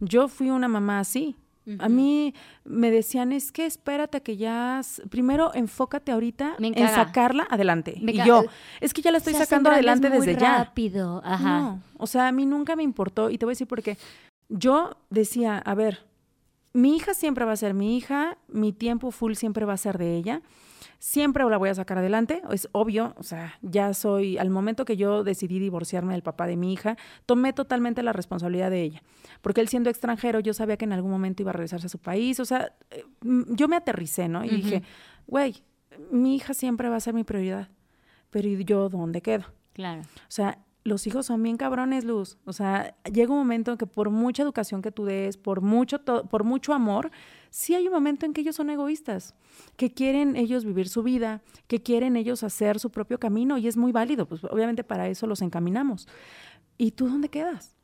Yo 0.00 0.28
fui 0.28 0.50
una 0.50 0.68
mamá 0.68 1.00
así. 1.00 1.36
A 1.80 1.88
mí 1.88 2.32
me 2.64 2.92
decían, 2.92 3.32
es 3.32 3.50
que 3.50 3.66
espérate 3.66 4.20
que 4.22 4.36
ya, 4.36 4.80
primero 5.10 5.52
enfócate 5.52 6.12
ahorita 6.12 6.54
en 6.60 6.88
sacarla 6.88 7.44
adelante. 7.50 7.98
Me 8.02 8.12
y 8.12 8.24
yo, 8.24 8.44
es 8.80 8.94
que 8.94 9.02
ya 9.02 9.10
la 9.10 9.18
estoy 9.18 9.34
sacando 9.34 9.70
adelante 9.70 10.08
muy 10.08 10.18
desde 10.18 10.40
ya. 10.40 10.58
rápido, 10.58 11.20
ajá. 11.24 11.58
No, 11.58 11.82
o 11.98 12.06
sea, 12.06 12.28
a 12.28 12.32
mí 12.32 12.46
nunca 12.46 12.76
me 12.76 12.84
importó 12.84 13.30
y 13.30 13.38
te 13.38 13.46
voy 13.46 13.50
a 13.50 13.54
decir 13.54 13.66
por 13.66 13.82
qué. 13.82 13.98
yo 14.48 14.96
decía, 15.10 15.58
a 15.58 15.74
ver, 15.74 16.06
mi 16.72 16.94
hija 16.94 17.14
siempre 17.14 17.44
va 17.44 17.52
a 17.52 17.56
ser 17.56 17.74
mi 17.74 17.96
hija, 17.96 18.38
mi 18.46 18.72
tiempo 18.72 19.10
full 19.10 19.32
siempre 19.32 19.64
va 19.64 19.72
a 19.72 19.78
ser 19.78 19.98
de 19.98 20.16
ella, 20.16 20.42
siempre 20.98 21.44
la 21.44 21.56
voy 21.56 21.68
a 21.68 21.74
sacar 21.74 21.98
adelante, 21.98 22.42
es 22.50 22.68
obvio, 22.72 23.14
o 23.18 23.22
sea, 23.22 23.58
ya 23.62 23.94
soy, 23.94 24.38
al 24.38 24.50
momento 24.50 24.84
que 24.84 24.96
yo 24.96 25.24
decidí 25.24 25.58
divorciarme 25.58 26.14
del 26.14 26.22
papá 26.22 26.46
de 26.46 26.56
mi 26.56 26.72
hija, 26.72 26.96
tomé 27.26 27.52
totalmente 27.52 28.02
la 28.02 28.12
responsabilidad 28.12 28.70
de 28.70 28.82
ella, 28.82 29.02
porque 29.42 29.60
él 29.60 29.68
siendo 29.68 29.90
extranjero, 29.90 30.40
yo 30.40 30.54
sabía 30.54 30.76
que 30.76 30.84
en 30.84 30.92
algún 30.92 31.10
momento 31.10 31.42
iba 31.42 31.50
a 31.50 31.54
regresarse 31.54 31.86
a 31.86 31.90
su 31.90 31.98
país, 31.98 32.40
o 32.40 32.44
sea, 32.44 32.72
eh, 32.90 33.04
yo 33.22 33.68
me 33.68 33.76
aterricé, 33.76 34.28
¿no? 34.28 34.44
Y 34.44 34.48
dije, 34.48 34.82
güey, 35.26 35.62
mi 36.10 36.36
hija 36.36 36.54
siempre 36.54 36.88
va 36.88 36.96
a 36.96 37.00
ser 37.00 37.14
mi 37.14 37.24
prioridad, 37.24 37.68
pero 38.30 38.48
¿y 38.48 38.64
yo 38.64 38.88
dónde 38.88 39.22
quedo? 39.22 39.44
Claro. 39.72 40.02
O 40.02 40.30
sea, 40.30 40.58
los 40.86 41.06
hijos 41.06 41.26
son 41.26 41.42
bien 41.42 41.56
cabrones, 41.56 42.04
Luz. 42.04 42.38
O 42.44 42.52
sea, 42.52 42.94
llega 43.12 43.32
un 43.32 43.38
momento 43.38 43.72
en 43.72 43.78
que 43.78 43.86
por 43.86 44.10
mucha 44.10 44.42
educación 44.42 44.82
que 44.82 44.92
tú 44.92 45.04
des, 45.04 45.36
por 45.36 45.60
mucho, 45.60 46.02
por 46.04 46.44
mucho 46.44 46.72
amor, 46.72 47.10
sí 47.50 47.74
hay 47.74 47.86
un 47.86 47.92
momento 47.92 48.26
en 48.26 48.32
que 48.32 48.40
ellos 48.40 48.56
son 48.56 48.70
egoístas, 48.70 49.34
que 49.76 49.92
quieren 49.92 50.36
ellos 50.36 50.64
vivir 50.64 50.88
su 50.88 51.02
vida, 51.02 51.42
que 51.66 51.82
quieren 51.82 52.16
ellos 52.16 52.42
hacer 52.42 52.78
su 52.78 52.90
propio 52.90 53.18
camino 53.18 53.58
y 53.58 53.68
es 53.68 53.76
muy 53.76 53.92
válido, 53.92 54.26
pues 54.26 54.44
obviamente 54.44 54.84
para 54.84 55.08
eso 55.08 55.26
los 55.26 55.42
encaminamos. 55.42 56.08
¿Y 56.78 56.92
tú 56.92 57.08
dónde 57.08 57.28
quedas? 57.28 57.74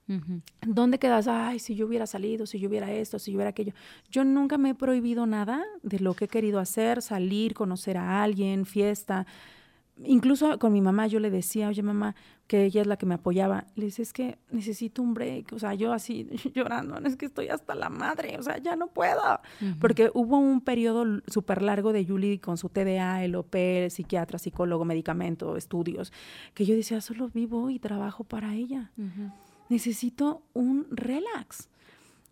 ¿Dónde 0.61 0.99
quedas? 0.99 1.27
Ay, 1.27 1.59
si 1.59 1.75
yo 1.75 1.87
hubiera 1.87 2.07
salido, 2.07 2.45
si 2.45 2.59
yo 2.59 2.69
hubiera 2.69 2.93
esto, 2.93 3.19
si 3.19 3.31
yo 3.31 3.37
hubiera 3.37 3.51
aquello. 3.51 3.73
Yo 4.11 4.25
nunca 4.25 4.59
me 4.59 4.71
he 4.71 4.75
prohibido 4.75 5.25
nada 5.27 5.65
de 5.83 6.01
lo 6.01 6.13
que 6.13 6.27
he 6.27 6.29
querido 6.29 6.61
hacer, 6.61 7.01
salir, 7.01 7.55
conocer 7.55 7.97
a 7.97 8.23
alguien, 8.23 8.67
fiesta 8.67 9.27
incluso 10.05 10.59
con 10.59 10.73
mi 10.73 10.81
mamá 10.81 11.07
yo 11.07 11.21
le 11.21 11.31
decía, 11.31 11.69
oye 11.69 11.83
mamá, 11.83 12.15
que 12.53 12.67
ella 12.67 12.83
es 12.83 12.87
la 12.87 12.99
que 12.99 13.07
me 13.07 13.15
apoyaba, 13.15 13.65
le 13.77 13.87
dice, 13.87 14.03
es 14.03 14.13
que 14.13 14.37
necesito 14.51 15.01
un 15.01 15.15
break, 15.15 15.55
o 15.55 15.59
sea, 15.59 15.73
yo 15.73 15.95
así 15.95 16.29
llorando, 16.55 16.99
es 16.99 17.17
que 17.17 17.25
estoy 17.25 17.49
hasta 17.49 17.75
la 17.75 17.89
madre, 17.89 18.37
o 18.39 18.43
sea, 18.43 18.59
ya 18.59 18.77
no 18.77 18.89
puedo, 18.89 19.41
porque 19.81 20.11
hubo 20.13 20.37
un 20.37 20.61
periodo 20.61 21.23
súper 21.29 21.63
largo 21.63 21.95
de 21.95 22.05
Julie 22.05 22.41
con 22.41 22.59
su 22.59 22.69
TDA, 22.69 23.25
el 23.25 23.37
OP, 23.37 23.57
psiquiatra, 23.89 24.39
psicólogo, 24.39 24.85
medicamento, 24.85 25.57
estudios, 25.57 26.13
que 26.53 26.67
yo 26.67 26.75
decía, 26.75 27.01
solo 27.01 27.31
vivo 27.31 27.71
y 27.71 27.79
trabajo 27.79 28.23
para 28.23 28.55
ella, 28.55 28.91
necesito 29.71 30.43
un 30.53 30.89
relax. 30.91 31.71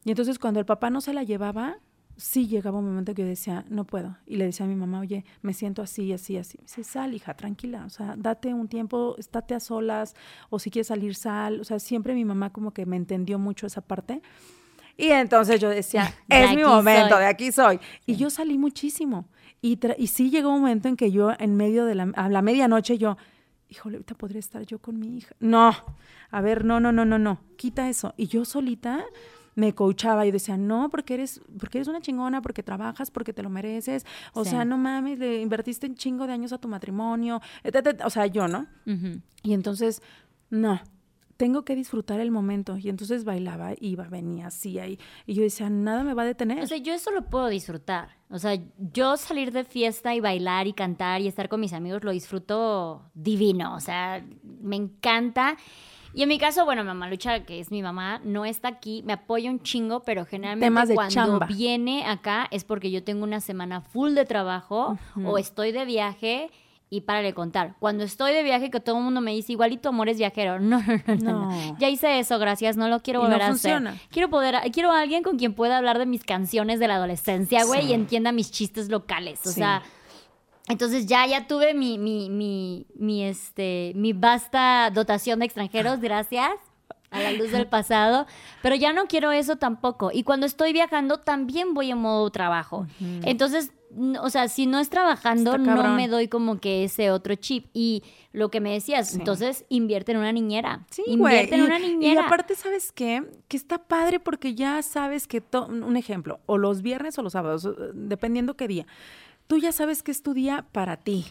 Y 0.05 0.11
entonces 0.11 0.39
cuando 0.39 0.61
el 0.61 0.67
papá 0.67 0.91
no 0.91 1.01
se 1.01 1.15
la 1.15 1.23
llevaba, 1.23 1.79
sí 2.21 2.47
llegaba 2.47 2.79
un 2.79 2.85
momento 2.87 3.15
que 3.15 3.23
yo 3.23 3.29
decía, 3.29 3.65
no 3.69 3.85
puedo. 3.85 4.17
Y 4.27 4.37
le 4.37 4.45
decía 4.45 4.67
a 4.67 4.69
mi 4.69 4.77
mamá, 4.77 5.01
oye, 5.01 5.25
me 5.43 5.55
siento 5.55 5.83
así, 5.83 6.13
así, 6.13 6.37
así. 6.37 6.59
Me 6.59 6.65
dice, 6.65 6.85
sal, 6.85 7.15
hija, 7.15 7.35
tranquila. 7.35 7.85
O 7.87 7.91
sea, 7.91 8.15
date 8.17 8.55
un 8.55 8.69
tiempo, 8.69 9.17
estate 9.19 9.55
a 9.55 9.61
solas, 9.61 10.15
o 10.51 10.59
si 10.59 10.71
quieres 10.71 10.89
salir, 10.89 11.15
sal. 11.15 11.61
O 11.61 11.65
sea, 11.65 11.79
siempre 11.79 12.15
mi 12.15 12.25
mamá 12.25 12.51
como 12.51 12.73
que 12.73 12.87
me 12.87 12.97
entendió 12.97 13.39
mucho 13.39 13.67
esa 13.67 13.81
parte. 13.81 14.23
Y 14.97 15.09
entonces 15.09 15.59
yo 15.61 15.71
decía, 15.71 16.15
es 16.29 16.55
mi 16.55 16.63
momento, 16.63 17.17
de 17.19 17.27
aquí 17.27 17.53
soy. 17.53 17.81
Y 18.07 18.17
yo 18.17 18.31
salí 18.31 18.59
muchísimo. 18.59 19.29
Y, 19.63 19.79
y 19.99 20.07
sí 20.07 20.31
llegó 20.31 20.51
un 20.51 20.61
momento 20.61 20.89
en 20.89 20.97
que 20.97 21.11
yo, 21.11 21.33
en 21.39 21.57
medio 21.57 21.85
de 21.87 21.95
la, 21.95 22.13
a 22.15 22.29
la 22.29 22.43
medianoche, 22.43 22.99
yo, 22.99 23.17
híjole, 23.69 23.97
ahorita 23.97 24.15
podría 24.15 24.41
estar 24.41 24.65
yo 24.67 24.79
con 24.79 24.99
mi 24.99 25.17
hija. 25.17 25.35
No, 25.41 25.75
a 26.31 26.41
ver, 26.41 26.65
no, 26.65 26.81
no, 26.81 26.93
no, 26.93 27.05
no, 27.05 27.19
no, 27.19 27.41
quita 27.57 27.89
eso. 27.89 28.15
Y 28.17 28.27
yo 28.27 28.45
solita 28.45 29.05
me 29.55 29.75
coachaba 29.75 30.27
y 30.27 30.31
decía, 30.31 30.57
no, 30.57 30.91
porque 30.91 31.15
eres, 31.15 31.41
porque 31.59 31.79
eres 31.79 31.89
una 31.89 32.01
chingona, 32.01 32.43
porque 32.43 32.63
trabajas, 32.63 33.11
porque 33.11 33.33
te 33.33 33.43
lo 33.43 33.51
mereces. 33.51 34.07
O 34.33 34.45
sea, 34.45 34.65
no 34.65 34.79
mames, 34.79 35.19
le 35.19 35.41
invertiste 35.41 35.87
un 35.87 35.95
chingo 35.95 36.27
de 36.27 36.33
años 36.33 36.53
a 36.53 36.59
tu 36.59 36.69
matrimonio. 36.69 37.41
O 38.05 38.11
sea, 38.11 38.27
yo, 38.27 38.49
¿no? 38.49 38.67
Y 39.43 39.53
entonces, 39.53 40.03
no, 40.51 40.81
tengo 41.41 41.65
que 41.65 41.75
disfrutar 41.75 42.21
el 42.21 42.31
momento. 42.31 42.77
Y 42.77 42.91
entonces 42.91 43.25
bailaba, 43.25 43.73
iba, 43.81 44.05
venía, 44.05 44.49
así 44.49 44.79
ahí. 44.79 44.99
Y 45.25 45.33
yo 45.33 45.43
decía, 45.43 45.71
nada 45.71 46.05
me 46.05 46.13
va 46.13 46.25
a 46.25 46.27
detener. 46.27 46.63
O 46.63 46.67
sea, 46.67 46.77
yo 46.77 46.93
eso 46.93 47.11
lo 47.13 47.31
puedo 47.31 47.49
disfrutar. 47.49 48.11
O 48.29 48.39
sea, 48.39 48.59
yo 48.79 49.17
salir 49.17 49.51
de 49.51 49.65
fiesta 49.65 50.15
y 50.15 50.21
bailar 50.21 50.67
y 50.67 50.75
cantar 50.75 51.23
y 51.23 51.29
estar 51.29 51.49
con 51.49 51.61
mis 51.61 51.73
amigos 51.73 52.05
lo 52.05 52.11
disfruto 52.11 53.11
divino. 53.15 53.75
O 53.75 53.81
sea, 53.81 54.23
me 54.61 54.77
encanta. 54.77 55.57
Y 56.13 56.23
en 56.23 56.29
mi 56.29 56.39
caso, 56.39 56.65
bueno, 56.65 56.85
mamá 56.85 57.09
Lucha, 57.09 57.45
que 57.45 57.61
es 57.61 57.71
mi 57.71 57.83
mamá, 57.83 58.21
no 58.25 58.45
está 58.45 58.69
aquí, 58.69 59.03
me 59.07 59.13
apoya 59.13 59.51
un 59.51 59.63
chingo, 59.63 60.01
pero 60.01 60.25
generalmente 60.27 60.95
cuando 60.95 61.41
viene 61.47 62.05
acá 62.05 62.49
es 62.51 62.65
porque 62.65 62.91
yo 62.91 63.05
tengo 63.05 63.25
una 63.25 63.41
semana 63.41 63.81
full 63.81 64.15
de 64.15 64.25
trabajo 64.25 64.99
o 65.25 65.39
estoy 65.39 65.73
de 65.73 65.85
viaje 65.85 66.51
y 66.93 67.03
para 67.03 67.23
de 67.23 67.33
contar. 67.33 67.77
Cuando 67.79 68.03
estoy 68.03 68.33
de 68.33 68.43
viaje, 68.43 68.69
que 68.69 68.81
todo 68.81 68.99
el 68.99 69.05
mundo 69.05 69.21
me 69.21 69.31
dice, 69.31 69.53
igualito 69.53 69.91
amor 69.91 70.09
es 70.09 70.19
viajero. 70.19 70.59
No, 70.61 70.83
no, 70.83 71.15
no, 71.23 71.49
no. 71.49 71.77
Ya 71.79 71.89
hice 71.89 72.19
eso, 72.19 72.39
gracias, 72.41 72.77
no 72.77 72.89
lo 72.89 73.01
quiero 73.01 73.21
volver 73.21 73.43
a 73.43 73.49
hacer. 73.49 73.81
Quiero 74.11 74.29
poder, 74.29 74.57
quiero 74.73 74.91
a 74.91 75.01
alguien 75.01 75.23
con 75.23 75.39
quien 75.39 75.55
pueda 75.55 75.79
hablar 75.79 75.99
de 75.99 76.07
mis 76.07 76.25
canciones 76.25 76.81
de 76.81 76.89
la 76.89 76.97
adolescencia, 76.97 77.65
güey, 77.65 77.87
y 77.87 77.93
entienda 77.93 78.33
mis 78.33 78.51
chistes 78.51 78.89
locales. 78.89 79.47
O 79.47 79.51
sea, 79.51 79.83
entonces 80.71 81.07
ya, 81.07 81.27
ya 81.27 81.47
tuve 81.47 81.75
mi, 81.75 81.99
mi, 81.99 82.31
mi, 82.31 82.87
mi, 82.95 83.25
este, 83.25 83.93
mi 83.95 84.13
vasta 84.13 84.91
dotación 84.91 85.41
de 85.41 85.47
extranjeros, 85.47 86.01
gracias 86.01 86.51
a 87.11 87.21
la 87.21 87.33
luz 87.33 87.51
del 87.51 87.67
pasado, 87.67 88.27
pero 88.63 88.77
ya 88.77 88.93
no 88.93 89.07
quiero 89.07 89.33
eso 89.33 89.57
tampoco. 89.57 90.11
Y 90.13 90.23
cuando 90.23 90.47
estoy 90.47 90.73
viajando 90.73 91.19
también 91.19 91.75
voy 91.75 91.91
en 91.91 91.99
modo 91.99 92.31
trabajo. 92.31 92.87
Entonces, 93.25 93.73
o 94.21 94.31
sea, 94.31 94.49
si 94.49 94.67
no 94.67 94.79
es 94.79 94.91
trabajando, 94.91 95.59
no 95.59 95.95
me 95.95 96.07
doy 96.07 96.29
como 96.29 96.61
que 96.61 96.85
ese 96.85 97.11
otro 97.11 97.35
chip. 97.35 97.67
Y 97.73 98.05
lo 98.33 98.51
que 98.51 98.61
me 98.61 98.73
decías, 98.73 99.15
entonces 99.15 99.65
invierte 99.69 100.13
en 100.13 100.19
una 100.19 100.31
niñera. 100.31 100.87
Sí, 100.91 101.03
invierte 101.07 101.57
en 101.57 101.63
una 101.63 101.81
niñera. 101.81 102.23
Y 102.23 102.25
aparte, 102.25 102.55
¿sabes 102.55 102.93
qué? 102.93 103.25
Que 103.49 103.57
está 103.57 103.79
padre 103.79 104.21
porque 104.21 104.55
ya 104.55 104.81
sabes 104.83 105.27
que, 105.27 105.43
un 105.69 105.97
ejemplo, 105.97 106.39
o 106.47 106.59
los 106.59 106.83
viernes 106.83 107.19
o 107.19 107.23
los 107.23 107.33
sábados, 107.33 107.69
dependiendo 107.93 108.55
qué 108.55 108.69
día 108.69 108.87
tú 109.51 109.59
ya 109.59 109.73
sabes 109.73 110.05
que 110.05 110.13
es 110.13 110.23
tu 110.23 110.33
día 110.33 110.69
para 110.71 110.97
ti. 110.97 111.27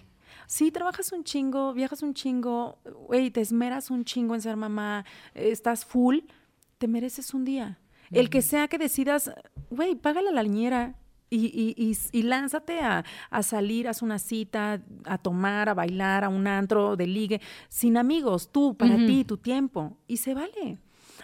Sí, 0.45 0.71
trabajas 0.71 1.13
un 1.13 1.23
chingo, 1.23 1.73
viajas 1.73 2.03
un 2.03 2.13
chingo, 2.13 2.77
güey, 3.07 3.31
te 3.31 3.39
esmeras 3.39 3.89
un 3.89 4.03
chingo 4.03 4.35
en 4.35 4.41
ser 4.41 4.57
mamá, 4.57 5.05
estás 5.33 5.85
full, 5.85 6.17
te 6.79 6.89
mereces 6.89 7.33
un 7.33 7.45
día. 7.45 7.79
El 8.11 8.29
que 8.29 8.41
sea 8.41 8.67
que 8.67 8.77
decidas, 8.77 9.31
güey, 9.69 9.95
págale 9.95 10.29
a 10.29 10.33
la 10.33 10.43
niñera, 10.43 10.97
y, 11.29 11.45
y, 11.77 11.97
y, 12.11 12.23
lánzate 12.23 12.81
a, 12.81 13.05
a, 13.29 13.43
salir, 13.43 13.87
haz 13.87 14.01
una 14.01 14.19
cita, 14.19 14.81
a 15.05 15.17
tomar, 15.19 15.69
a 15.69 15.75
bailar, 15.75 16.25
a 16.25 16.29
un 16.29 16.47
antro 16.47 16.97
de 16.97 17.07
ligue, 17.07 17.39
sin 17.69 17.95
amigos, 17.95 18.51
tú, 18.51 18.75
para 18.75 18.97
ti, 18.97 19.23
tu 19.23 19.37
tiempo. 19.37 19.95
Y 20.07 20.17
se 20.17 20.33
vale. 20.33 20.79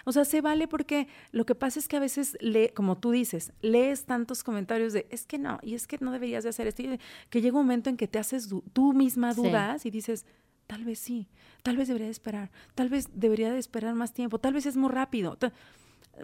O 0.05 0.11
sea, 0.11 0.23
se 0.23 0.39
vale 0.41 0.67
porque 0.67 1.07
lo 1.31 1.45
que 1.45 1.55
pasa 1.55 1.79
es 1.79 1.87
que 1.87 1.97
a 1.97 1.99
veces, 1.99 2.37
lee, 2.39 2.69
como 2.73 2.97
tú 2.97 3.11
dices, 3.11 3.51
lees 3.61 4.05
tantos 4.05 4.43
comentarios 4.43 4.93
de, 4.93 5.07
es 5.09 5.25
que 5.25 5.37
no, 5.37 5.59
y 5.61 5.73
es 5.73 5.87
que 5.87 5.97
no 5.99 6.11
deberías 6.11 6.43
de 6.43 6.51
hacer 6.51 6.67
esto, 6.67 6.83
que 7.29 7.41
llega 7.41 7.57
un 7.57 7.65
momento 7.65 7.89
en 7.89 7.97
que 7.97 8.07
te 8.07 8.19
haces 8.19 8.49
tú 8.71 8.93
misma 8.93 9.33
dudas 9.33 9.85
y 9.85 9.91
dices, 9.91 10.25
tal 10.67 10.85
vez 10.85 10.99
sí, 10.99 11.27
tal 11.63 11.75
vez 11.75 11.87
debería 11.87 12.07
de 12.07 12.11
esperar, 12.11 12.51
tal 12.75 12.89
vez 12.89 13.09
debería 13.13 13.51
de 13.51 13.59
esperar 13.59 13.95
más 13.95 14.13
tiempo, 14.13 14.39
tal 14.39 14.53
vez 14.53 14.65
es 14.65 14.77
muy 14.77 14.89
rápido. 14.89 15.37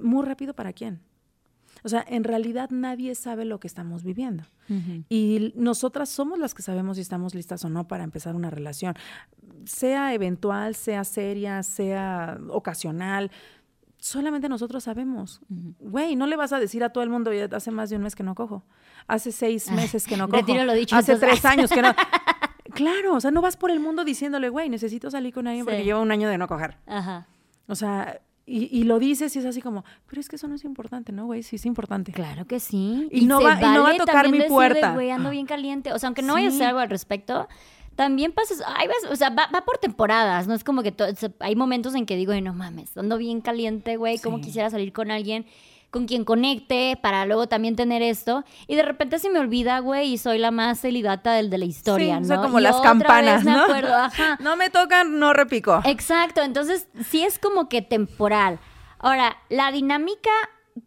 ¿Muy 0.02 0.26
rápido 0.26 0.54
para 0.54 0.72
quién? 0.72 1.02
O 1.84 1.90
sea, 1.90 2.06
en 2.08 2.24
realidad 2.24 2.70
nadie 2.70 3.16
sabe 3.16 3.46
lo 3.46 3.60
que 3.60 3.68
estamos 3.68 4.04
viviendo. 4.04 4.44
Y 5.10 5.52
nosotras 5.56 6.08
somos 6.08 6.40
las 6.40 6.54
que 6.54 6.62
sabemos 6.62 6.96
si 6.96 7.02
estamos 7.02 7.36
listas 7.36 7.66
o 7.66 7.70
no 7.70 7.90
para 7.90 8.06
empezar 8.06 8.36
una 8.36 8.50
relación, 8.50 8.96
sea 9.66 10.14
eventual, 10.14 10.76
sea 10.76 11.04
seria, 11.04 11.62
sea 11.64 12.40
ocasional 12.48 13.32
solamente 14.02 14.50
nosotros 14.50 14.84
sabemos. 14.84 15.40
Güey, 15.48 16.16
no 16.16 16.26
le 16.26 16.36
vas 16.36 16.52
a 16.52 16.60
decir 16.60 16.84
a 16.84 16.90
todo 16.90 17.04
el 17.04 17.10
mundo, 17.10 17.32
hace 17.52 17.72
más 17.72 17.90
de 17.90 17.96
un 17.96 18.02
mes 18.02 18.16
que 18.16 18.24
no 18.24 18.36
cojo. 18.36 18.64
Hace 19.08 19.32
seis 19.32 19.72
meses 19.72 20.08
que 20.08 20.18
no 20.18 20.28
cojo. 20.28 20.42
Retiro 20.42 20.66
lo 20.66 20.74
dicho. 20.74 20.96
Hace 20.96 21.16
tres 21.16 21.46
años 21.46 21.70
que 21.70 21.82
no. 21.82 21.94
claro, 22.74 23.14
o 23.14 23.22
sea, 23.22 23.32
no 23.32 23.42
vas 23.42 23.58
por 23.58 23.70
el 23.70 23.80
mundo 23.80 24.04
diciéndole, 24.04 24.50
güey, 24.50 24.70
necesito 24.70 25.10
salir 25.12 25.34
con 25.34 25.48
alguien 25.48 25.66
porque 25.66 25.84
lleva 25.84 26.00
un 26.00 26.12
año 26.12 26.28
de 26.30 26.38
no 26.40 26.48
coger. 26.48 26.78
Ajá. 26.88 27.28
O 27.68 27.76
sea, 27.76 28.20
y, 28.48 28.84
lo 28.84 28.98
dices 28.98 29.34
y 29.36 29.40
es 29.40 29.46
así 29.46 29.62
como, 29.62 29.86
pero 30.08 30.20
es 30.20 30.28
que 30.28 30.36
eso 30.36 30.48
no 30.48 30.56
es 30.56 30.66
importante, 30.66 31.12
¿no, 31.12 31.28
güey? 31.28 31.44
Sí 31.44 31.58
es 31.58 31.66
importante. 31.66 32.12
Claro 32.12 32.46
que 32.46 32.60
sí. 32.60 33.08
Y, 33.12 33.26
no, 33.26 33.40
va, 33.40 33.58
y 33.62 33.64
no 33.64 33.84
va 33.84 33.92
a 33.92 33.98
tocar 33.98 34.30
mi 34.30 34.42
puerta. 34.42 34.94
Güey, 34.94 35.12
ando 35.12 35.30
bien 35.30 35.46
caliente. 35.46 35.94
O 35.94 36.00
sea, 36.00 36.08
aunque 36.08 36.24
no 36.24 36.34
vaya 36.34 36.48
a 36.48 36.50
hacer 36.50 36.68
algo 36.68 36.80
al 36.80 36.90
respecto, 36.90 37.48
también 38.02 38.32
pasas, 38.32 38.64
ay, 38.66 38.88
o 39.12 39.16
sea, 39.16 39.30
va, 39.30 39.48
por 39.64 39.78
temporadas, 39.78 40.48
no 40.48 40.56
es 40.56 40.64
como 40.64 40.82
que 40.82 40.92
hay 41.40 41.56
momentos 41.56 41.94
en 41.94 42.08
que 42.08 42.16
digo, 42.16 42.34
no 42.42 42.52
mames, 42.52 42.98
ando 42.98 43.20
bien 43.20 43.42
caliente, 43.42 43.96
güey, 43.96 44.18
como 44.18 44.42
quisiera 44.42 44.72
salir 44.72 44.92
con 44.92 45.12
alguien 45.12 45.46
con 45.92 46.08
quien 46.08 46.26
conecte 46.26 46.98
para 47.00 47.28
luego 47.28 47.48
también 47.48 47.76
tener 47.76 48.02
esto. 48.02 48.44
Y 48.66 48.76
de 48.76 48.82
repente 48.82 49.20
se 49.20 49.30
me 49.30 49.38
olvida, 49.38 49.78
güey, 49.82 50.14
y 50.14 50.18
soy 50.18 50.40
la 50.40 50.50
más 50.50 50.80
celibata 50.80 51.34
del 51.34 51.52
de 51.52 51.60
la 51.60 51.66
historia, 51.66 52.20
sí, 52.24 52.30
¿no? 52.30 52.42
como 52.42 52.60
las 52.60 52.82
campanas, 52.82 53.44
¿no? 53.44 53.68
no 54.40 54.56
me 54.56 54.72
tocan, 54.72 55.20
no 55.20 55.34
repico. 55.34 55.80
Exacto, 55.86 56.42
entonces 56.42 56.88
sí 57.08 57.24
es 57.24 57.38
como 57.38 57.70
que 57.70 57.84
temporal. 57.84 58.58
Ahora, 58.98 59.38
la 59.50 59.72
dinámica 59.72 60.32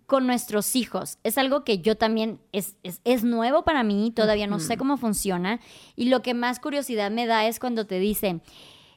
con 0.06 0.26
nuestros 0.26 0.76
hijos. 0.76 1.18
Es 1.24 1.38
algo 1.38 1.64
que 1.64 1.78
yo 1.78 1.96
también 1.96 2.40
es, 2.52 2.76
es, 2.82 3.24
nuevo 3.24 3.64
para 3.64 3.82
mí, 3.82 4.12
todavía 4.14 4.46
no 4.46 4.60
sé 4.60 4.76
cómo 4.76 4.96
funciona. 4.96 5.60
Y 5.96 6.06
lo 6.06 6.22
que 6.22 6.34
más 6.34 6.60
curiosidad 6.60 7.10
me 7.10 7.26
da 7.26 7.46
es 7.46 7.58
cuando 7.58 7.86
te 7.86 7.98
dicen, 7.98 8.42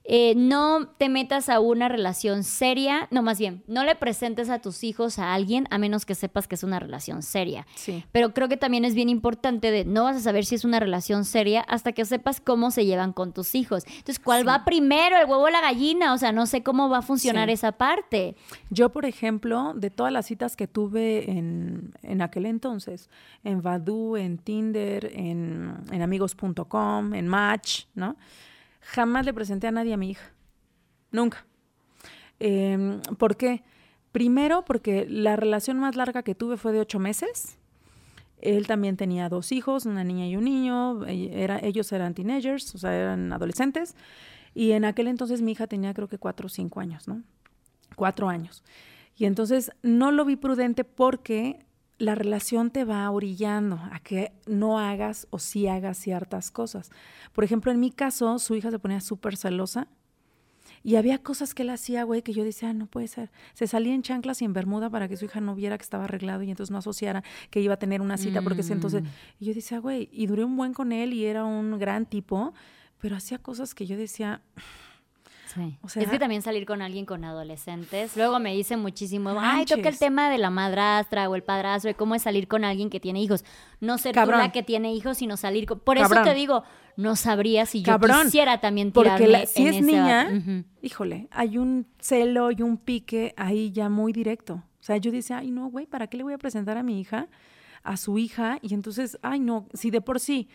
eh, 0.09 0.33
no 0.37 0.87
te 0.97 1.09
metas 1.09 1.49
a 1.49 1.59
una 1.59 1.89
relación 1.89 2.43
seria, 2.45 3.09
no 3.11 3.21
más 3.23 3.37
bien, 3.39 3.61
no 3.67 3.83
le 3.83 3.93
presentes 3.95 4.49
a 4.49 4.59
tus 4.61 4.85
hijos 4.85 5.19
a 5.19 5.33
alguien 5.33 5.67
a 5.69 5.77
menos 5.77 6.05
que 6.05 6.15
sepas 6.15 6.47
que 6.47 6.55
es 6.55 6.63
una 6.63 6.79
relación 6.79 7.21
seria. 7.23 7.67
Sí. 7.75 8.05
Pero 8.13 8.33
creo 8.33 8.47
que 8.47 8.55
también 8.55 8.85
es 8.85 8.95
bien 8.95 9.09
importante 9.09 9.69
de 9.69 9.83
no 9.83 10.05
vas 10.05 10.15
a 10.15 10.19
saber 10.21 10.45
si 10.45 10.55
es 10.55 10.63
una 10.63 10.79
relación 10.79 11.25
seria 11.25 11.59
hasta 11.61 11.91
que 11.91 12.05
sepas 12.05 12.39
cómo 12.39 12.71
se 12.71 12.85
llevan 12.85 13.11
con 13.11 13.33
tus 13.33 13.53
hijos. 13.53 13.83
Entonces, 13.85 14.19
¿cuál 14.19 14.41
Sí. 14.41 14.47
va 14.47 14.63
primero, 14.63 15.17
el 15.17 15.25
huevo 15.29 15.43
o 15.43 15.49
la 15.49 15.59
gallina? 15.59 16.13
O 16.13 16.17
sea, 16.17 16.31
no 16.31 16.45
sé 16.45 16.63
cómo 16.63 16.87
va 16.87 16.99
a 16.99 17.01
funcionar 17.01 17.49
Sí. 17.49 17.53
esa 17.55 17.73
parte. 17.73 18.35
Yo, 18.69 18.89
por 18.93 19.05
ejemplo, 19.05 19.73
de 19.75 19.89
todas 19.89 20.13
las 20.13 20.25
citas 20.25 20.55
que 20.55 20.67
tuve 20.67 21.29
en, 21.29 21.93
en 22.01 22.21
aquel 22.21 22.45
entonces, 22.45 23.09
en 23.43 23.61
Badoo, 23.61 24.15
en 24.15 24.37
Tinder, 24.37 25.11
en, 25.13 25.75
en 25.91 26.01
amigos.com, 26.01 27.13
en 27.13 27.27
Match, 27.27 27.85
¿no? 27.93 28.15
Jamás 28.87 29.25
le 29.25 29.33
presenté 29.33 29.67
a 29.67 29.71
nadie 29.71 29.93
a 29.93 29.97
mi 29.97 30.11
hija. 30.11 30.31
Nunca. 31.11 31.45
Em, 32.39 33.01
¿Por 33.17 33.35
qué? 33.35 33.63
Primero, 34.13 34.63
porque 34.63 35.05
la 35.09 35.35
relación 35.35 35.77
más 35.77 35.95
larga 35.95 36.23
que 36.23 36.35
tuve 36.35 36.55
fue 36.55 36.71
de 36.71 36.79
ocho 36.79 36.97
meses. 36.97 37.57
Él 38.39 38.65
también 38.65 38.95
tenía 38.95 39.27
dos 39.27 39.51
hijos, 39.51 39.85
una 39.85 40.03
niña 40.03 40.27
y 40.27 40.37
un 40.37 40.45
niño. 40.45 41.05
Era, 41.05 41.59
ellos 41.59 41.91
eran 41.91 42.13
teenagers, 42.13 42.73
o 42.75 42.77
sea, 42.77 42.95
eran 42.95 43.33
adolescentes. 43.33 43.95
Y 44.53 44.71
en 44.71 44.85
aquel 44.85 45.07
entonces 45.07 45.41
mi 45.41 45.51
hija 45.51 45.67
tenía 45.67 45.93
creo 45.93 46.07
que 46.07 46.17
cuatro 46.17 46.45
o 46.45 46.49
cinco 46.49 46.79
años, 46.79 47.07
¿no? 47.07 47.23
Cuatro 47.95 48.29
años. 48.29 48.63
Y 49.17 49.25
entonces 49.25 49.71
no 49.81 50.11
lo 50.11 50.23
vi 50.23 50.37
prudente 50.37 50.85
porque 50.85 51.66
la 51.97 52.15
relación 52.15 52.69
te 52.71 52.85
va 52.85 53.09
orillando 53.09 53.79
a 53.91 53.99
que 53.99 54.31
no 54.45 54.79
hagas 54.79 55.27
o 55.31 55.39
sí 55.39 55.67
hagas 55.67 55.97
ciertas 55.97 56.51
cosas. 56.51 56.91
Por 57.33 57.43
ejemplo, 57.43 57.71
en 57.71 57.79
mi 57.79 57.91
caso, 57.91 58.37
su 58.39 58.55
hija 58.55 58.71
se 58.71 58.79
ponía 58.79 59.01
súper 59.01 59.35
celosa 59.35 59.87
y 60.83 60.95
había 60.95 61.17
cosas 61.17 61.53
que 61.53 61.63
él 61.63 61.69
hacía, 61.71 62.03
güey, 62.03 62.21
que 62.21 62.33
yo 62.33 62.43
decía, 62.43 62.69
"Ah, 62.69 62.73
no 62.73 62.85
puede 62.85 63.07
ser. 63.07 63.31
Se 63.53 63.67
salía 63.67 63.93
en 63.93 64.03
chanclas 64.03 64.41
y 64.41 64.45
en 64.45 64.53
bermuda 64.53 64.89
para 64.89 65.07
que 65.07 65.17
su 65.17 65.25
hija 65.25 65.41
no 65.41 65.55
viera 65.55 65.77
que 65.77 65.83
estaba 65.83 66.05
arreglado 66.05 66.43
y 66.43 66.51
entonces 66.51 66.71
no 66.71 66.77
asociara 66.77 67.23
que 67.49 67.61
iba 67.61 67.73
a 67.73 67.77
tener 67.77 68.01
una 68.01 68.17
cita, 68.17 68.41
porque 68.41 68.61
entonces... 68.61 69.03
Mm. 69.03 69.07
Y 69.39 69.45
yo 69.45 69.53
decía, 69.53 69.79
güey, 69.79 70.07
y 70.11 70.27
duré 70.27 70.43
un 70.43 70.55
buen 70.55 70.73
con 70.73 70.91
él 70.91 71.13
y 71.13 71.25
era 71.25 71.45
un 71.45 71.79
gran 71.79 72.05
tipo, 72.05 72.53
pero 72.99 73.15
hacía 73.15 73.39
cosas 73.39 73.73
que 73.73 73.85
yo 73.85 73.97
decía, 73.97 74.41
Sí. 75.53 75.77
O 75.81 75.89
sea- 75.89 76.03
es 76.03 76.09
que 76.09 76.19
también 76.19 76.41
salir 76.41 76.65
con 76.65 76.81
alguien 76.81 77.05
con 77.05 77.23
adolescentes. 77.23 78.15
Luego 78.17 78.39
me 78.39 78.53
dicen 78.53 78.79
muchísimo, 78.81 79.33
ay, 79.39 79.65
toca 79.65 79.89
el 79.89 79.97
tema 79.97 80.29
de 80.29 80.37
la 80.37 80.49
madrastra 80.49 81.29
o 81.29 81.35
el 81.35 81.43
padrastro, 81.43 81.89
de 81.89 81.95
cómo 81.95 82.15
es 82.15 82.21
salir 82.23 82.47
con 82.47 82.63
alguien 82.65 82.89
que 82.89 82.99
tiene 82.99 83.21
hijos. 83.21 83.43
No 83.79 83.97
ser 83.97 84.13
tú 84.13 84.15
Cabrón. 84.19 84.39
la 84.39 84.51
que 84.51 84.63
tiene 84.63 84.93
hijos, 84.93 85.17
sino 85.17 85.37
salir 85.37 85.65
con... 85.65 85.79
Por 85.79 85.97
eso 85.97 86.13
te 86.23 86.33
digo, 86.33 86.63
no 86.95 87.15
sabría 87.15 87.65
si 87.65 87.81
yo 87.81 87.93
Cabrón. 87.93 88.23
quisiera 88.25 88.59
también 88.59 88.91
Porque 88.91 89.09
tirarme 89.11 89.27
la- 89.27 89.45
si 89.45 89.61
en 89.61 89.67
es 89.67 89.75
ese 89.75 89.85
niña, 89.85 90.65
híjole, 90.81 91.27
hay 91.31 91.57
un 91.57 91.87
celo 91.99 92.51
y 92.51 92.61
un 92.61 92.77
pique 92.77 93.33
ahí 93.37 93.71
ya 93.71 93.89
muy 93.89 94.13
directo. 94.13 94.55
O 94.79 94.83
sea, 94.87 94.97
yo 94.97 95.11
decía, 95.11 95.39
ay, 95.39 95.51
no, 95.51 95.67
güey, 95.69 95.85
¿para 95.85 96.07
qué 96.07 96.17
le 96.17 96.23
voy 96.23 96.33
a 96.33 96.37
presentar 96.37 96.77
a 96.77 96.83
mi 96.83 96.99
hija, 96.99 97.27
a 97.83 97.97
su 97.97 98.17
hija? 98.17 98.57
Y 98.61 98.73
entonces, 98.73 99.17
ay, 99.21 99.39
no, 99.39 99.67
si 99.73 99.91
de 99.91 100.01
por 100.01 100.19
sí 100.19 100.47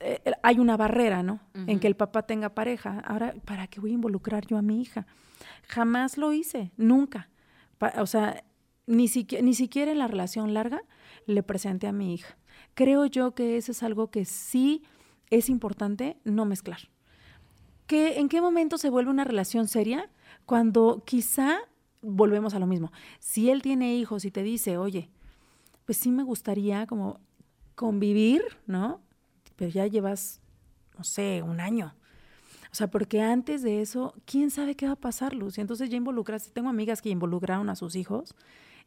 eh, 0.00 0.20
hay 0.42 0.58
una 0.58 0.76
barrera, 0.76 1.22
¿no? 1.22 1.40
En 1.54 1.80
que 1.80 1.86
el 1.86 1.96
papá 1.96 2.22
tenga 2.22 2.50
pareja. 2.54 3.00
Ahora, 3.00 3.34
¿para 3.44 3.66
qué 3.66 3.80
voy 3.80 3.90
a 3.90 3.94
involucrar 3.94 4.46
yo 4.46 4.56
a 4.58 4.62
mi 4.62 4.80
hija? 4.80 5.06
Jamás 5.68 6.18
lo 6.18 6.32
hice, 6.32 6.72
nunca. 6.76 7.28
Pa- 7.78 7.94
o 7.98 8.06
sea, 8.06 8.44
ni 8.86 9.08
siquiera, 9.08 9.44
ni 9.44 9.54
siquiera 9.54 9.92
en 9.92 9.98
la 9.98 10.06
relación 10.06 10.54
larga 10.54 10.82
le 11.26 11.42
presenté 11.42 11.86
a 11.86 11.92
mi 11.92 12.14
hija. 12.14 12.36
Creo 12.74 13.06
yo 13.06 13.34
que 13.34 13.56
eso 13.56 13.72
es 13.72 13.82
algo 13.82 14.10
que 14.10 14.24
sí 14.24 14.82
es 15.30 15.48
importante 15.48 16.18
no 16.24 16.44
mezclar. 16.44 16.88
¿Qué, 17.86 18.18
¿En 18.18 18.28
qué 18.28 18.40
momento 18.40 18.78
se 18.78 18.90
vuelve 18.90 19.10
una 19.10 19.24
relación 19.24 19.68
seria? 19.68 20.10
Cuando 20.44 21.02
quizá 21.04 21.58
volvemos 22.02 22.54
a 22.54 22.58
lo 22.58 22.66
mismo. 22.66 22.92
Si 23.18 23.50
él 23.50 23.62
tiene 23.62 23.96
hijos 23.96 24.24
y 24.24 24.30
te 24.30 24.42
dice, 24.42 24.76
oye, 24.78 25.10
pues 25.84 25.98
sí 25.98 26.10
me 26.10 26.22
gustaría 26.22 26.86
como 26.86 27.20
convivir, 27.74 28.42
¿no? 28.66 29.00
Pero 29.56 29.70
ya 29.70 29.86
llevas, 29.86 30.40
no 30.96 31.04
sé, 31.04 31.42
un 31.42 31.60
año. 31.60 31.94
O 32.70 32.74
sea, 32.76 32.88
porque 32.88 33.22
antes 33.22 33.62
de 33.62 33.80
eso, 33.80 34.14
¿quién 34.26 34.50
sabe 34.50 34.74
qué 34.74 34.86
va 34.86 34.92
a 34.92 34.96
pasar, 34.96 35.34
Luz? 35.34 35.56
Y 35.56 35.62
entonces 35.62 35.88
ya 35.88 35.96
involucraste, 35.96 36.50
tengo 36.50 36.68
amigas 36.68 37.00
que 37.00 37.08
involucraron 37.08 37.70
a 37.70 37.76
sus 37.76 37.96
hijos 37.96 38.34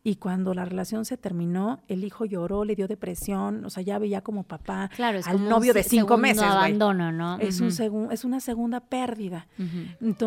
y 0.03 0.15
cuando 0.17 0.53
la 0.53 0.63
relación 0.63 1.03
se 1.05 1.17
terminó, 1.17 1.79
el 1.87 2.03
hijo 2.03 2.23
lloró, 2.23 2.63
le 2.65 2.75
dio 2.75 2.87
depresión, 2.87 3.65
o 3.65 3.69
sea, 3.69 3.81
ya 3.83 3.97
veía 3.99 4.21
como 4.21 4.43
papá 4.43 4.89
Claro, 4.95 5.17
es 5.17 5.25
al 5.27 5.33
como 5.33 5.45
un 5.45 5.49
novio 5.49 5.73
de 5.73 5.83
cinco 5.83 6.17
meses, 6.17 6.43
abandono, 6.43 7.11
¿no? 7.11 7.37
Es, 7.39 7.59
un 7.61 7.67
Ujú. 7.67 7.75
segun- 7.75 8.11
es 8.11 8.23
una 8.23 8.39
segunda 8.39 8.79
pérdida. 8.79 9.47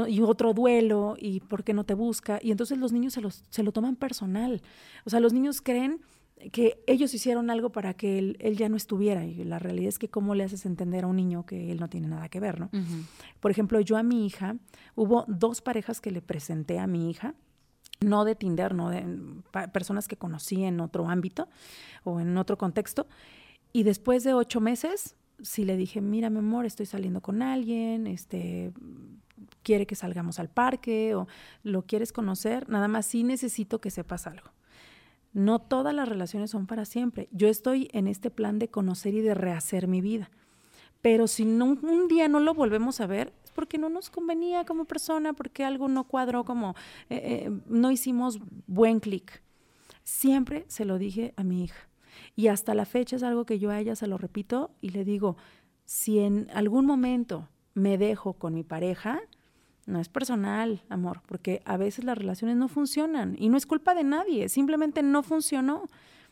Y 0.09 0.21
otro 0.23 0.53
duelo, 0.55 1.15
y 1.19 1.41
por 1.41 1.63
qué 1.65 1.73
no 1.73 1.85
te 1.85 1.95
busca. 1.95 2.39
Y 2.43 2.51
entonces 2.51 2.79
los 2.79 2.93
niños 2.93 3.13
se, 3.15 3.21
los, 3.21 3.45
se 3.49 3.63
lo 3.63 3.73
toman 3.73 3.97
personal. 3.97 4.61
O 5.05 5.11
sea, 5.11 5.21
los 5.21 5.33
niños 5.33 5.63
creen 5.63 6.01
que 6.51 6.83
ellos 6.87 7.15
hicieron 7.15 7.51
algo 7.51 7.71
para 7.71 7.95
que 7.95 8.19
él, 8.19 8.37
él 8.41 8.57
ya 8.57 8.69
no 8.69 8.77
estuviera. 8.77 9.25
Y 9.25 9.45
la 9.45 9.59
realidad 9.59 9.89
es 9.89 9.99
que 9.99 10.09
cómo 10.09 10.35
le 10.35 10.45
haces 10.45 10.67
entender 10.67 11.05
a 11.05 11.07
un 11.07 11.17
niño 11.17 11.47
que 11.47 11.71
él 11.71 11.79
no 11.79 11.89
tiene 11.89 12.09
nada 12.09 12.29
que 12.29 12.41
ver, 12.41 12.59
¿no? 12.59 12.71
Por 13.41 13.51
ejemplo, 13.51 13.81
yo 13.81 13.97
a 13.97 14.03
mi 14.03 14.27
hija, 14.27 14.57
hubo 14.95 15.25
dos 15.29 15.61
parejas 15.61 16.01
que 16.01 16.11
le 16.11 16.23
presenté 16.23 16.79
a 16.79 16.87
mi 16.87 17.11
hija, 17.11 17.35
no 18.01 18.25
de 18.25 18.35
Tinder, 18.35 18.75
no 18.75 18.91
de 18.91 19.05
personas 19.73 20.09
que 20.09 20.17
conocí 20.17 20.65
en 20.65 20.81
otro 20.81 21.09
ámbito 21.09 21.49
o 22.05 22.21
en 22.21 22.37
otro 22.37 22.59
contexto. 22.59 23.07
Y 23.73 23.85
después 23.85 24.25
de 24.25 24.35
ocho 24.35 24.61
meses, 24.61 25.17
sí 25.43 25.65
le 25.65 25.77
dije, 25.77 26.01
mira, 26.01 26.31
mi 26.31 26.39
amor, 26.39 26.67
estoy 26.67 26.87
saliendo 26.87 27.21
con 27.21 27.43
alguien, 27.43 28.07
este, 28.07 28.73
quiere 29.63 29.87
que 29.87 29.95
salgamos 29.95 30.39
al 30.39 30.49
parque 30.49 31.15
o 31.15 31.27
lo 31.63 31.83
quieres 31.83 32.13
conocer, 32.13 32.69
nada 32.69 32.89
más 32.89 33.07
sí 33.07 33.23
necesito 33.25 33.81
que 33.81 33.91
sepas 33.91 34.27
algo. 34.27 34.51
No 35.33 35.61
todas 35.61 35.95
las 35.95 36.09
relaciones 36.09 36.51
son 36.51 36.67
para 36.67 36.85
siempre. 36.85 37.29
Yo 37.33 37.49
estoy 37.49 37.89
en 37.93 38.07
este 38.07 38.31
plan 38.31 38.59
de 38.59 38.69
conocer 38.69 39.15
y 39.15 39.21
de 39.21 39.35
rehacer 39.35 39.89
mi 39.89 40.01
vida. 40.01 40.31
Pero 41.01 41.27
si 41.27 41.45
no, 41.45 41.65
un 41.65 42.07
día 42.09 42.29
no 42.29 42.39
lo 42.39 42.55
volvemos 42.55 43.01
a 43.01 43.07
ver, 43.07 43.33
es 43.45 43.51
porque 43.51 43.77
no 43.77 43.89
nos 43.89 44.09
convenía 44.09 44.65
como 44.65 44.85
persona, 44.85 45.33
porque 45.33 45.65
algo 45.65 45.89
no 45.89 46.05
cuadró 46.05 46.45
como, 46.45 46.77
eh, 47.11 47.47
eh, 47.47 47.51
no 47.67 47.91
hicimos 47.91 48.39
buen 48.67 49.01
clic. 49.01 49.43
Siempre 50.05 50.65
se 50.69 50.85
lo 50.85 50.99
dije 50.99 51.35
a 51.37 51.43
mi 51.43 51.65
hija. 51.65 51.89
Y 52.37 52.47
hasta 52.49 52.75
la 52.75 52.85
fecha 52.85 53.17
es 53.17 53.23
algo 53.23 53.45
que 53.45 53.59
yo 53.59 53.71
a 53.71 53.81
ella 53.81 53.97
se 53.97 54.07
lo 54.07 54.17
repito 54.17 54.71
y 54.81 54.91
le 54.91 55.05
digo, 55.05 55.37
si 55.85 56.21
en 56.21 56.49
algún 56.55 56.87
momento 56.87 57.49
me 57.75 57.99
dejo 57.99 58.35
con 58.35 58.55
mi 58.55 58.63
pareja, 58.63 59.21
no 59.87 60.01
es 60.01 60.09
personal, 60.09 60.83
amor, 60.89 61.23
porque 61.27 61.63
a 61.65 61.77
veces 61.77 62.05
las 62.05 62.17
relaciones 62.17 62.57
no 62.57 62.69
funcionan 62.69 63.37
y 63.39 63.49
no 63.49 63.57
es 63.57 63.67
culpa 63.67 63.95
de 63.95 64.05
nadie, 64.05 64.49
simplemente 64.49 65.03
no 65.03 65.23
funcionó. 65.23 65.85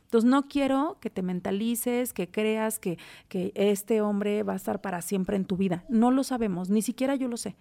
Entonces 0.04 0.28
no 0.28 0.48
quiero 0.48 0.98
que 1.00 1.10
te 1.10 1.22
mentalices, 1.22 2.12
que 2.12 2.28
creas 2.28 2.78
que, 2.78 2.98
que 3.28 3.52
este 3.54 4.00
hombre 4.00 4.42
va 4.42 4.54
a 4.54 4.56
estar 4.56 4.80
para 4.80 5.02
siempre 5.02 5.36
en 5.36 5.44
tu 5.44 5.56
vida. 5.56 5.84
No 5.88 6.10
lo 6.10 6.24
sabemos, 6.24 6.68
ni 6.68 6.82
siquiera 6.82 7.14
yo 7.14 7.28
lo 7.28 7.36
sé, 7.36 7.56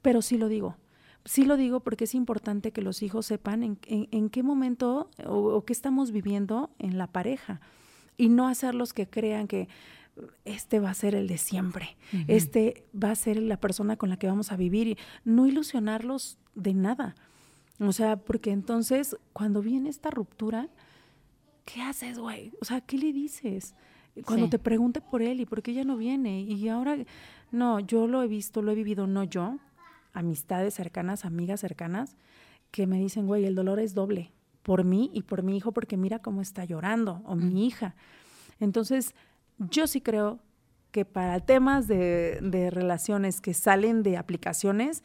pero 0.00 0.22
sí 0.22 0.38
lo 0.38 0.48
digo. 0.48 0.76
Sí 1.24 1.44
lo 1.44 1.56
digo 1.56 1.80
porque 1.80 2.04
es 2.04 2.14
importante 2.14 2.72
que 2.72 2.82
los 2.82 3.02
hijos 3.02 3.26
sepan 3.26 3.62
en, 3.62 4.30
qué 4.30 4.42
momento 4.42 5.08
o 5.24 5.64
qué 5.64 5.72
estamos 5.72 6.10
viviendo 6.10 6.70
en 6.80 6.98
la 6.98 7.06
pareja 7.06 7.60
y 8.16 8.28
no 8.28 8.48
hacerlos 8.48 8.92
que 8.92 9.08
crean 9.08 9.46
que 9.46 9.68
este 10.44 10.78
va 10.80 10.90
a 10.90 10.94
ser 10.94 11.14
el 11.14 11.26
de 11.28 11.38
siempre, 11.38 11.96
este 12.28 12.84
va 12.94 13.10
a 13.10 13.14
ser 13.16 13.38
la 13.40 13.58
persona 13.58 13.96
con 13.96 14.10
la 14.10 14.16
que 14.18 14.26
vamos 14.26 14.52
a 14.52 14.56
vivir 14.56 14.86
y 14.88 14.98
no 15.24 15.46
ilusionarlos 15.46 16.38
de 16.54 16.74
nada. 16.74 17.14
O 17.80 17.92
sea, 17.92 18.16
porque 18.16 18.50
entonces 18.50 19.16
cuando 19.32 19.62
viene 19.62 19.88
esta 19.88 20.10
ruptura, 20.10 20.68
¿qué 21.64 21.80
haces, 21.82 22.18
güey? 22.18 22.52
O 22.60 22.64
sea, 22.64 22.80
¿qué 22.80 22.98
le 22.98 23.12
dices? 23.12 23.74
Cuando 24.26 24.46
Sí. 24.46 24.50
te 24.50 24.58
pregunte 24.58 25.00
por 25.00 25.22
él 25.22 25.40
y 25.40 25.46
por 25.46 25.62
qué 25.62 25.70
ella 25.70 25.84
no 25.84 25.96
viene. 25.96 26.42
Y 26.42 26.68
ahora, 26.68 26.96
no, 27.50 27.80
yo 27.80 28.06
lo 28.06 28.22
he 28.22 28.28
visto, 28.28 28.60
lo 28.60 28.70
he 28.72 28.74
vivido, 28.74 29.06
no 29.06 29.24
yo, 29.24 29.58
amistades 30.12 30.74
cercanas, 30.74 31.24
amigas 31.24 31.60
cercanas, 31.60 32.16
que 32.70 32.86
me 32.86 32.98
dicen, 32.98 33.26
güey, 33.26 33.46
el 33.46 33.54
dolor 33.54 33.80
es 33.80 33.94
doble, 33.94 34.30
por 34.62 34.84
mí 34.84 35.10
y 35.14 35.22
por 35.22 35.42
mi 35.42 35.56
hijo, 35.56 35.72
porque 35.72 35.96
mira 35.96 36.18
cómo 36.20 36.42
está 36.42 36.64
llorando, 36.66 37.22
o 37.24 37.34
mi 37.36 37.66
hija. 37.66 37.94
Entonces, 38.60 39.14
yo 39.70 39.86
sí 39.86 40.00
creo 40.00 40.38
que 40.90 41.04
para 41.04 41.40
temas 41.40 41.88
de, 41.88 42.38
de 42.42 42.70
relaciones 42.70 43.40
que 43.40 43.54
salen 43.54 44.02
de 44.02 44.16
aplicaciones, 44.16 45.02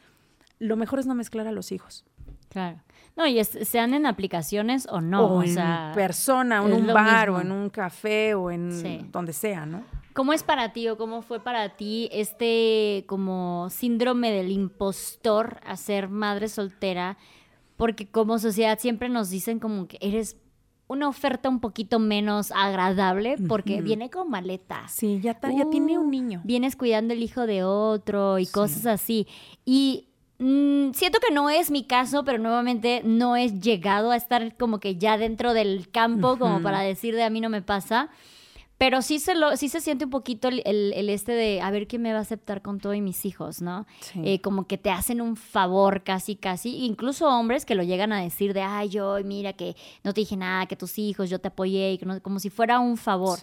lo 0.58 0.76
mejor 0.76 0.98
es 0.98 1.06
no 1.06 1.14
mezclar 1.14 1.46
a 1.46 1.52
los 1.52 1.72
hijos. 1.72 2.04
Claro. 2.50 2.78
No, 3.16 3.26
y 3.26 3.38
es- 3.38 3.58
sean 3.62 3.94
en 3.94 4.06
aplicaciones 4.06 4.86
o 4.90 5.00
no. 5.00 5.24
o 5.26 5.38
o 5.38 5.42
en 5.42 5.54
sea, 5.54 5.92
persona, 5.94 6.62
o 6.62 6.66
en 6.68 6.72
un 6.74 6.86
bar, 6.86 7.30
o 7.30 7.40
en 7.40 7.52
un 7.52 7.68
café, 7.70 8.34
o 8.34 8.50
en 8.50 8.72
Sí. 8.72 9.06
donde 9.12 9.32
sea, 9.32 9.66
¿no? 9.66 9.82
¿Cómo 10.14 10.32
es 10.32 10.42
para 10.42 10.72
ti 10.72 10.88
o 10.88 10.96
cómo 10.96 11.22
fue 11.22 11.40
para 11.40 11.76
ti 11.76 12.08
este 12.12 13.04
como 13.06 13.68
síndrome 13.70 14.30
del 14.32 14.50
impostor 14.50 15.60
a 15.64 15.76
ser 15.76 16.08
madre 16.08 16.48
soltera? 16.48 17.16
Porque 17.76 18.08
como 18.10 18.38
sociedad 18.38 18.78
siempre 18.80 19.08
nos 19.08 19.30
dicen 19.30 19.60
como 19.60 19.86
que 19.86 19.98
eres 20.00 20.36
una 20.88 21.08
oferta 21.08 21.48
un 21.48 21.60
poquito 21.60 21.98
menos 22.00 22.50
agradable 22.50 23.36
porque 23.46 23.80
viene 23.82 24.10
con 24.10 24.28
maletas. 24.30 24.90
Sí, 24.90 25.20
ya, 25.22 25.34
ta- 25.34 25.52
ya 25.52 25.68
tiene 25.70 25.98
Uh, 25.98 26.00
un 26.02 26.10
niño. 26.10 26.40
Vienes 26.44 26.74
cuidando 26.76 27.14
el 27.14 27.22
hijo 27.22 27.46
de 27.46 27.62
otro 27.62 28.38
y 28.38 28.46
cosas 28.46 28.86
así. 28.86 29.26
Y 29.64 30.04
Mm, 30.40 30.92
siento 30.92 31.18
que 31.18 31.34
no 31.34 31.50
es 31.50 31.68
mi 31.72 31.82
caso, 31.82 32.22
pero 32.24 32.38
nuevamente 32.38 33.02
no 33.04 33.34
he 33.34 33.48
llegado 33.58 34.12
a 34.12 34.16
estar 34.16 34.56
como 34.56 34.78
que 34.78 34.94
ya 34.94 35.18
dentro 35.18 35.52
del 35.52 35.90
campo 35.90 36.38
como 36.38 36.62
para 36.62 36.78
decir 36.78 37.16
de 37.16 37.24
a 37.24 37.28
mí 37.30 37.40
no 37.40 37.48
me 37.50 37.60
pasa. 37.60 38.08
Pero 38.78 39.02
sí 39.02 39.18
se, 39.18 39.34
lo, 39.34 39.56
sí 39.56 39.68
se 39.68 39.80
siente 39.80 40.04
un 40.04 40.10
poquito 40.10 40.46
el, 40.46 40.62
el, 40.64 41.10
este 41.10 41.32
de 41.32 41.60
a 41.60 41.70
ver 41.72 41.88
quién 41.88 42.00
me 42.00 42.12
va 42.12 42.20
a 42.20 42.22
aceptar 42.22 42.62
con 42.62 42.78
todos 42.78 42.96
mis 42.98 43.24
hijos, 43.26 43.60
¿no? 43.60 43.86
Eh, 44.22 44.40
como 44.40 44.68
que 44.68 44.78
te 44.78 44.90
hacen 44.90 45.20
un 45.20 45.34
favor 45.34 46.04
casi, 46.04 46.36
casi. 46.36 46.84
Incluso 46.84 47.28
hombres 47.28 47.66
que 47.66 47.74
lo 47.74 47.82
llegan 47.82 48.12
a 48.12 48.22
decir 48.22 48.54
de, 48.54 48.62
ay, 48.62 48.88
yo, 48.88 49.16
mira 49.24 49.52
que 49.52 49.76
no 50.04 50.14
te 50.14 50.20
dije 50.20 50.36
nada, 50.36 50.66
que 50.66 50.76
tus 50.76 50.96
hijos, 50.98 51.28
yo 51.28 51.40
te 51.40 51.48
apoyé, 51.48 51.92
y 51.92 52.20
como 52.20 52.38
si 52.38 52.50
fuera 52.50 52.78
un 52.78 52.96
favor. 52.96 53.40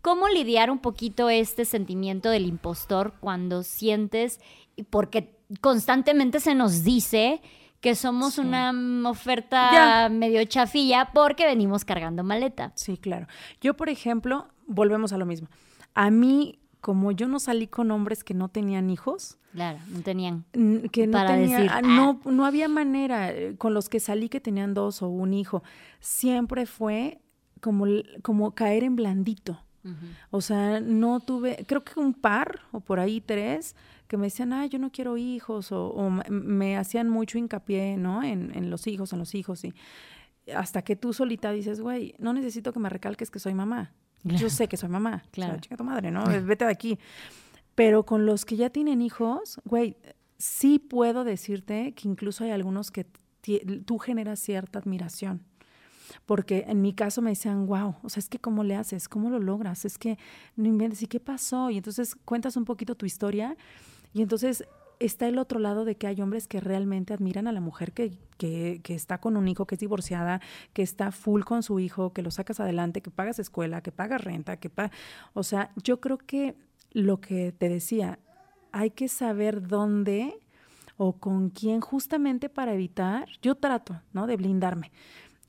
¿Cómo 0.00 0.28
lidiar 0.28 0.70
un 0.70 0.78
poquito 0.78 1.28
este 1.28 1.66
sentimiento 1.66 2.30
del 2.30 2.46
impostor 2.46 3.12
cuando 3.20 3.62
sientes, 3.62 4.40
porque 4.88 5.36
constantemente 5.60 6.40
se 6.40 6.54
nos 6.54 6.82
dice 6.82 7.42
que 7.80 7.94
somos 7.94 8.38
una 8.38 8.72
oferta 9.08 10.08
medio 10.10 10.44
chafilla 10.44 11.10
porque 11.12 11.46
venimos 11.46 11.84
cargando 11.84 12.24
maleta. 12.24 12.72
Sí, 12.74 12.96
claro. 12.96 13.28
Yo, 13.60 13.74
por 13.74 13.88
ejemplo, 13.88 14.48
volvemos 14.68 15.12
a 15.12 15.18
lo 15.18 15.26
mismo. 15.26 15.48
A 15.94 16.10
mí, 16.10 16.60
como 16.80 17.10
yo 17.10 17.26
no 17.26 17.40
salí 17.40 17.66
con 17.66 17.90
hombres 17.90 18.22
que 18.22 18.34
no 18.34 18.48
tenían 18.48 18.90
hijos. 18.90 19.38
Claro, 19.52 19.78
no 19.88 20.02
tenían. 20.02 20.44
Que 20.92 21.06
no 21.08 21.12
para 21.12 21.36
decir, 21.36 21.68
ah, 21.70 21.82
no, 21.82 22.20
ah". 22.24 22.30
no 22.30 22.46
había 22.46 22.68
manera. 22.68 23.32
Eh, 23.32 23.56
con 23.58 23.74
los 23.74 23.88
que 23.88 23.98
salí 23.98 24.28
que 24.28 24.40
tenían 24.40 24.74
dos 24.74 25.02
o 25.02 25.08
un 25.08 25.34
hijo, 25.34 25.64
siempre 25.98 26.66
fue 26.66 27.20
como, 27.60 27.86
como 28.22 28.54
caer 28.54 28.84
en 28.84 28.94
blandito. 28.94 29.64
O 30.30 30.42
sea, 30.42 30.80
no 30.80 31.18
tuve, 31.18 31.64
creo 31.66 31.82
que 31.82 31.98
un 31.98 32.12
par 32.12 32.60
o 32.72 32.80
por 32.80 33.00
ahí 33.00 33.22
tres 33.22 33.74
que 34.06 34.18
me 34.18 34.26
decían, 34.26 34.52
ah, 34.52 34.66
yo 34.66 34.78
no 34.78 34.90
quiero 34.90 35.16
hijos, 35.16 35.72
o, 35.72 36.10
me 36.28 36.76
hacían 36.76 37.08
mucho 37.08 37.38
hincapié, 37.38 37.96
¿no? 37.96 38.22
En, 38.22 38.54
en, 38.54 38.68
los 38.68 38.86
hijos, 38.86 39.14
en 39.14 39.18
los 39.18 39.34
hijos, 39.34 39.64
y 39.64 39.72
hasta 40.54 40.82
que 40.82 40.94
tú 40.96 41.12
solita 41.12 41.52
dices, 41.52 41.80
güey, 41.80 42.14
no 42.18 42.34
necesito 42.34 42.72
que 42.72 42.80
me 42.80 42.90
recalques 42.90 43.30
que 43.30 43.38
soy 43.38 43.54
mamá. 43.54 43.94
Yo 44.24 44.50
sé 44.50 44.68
que 44.68 44.76
soy 44.76 44.88
mamá. 44.88 45.22
Claro. 45.30 45.52
O 45.52 45.54
sea, 45.54 45.60
chica 45.60 45.76
tu 45.76 45.84
madre, 45.84 46.10
¿no? 46.10 46.24
Vete 46.26 46.64
de 46.64 46.70
aquí. 46.70 46.98
Pero 47.74 48.04
con 48.04 48.26
los 48.26 48.44
que 48.44 48.56
ya 48.56 48.70
tienen 48.70 49.00
hijos, 49.00 49.60
güey, 49.64 49.96
sí 50.38 50.78
puedo 50.78 51.24
decirte 51.24 51.92
que 51.92 52.08
incluso 52.08 52.44
hay 52.44 52.50
algunos 52.50 52.90
que 52.90 53.06
tú 53.84 53.98
generas 53.98 54.40
cierta 54.40 54.78
admiración 54.78 55.42
porque 56.26 56.64
en 56.68 56.82
mi 56.82 56.92
caso 56.92 57.22
me 57.22 57.30
decían, 57.30 57.66
wow, 57.66 57.96
o 58.02 58.08
sea, 58.08 58.20
es 58.20 58.28
que 58.28 58.38
cómo 58.38 58.64
le 58.64 58.76
haces, 58.76 59.08
cómo 59.08 59.30
lo 59.30 59.38
logras, 59.38 59.84
es 59.84 59.98
que 59.98 60.18
no 60.56 60.68
inventes, 60.68 61.02
¿y 61.02 61.06
qué 61.06 61.20
pasó? 61.20 61.70
Y 61.70 61.78
entonces 61.78 62.14
cuentas 62.24 62.56
un 62.56 62.64
poquito 62.64 62.94
tu 62.94 63.06
historia 63.06 63.56
y 64.12 64.22
entonces 64.22 64.64
está 65.00 65.28
el 65.28 65.38
otro 65.38 65.58
lado 65.58 65.84
de 65.84 65.96
que 65.96 66.06
hay 66.06 66.20
hombres 66.20 66.46
que 66.46 66.60
realmente 66.60 67.14
admiran 67.14 67.46
a 67.46 67.52
la 67.52 67.60
mujer 67.60 67.92
que, 67.92 68.18
que, 68.36 68.80
que, 68.82 68.94
está 68.94 69.18
con 69.18 69.36
un 69.36 69.48
hijo, 69.48 69.66
que 69.66 69.74
es 69.76 69.80
divorciada, 69.80 70.40
que 70.72 70.82
está 70.82 71.12
full 71.12 71.42
con 71.42 71.62
su 71.62 71.80
hijo, 71.80 72.12
que 72.12 72.22
lo 72.22 72.30
sacas 72.30 72.60
adelante, 72.60 73.00
que 73.00 73.10
pagas 73.10 73.38
escuela, 73.38 73.82
que 73.82 73.92
pagas 73.92 74.22
renta, 74.22 74.56
que 74.56 74.70
paga... 74.70 74.90
O 75.34 75.42
sea, 75.42 75.70
yo 75.82 76.00
creo 76.00 76.18
que 76.18 76.56
lo 76.92 77.20
que 77.20 77.52
te 77.52 77.68
decía, 77.68 78.18
hay 78.72 78.90
que 78.90 79.08
saber 79.08 79.66
dónde 79.66 80.38
o 80.96 81.12
con 81.12 81.50
quién 81.50 81.80
justamente 81.80 82.48
para 82.48 82.74
evitar, 82.74 83.28
yo 83.40 83.54
trato, 83.54 84.00
¿no? 84.12 84.26
De 84.26 84.36
blindarme 84.36 84.90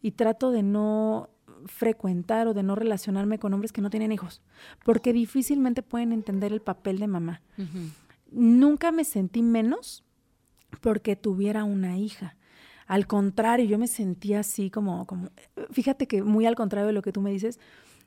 y 0.02 0.12
trato 0.12 0.52
de 0.52 0.64
no 0.64 1.30
frecuentar 1.66 2.48
o 2.48 2.54
de 2.54 2.64
no 2.64 2.76
relacionarme 2.76 3.40
con 3.40 3.54
hombres 3.54 3.74
que 3.74 3.82
no 3.82 3.90
tienen 3.90 4.12
hijos, 4.12 4.42
porque 4.86 5.12
difícilmente 5.12 5.84
pueden 5.84 6.14
entender 6.14 6.54
el 6.54 6.62
papel 6.62 7.00
de 7.00 7.08
mamá 7.08 7.42
nunca 8.32 8.92
me 8.92 9.04
sentí 9.04 9.42
menos 9.42 10.04
porque 10.82 11.16
tuviera 11.16 11.64
una 11.64 11.98
hija. 11.98 12.36
Al 12.88 13.06
contrario, 13.06 13.66
yo 13.66 13.78
me 13.78 13.88
sentía 13.88 14.40
así 14.40 14.70
como, 14.70 15.06
como, 15.06 15.30
fíjate 15.72 16.08
que 16.08 16.24
muy 16.24 16.46
al 16.46 16.56
contrario 16.56 16.88
de 16.88 16.94
lo 16.94 17.02
que 17.02 17.12
tú 17.12 17.22
me 17.22 17.32
dices, 17.32 17.60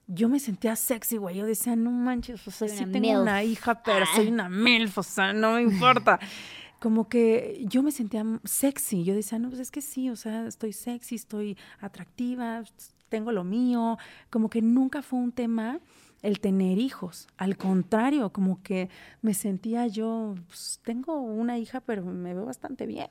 yo 0.08 0.28
me 0.28 0.40
sentía 0.40 0.74
sexy, 0.74 1.16
güey. 1.16 1.36
Yo 1.36 1.46
decía, 1.46 1.76
no 1.76 1.90
manches, 1.90 2.46
o 2.46 2.50
sea, 2.50 2.68
sí 2.68 2.84
tengo 2.86 3.22
una 3.22 3.44
hija, 3.44 3.82
pero 3.82 4.04
soy 4.06 4.28
ah. 4.28 4.32
una 4.32 4.48
milf, 4.48 4.98
o 4.98 5.02
sea, 5.02 5.32
no 5.32 5.54
me 5.54 5.62
importa. 5.72 6.18
como 6.80 7.08
que 7.08 7.64
yo 7.68 7.82
me 7.82 7.92
sentía 7.92 8.24
sexy. 8.44 9.04
Yo 9.04 9.14
decía, 9.14 9.38
no, 9.38 9.48
pues 9.48 9.60
es 9.60 9.70
que 9.70 9.80
sí, 9.80 10.10
o 10.10 10.16
sea, 10.16 10.46
estoy 10.46 10.72
sexy, 10.72 11.14
estoy 11.14 11.56
atractiva, 11.80 12.64
tengo 13.08 13.30
lo 13.30 13.44
mío. 13.44 13.98
Como 14.30 14.50
que 14.50 14.62
nunca 14.62 15.02
fue 15.02 15.20
un 15.20 15.32
tema 15.32 15.78
el 16.22 16.40
tener 16.40 16.78
hijos. 16.78 17.26
Al 17.36 17.56
contrario, 17.56 18.30
como 18.30 18.62
que 18.62 18.88
me 19.20 19.34
sentía 19.34 19.86
yo, 19.88 20.34
pues, 20.46 20.80
tengo 20.84 21.20
una 21.20 21.58
hija, 21.58 21.80
pero 21.80 22.04
me 22.04 22.32
veo 22.32 22.44
bastante 22.44 22.86
bien. 22.86 23.08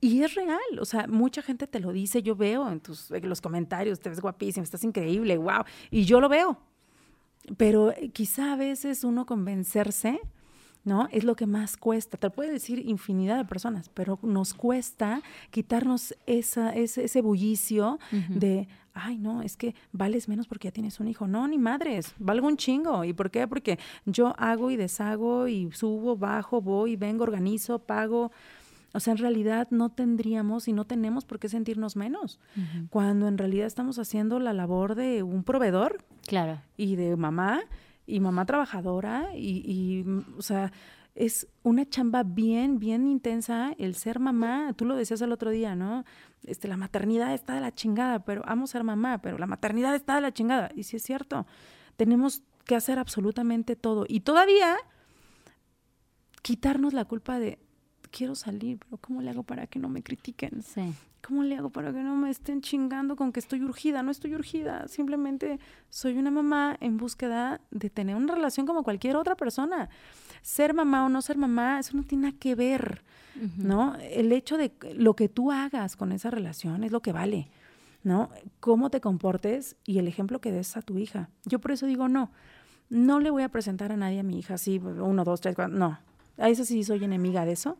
Y 0.00 0.22
es 0.22 0.34
real, 0.34 0.58
o 0.80 0.84
sea, 0.84 1.06
mucha 1.06 1.42
gente 1.42 1.66
te 1.66 1.80
lo 1.80 1.92
dice, 1.92 2.22
yo 2.22 2.34
veo 2.34 2.68
en, 2.70 2.80
tus, 2.80 3.10
en 3.10 3.28
los 3.28 3.40
comentarios, 3.40 4.00
te 4.00 4.08
ves 4.08 4.20
guapísima, 4.20 4.64
estás 4.64 4.84
increíble, 4.84 5.36
wow, 5.36 5.64
y 5.90 6.04
yo 6.04 6.20
lo 6.20 6.28
veo. 6.28 6.58
Pero 7.58 7.92
eh, 7.92 8.08
quizá 8.08 8.54
a 8.54 8.56
veces 8.56 9.04
uno 9.04 9.26
convencerse 9.26 10.18
¿no? 10.84 11.08
Es 11.10 11.24
lo 11.24 11.34
que 11.34 11.46
más 11.46 11.76
cuesta. 11.76 12.16
Te 12.16 12.26
lo 12.26 12.32
puede 12.32 12.52
decir 12.52 12.78
infinidad 12.86 13.36
de 13.36 13.44
personas, 13.44 13.88
pero 13.88 14.18
nos 14.22 14.54
cuesta 14.54 15.22
quitarnos 15.50 16.14
esa, 16.26 16.74
ese, 16.74 17.04
ese 17.04 17.22
bullicio 17.22 17.98
de, 18.28 18.68
ay, 18.92 19.18
no, 19.18 19.42
es 19.42 19.56
que 19.56 19.74
vales 19.92 20.28
menos 20.28 20.46
porque 20.46 20.68
ya 20.68 20.72
tienes 20.72 21.00
un 21.00 21.08
hijo. 21.08 21.26
No, 21.26 21.48
ni 21.48 21.58
madres, 21.58 22.14
valgo 22.18 22.46
un 22.46 22.56
chingo. 22.56 23.04
¿Y 23.04 23.12
por 23.12 23.30
qué? 23.30 23.48
Porque 23.48 23.78
yo 24.04 24.34
hago 24.38 24.70
y 24.70 24.76
deshago 24.76 25.48
y 25.48 25.70
subo, 25.72 26.16
bajo, 26.16 26.60
voy, 26.60 26.96
vengo, 26.96 27.24
organizo, 27.24 27.78
pago. 27.78 28.30
O 28.92 29.00
sea, 29.00 29.12
en 29.12 29.18
realidad 29.18 29.66
no 29.70 29.88
tendríamos 29.88 30.68
y 30.68 30.72
no 30.72 30.84
tenemos 30.84 31.24
por 31.24 31.40
qué 31.40 31.48
sentirnos 31.48 31.96
menos, 31.96 32.38
cuando 32.90 33.26
en 33.26 33.38
realidad 33.38 33.66
estamos 33.66 33.98
haciendo 33.98 34.38
la 34.38 34.52
labor 34.52 34.94
de 34.94 35.24
un 35.24 35.42
proveedor. 35.42 36.04
Claro. 36.26 36.60
Y 36.76 36.94
de 36.94 37.16
mamá 37.16 37.62
y 38.06 38.20
mamá 38.20 38.46
trabajadora 38.46 39.28
y, 39.34 40.04
o 40.36 40.42
sea, 40.42 40.72
es 41.14 41.46
una 41.62 41.88
chamba 41.88 42.22
bien, 42.24 42.78
bien 42.78 43.06
intensa 43.06 43.74
el 43.78 43.94
ser 43.94 44.18
mamá. 44.18 44.72
Tú 44.76 44.84
lo 44.84 44.96
decías 44.96 45.20
el 45.22 45.32
otro 45.32 45.50
día, 45.50 45.76
¿no? 45.76 46.04
Este, 46.44 46.68
la 46.68 46.76
maternidad 46.76 47.32
está 47.32 47.54
de 47.54 47.60
la 47.60 47.74
chingada, 47.74 48.24
pero 48.24 48.42
amo 48.46 48.66
ser 48.66 48.84
mamá, 48.84 49.18
pero 49.22 49.38
la 49.38 49.46
maternidad 49.46 49.94
está 49.94 50.16
de 50.16 50.20
la 50.22 50.32
chingada. 50.32 50.70
Y 50.74 50.82
sí 50.82 50.96
es 50.96 51.02
cierto, 51.02 51.46
tenemos 51.96 52.42
que 52.64 52.74
hacer 52.74 52.98
absolutamente 52.98 53.76
todo. 53.76 54.06
Y 54.08 54.20
todavía 54.20 54.76
quitarnos 56.42 56.92
la 56.92 57.04
culpa 57.04 57.38
de, 57.38 57.58
quiero 58.14 58.34
salir, 58.36 58.78
pero 58.78 58.96
¿cómo 58.98 59.20
le 59.20 59.30
hago 59.30 59.42
para 59.42 59.66
que 59.66 59.80
no 59.80 59.88
me 59.88 60.02
critiquen? 60.02 60.62
Sí. 60.62 60.94
¿Cómo 61.26 61.42
le 61.42 61.56
hago 61.56 61.70
para 61.70 61.92
que 61.92 62.02
no 62.02 62.14
me 62.14 62.30
estén 62.30 62.60
chingando 62.60 63.16
con 63.16 63.32
que 63.32 63.40
estoy 63.40 63.62
urgida? 63.62 64.02
No 64.02 64.10
estoy 64.10 64.34
urgida, 64.34 64.86
simplemente 64.88 65.58
soy 65.90 66.16
una 66.16 66.30
mamá 66.30 66.76
en 66.80 66.96
búsqueda 66.96 67.60
de 67.70 67.90
tener 67.90 68.14
una 68.14 68.34
relación 68.34 68.66
como 68.66 68.84
cualquier 68.84 69.16
otra 69.16 69.34
persona. 69.34 69.88
Ser 70.42 70.74
mamá 70.74 71.04
o 71.04 71.08
no 71.08 71.22
ser 71.22 71.38
mamá, 71.38 71.80
eso 71.80 71.96
no 71.96 72.04
tiene 72.04 72.28
nada 72.28 72.38
que 72.38 72.54
ver, 72.54 73.02
¿no? 73.56 73.96
El 73.96 74.30
hecho 74.32 74.56
de 74.56 74.72
lo 74.94 75.16
que 75.16 75.28
tú 75.28 75.50
hagas 75.50 75.96
con 75.96 76.12
esa 76.12 76.30
relación 76.30 76.84
es 76.84 76.92
lo 76.92 77.00
que 77.00 77.12
vale, 77.12 77.48
¿no? 78.02 78.28
Cómo 78.60 78.90
te 78.90 79.00
comportes 79.00 79.76
y 79.84 79.98
el 79.98 80.06
ejemplo 80.06 80.40
que 80.40 80.52
des 80.52 80.76
a 80.76 80.82
tu 80.82 80.98
hija. 80.98 81.30
Yo 81.46 81.58
por 81.58 81.72
eso 81.72 81.86
digo, 81.86 82.08
no, 82.08 82.30
no 82.90 83.18
le 83.18 83.30
voy 83.30 83.42
a 83.42 83.48
presentar 83.48 83.90
a 83.90 83.96
nadie 83.96 84.20
a 84.20 84.22
mi 84.22 84.38
hija 84.38 84.54
así, 84.54 84.78
uno, 84.78 85.24
dos, 85.24 85.40
tres, 85.40 85.56
cuatro, 85.56 85.74
no. 85.74 85.98
A 86.36 86.48
eso 86.48 86.64
sí 86.64 86.84
soy 86.84 87.02
enemiga 87.02 87.46
de 87.46 87.52
eso. 87.52 87.78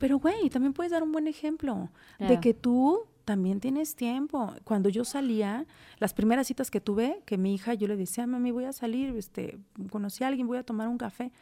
Pero, 0.00 0.18
güey, 0.18 0.48
también 0.48 0.72
puedes 0.72 0.90
dar 0.90 1.02
un 1.02 1.12
buen 1.12 1.28
ejemplo 1.28 1.90
de 2.18 2.40
que 2.40 2.54
tú 2.54 3.04
también 3.26 3.60
tienes 3.60 3.96
tiempo. 3.96 4.54
Cuando 4.64 4.88
yo 4.88 5.04
salía, 5.04 5.66
las 5.98 6.14
primeras 6.14 6.46
citas 6.46 6.70
que 6.70 6.80
tuve, 6.80 7.22
que 7.26 7.36
mi 7.36 7.54
hija, 7.54 7.74
yo 7.74 7.86
le 7.86 7.96
decía, 7.96 8.26
mami, 8.26 8.50
voy 8.50 8.64
a 8.64 8.72
salir, 8.72 9.14
este, 9.14 9.58
conocí 9.90 10.24
a 10.24 10.28
alguien, 10.28 10.46
voy 10.46 10.56
a 10.56 10.62
tomar 10.62 10.88
un 10.88 10.96
café. 10.96 11.32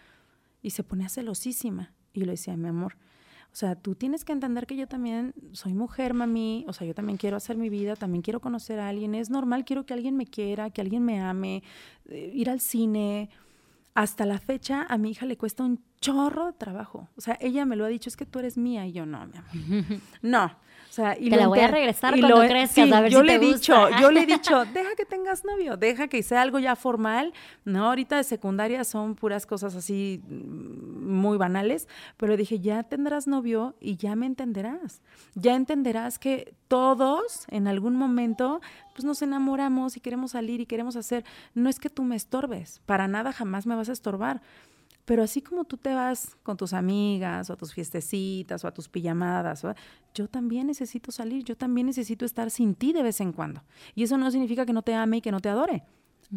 Y 0.61 0.71
se 0.71 0.83
ponía 0.83 1.09
celosísima. 1.09 1.93
Y 2.13 2.19
yo 2.19 2.27
le 2.27 2.33
decía, 2.33 2.57
mi 2.57 2.67
amor, 2.67 2.97
o 3.53 3.57
sea, 3.57 3.77
tú 3.77 3.95
tienes 3.95 4.25
que 4.25 4.33
entender 4.33 4.67
que 4.67 4.75
yo 4.75 4.89
también 4.89 5.35
soy 5.53 5.73
mujer, 5.73 6.13
mami. 6.13 6.65
O 6.67 6.73
sea, 6.73 6.85
yo 6.85 6.97
también 6.97 7.17
quiero 7.17 7.37
hacer 7.37 7.57
mi 7.57 7.69
vida, 7.69 7.95
también 7.95 8.23
quiero 8.23 8.41
conocer 8.41 8.81
a 8.81 8.89
alguien. 8.89 9.15
Es 9.15 9.31
normal, 9.31 9.65
quiero 9.65 9.87
que 9.87 9.95
alguien 9.95 10.17
me 10.17 10.27
quiera, 10.27 10.71
que 10.71 10.81
alguien 10.81 11.05
me 11.05 11.21
ame, 11.21 11.63
eh, 12.07 12.33
ir 12.35 12.51
al 12.51 12.59
cine. 12.59 13.31
Hasta 13.95 14.27
la 14.27 14.41
fecha, 14.41 14.83
a 14.83 14.99
mi 14.99 15.11
hija 15.11 15.27
le 15.27 15.37
cuesta 15.37 15.63
un 15.63 15.81
chorro 16.01 16.47
de 16.47 16.53
trabajo. 16.53 17.09
O 17.17 17.21
sea, 17.21 17.37
ella 17.41 17.65
me 17.65 17.77
lo 17.77 17.85
ha 17.85 17.89
dicho, 17.89 18.09
es 18.09 18.17
que 18.17 18.27
tú 18.27 18.39
eres 18.39 18.57
mía. 18.57 18.87
Y 18.87 18.93
yo, 18.93 19.07
no, 19.07 19.27
mi 19.27 19.39
amor. 19.39 20.01
No. 20.23 20.53
O 20.89 20.93
sea, 20.93 21.17
y 21.19 21.29
te 21.29 21.37
la 21.37 21.49
voy 21.49 21.61
a 21.61 21.69
regresar 21.69 22.19
cuando 22.19 22.41
crezcas, 22.41 22.91
a 22.91 23.03
ver 23.03 23.13
yo 23.13 23.23
le 23.23 23.35
he 23.35 23.39
dicho, 23.39 23.91
yo 24.01 24.11
le 24.11 24.23
he 24.23 24.27
dicho, 24.27 24.65
deja 24.65 24.97
que 24.97 25.05
tengas 25.05 25.45
novio, 25.45 25.77
deja 25.77 26.09
que 26.09 26.23
sea 26.23 26.41
algo 26.41 26.59
ya 26.59 26.77
formal, 26.77 27.35
¿no? 27.67 27.89
Ahorita 27.89 28.17
de 28.17 28.25
secundaria 28.25 28.83
son 28.85 29.15
puras 29.15 29.45
cosas 29.45 29.77
así 29.77 30.23
mm, 30.27 31.13
muy 31.13 31.37
banales, 31.37 31.89
pero 32.17 32.39
dije, 32.39 32.59
ya 32.61 32.85
tendrás 32.85 33.27
novio 33.27 33.77
y 33.81 33.97
ya 33.97 34.17
me 34.17 34.25
entenderás. 34.25 35.03
Ya 35.35 35.55
entenderás 35.55 36.19
que 36.19 36.55
todos 36.69 37.45
en 37.49 37.69
algún 37.69 37.95
momento 37.95 38.63
pues 38.95 39.05
nos 39.05 39.21
enamoramos 39.21 39.97
y 39.97 40.01
queremos 40.01 40.31
salir 40.33 40.61
y 40.63 40.67
queremos 40.67 40.97
hacer. 40.97 41.23
No 41.55 41.69
es 41.69 41.79
que 41.79 41.91
tú 41.91 42.03
me 42.03 42.17
estorbes, 42.17 42.81
para 42.87 43.09
nada 43.09 43.33
jamás 43.33 43.67
me 43.67 43.77
vas 43.77 43.91
a 43.91 43.93
estorbar 43.93 44.41
Pero 45.09 45.23
así 45.23 45.41
como 45.41 45.65
tú 45.65 45.79
te 45.79 45.95
vas 45.95 46.37
con 46.43 46.59
tus 46.59 46.75
amigas 46.75 47.49
o 47.49 47.55
a 47.55 47.57
tus 47.57 47.73
fiestecitas 47.73 48.63
o 48.63 48.69
a 48.69 48.75
tus 48.75 48.91
pijamadas, 48.91 49.65
yo 50.13 50.29
también 50.29 50.67
necesito 50.67 51.11
salir, 51.13 51.45
yo 51.45 51.57
también 51.57 51.87
necesito 51.87 52.27
estar 52.27 52.51
sin 52.51 52.75
ti 52.75 52.93
de 52.93 53.03
vez 53.03 53.23
en 53.23 53.33
cuando. 53.33 53.63
Y 53.95 54.03
eso 54.03 54.19
no 54.19 54.31
significa 54.31 54.67
que 54.67 54.75
no 54.75 54.83
te 54.83 54.93
ame 54.93 55.17
y 55.17 55.21
que 55.23 55.33
no 55.33 55.41
te 55.41 55.49
adore, 55.49 55.83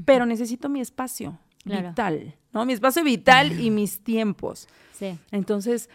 pero 0.06 0.26
necesito 0.26 0.70
mi 0.70 0.80
espacio 0.80 1.38
vital, 1.66 2.34
¿no? 2.54 2.66
Mi 2.66 2.72
espacio 2.72 3.04
vital 3.04 3.60
y 3.60 3.72
mis 3.72 4.00
tiempos. 4.00 4.70
Sí. 4.94 5.20
Entonces, 5.32 5.90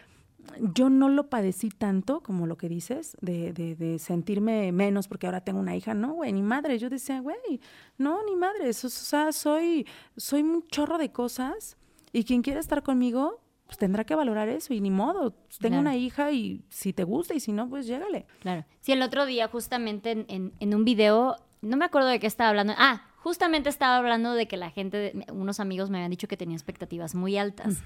yo 0.75 0.91
no 0.91 1.09
lo 1.09 1.31
padecí 1.31 1.71
tanto 1.71 2.21
como 2.21 2.47
lo 2.47 2.59
que 2.59 2.69
dices, 2.69 3.17
de, 3.23 3.55
de, 3.55 3.99
sentirme 3.99 4.71
menos 4.73 5.09
porque 5.09 5.25
ahora 5.25 5.41
tengo 5.41 5.61
una 5.61 5.75
hija. 5.75 5.95
No, 5.95 6.13
güey, 6.13 6.31
ni 6.31 6.43
madre. 6.43 6.79
Yo 6.79 6.91
decía, 6.91 7.21
güey, 7.21 7.59
no, 7.97 8.23
ni 8.27 8.37
madre. 8.37 8.69
o 8.69 8.75
sea, 8.75 9.33
soy, 9.33 9.87
soy 10.19 10.43
un 10.43 10.69
chorro 10.69 10.99
de 10.99 11.11
cosas 11.11 11.79
y 12.17 12.25
quien 12.25 12.41
quiera 12.41 12.61
estar 12.61 12.83
conmigo, 12.83 13.43
pues 13.67 13.77
tendrá 13.77 14.05
que 14.05 14.15
valorar 14.15 14.49
eso 14.49 14.73
y 14.73 14.81
ni 14.81 14.91
modo. 14.91 15.35
Tengo 15.61 15.79
una 15.79 15.97
hija 15.97 16.33
y 16.33 16.65
si 16.71 16.95
te 16.95 17.05
gusta 17.05 17.35
y 17.35 17.41
si 17.41 17.53
no, 17.53 17.69
pues 17.69 17.87
llégale. 17.87 18.25
Claro. 18.41 18.65
Sí, 18.81 18.93
el 18.93 19.03
otro 19.03 19.27
día 19.27 19.49
justamente 19.49 20.13
en, 20.13 20.25
en, 20.29 20.53
en 20.59 20.75
un 20.75 20.87
video, 20.87 21.37
no 21.61 21.77
me 21.77 21.85
acuerdo 21.85 22.09
de 22.09 22.19
qué 22.19 22.27
estaba 22.27 22.49
hablando. 22.49 22.73
Ah, 22.79 23.03
justamente 23.27 23.69
estaba 23.69 23.97
hablando 23.97 24.35
de 24.35 24.47
que 24.47 24.57
la 24.57 24.71
gente, 24.71 25.13
unos 25.33 25.59
amigos 25.59 25.91
me 25.91 25.99
habían 25.99 26.13
dicho 26.13 26.29
que 26.29 26.37
tenía 26.37 26.55
expectativas 26.55 27.17
muy 27.17 27.37
altas. 27.37 27.83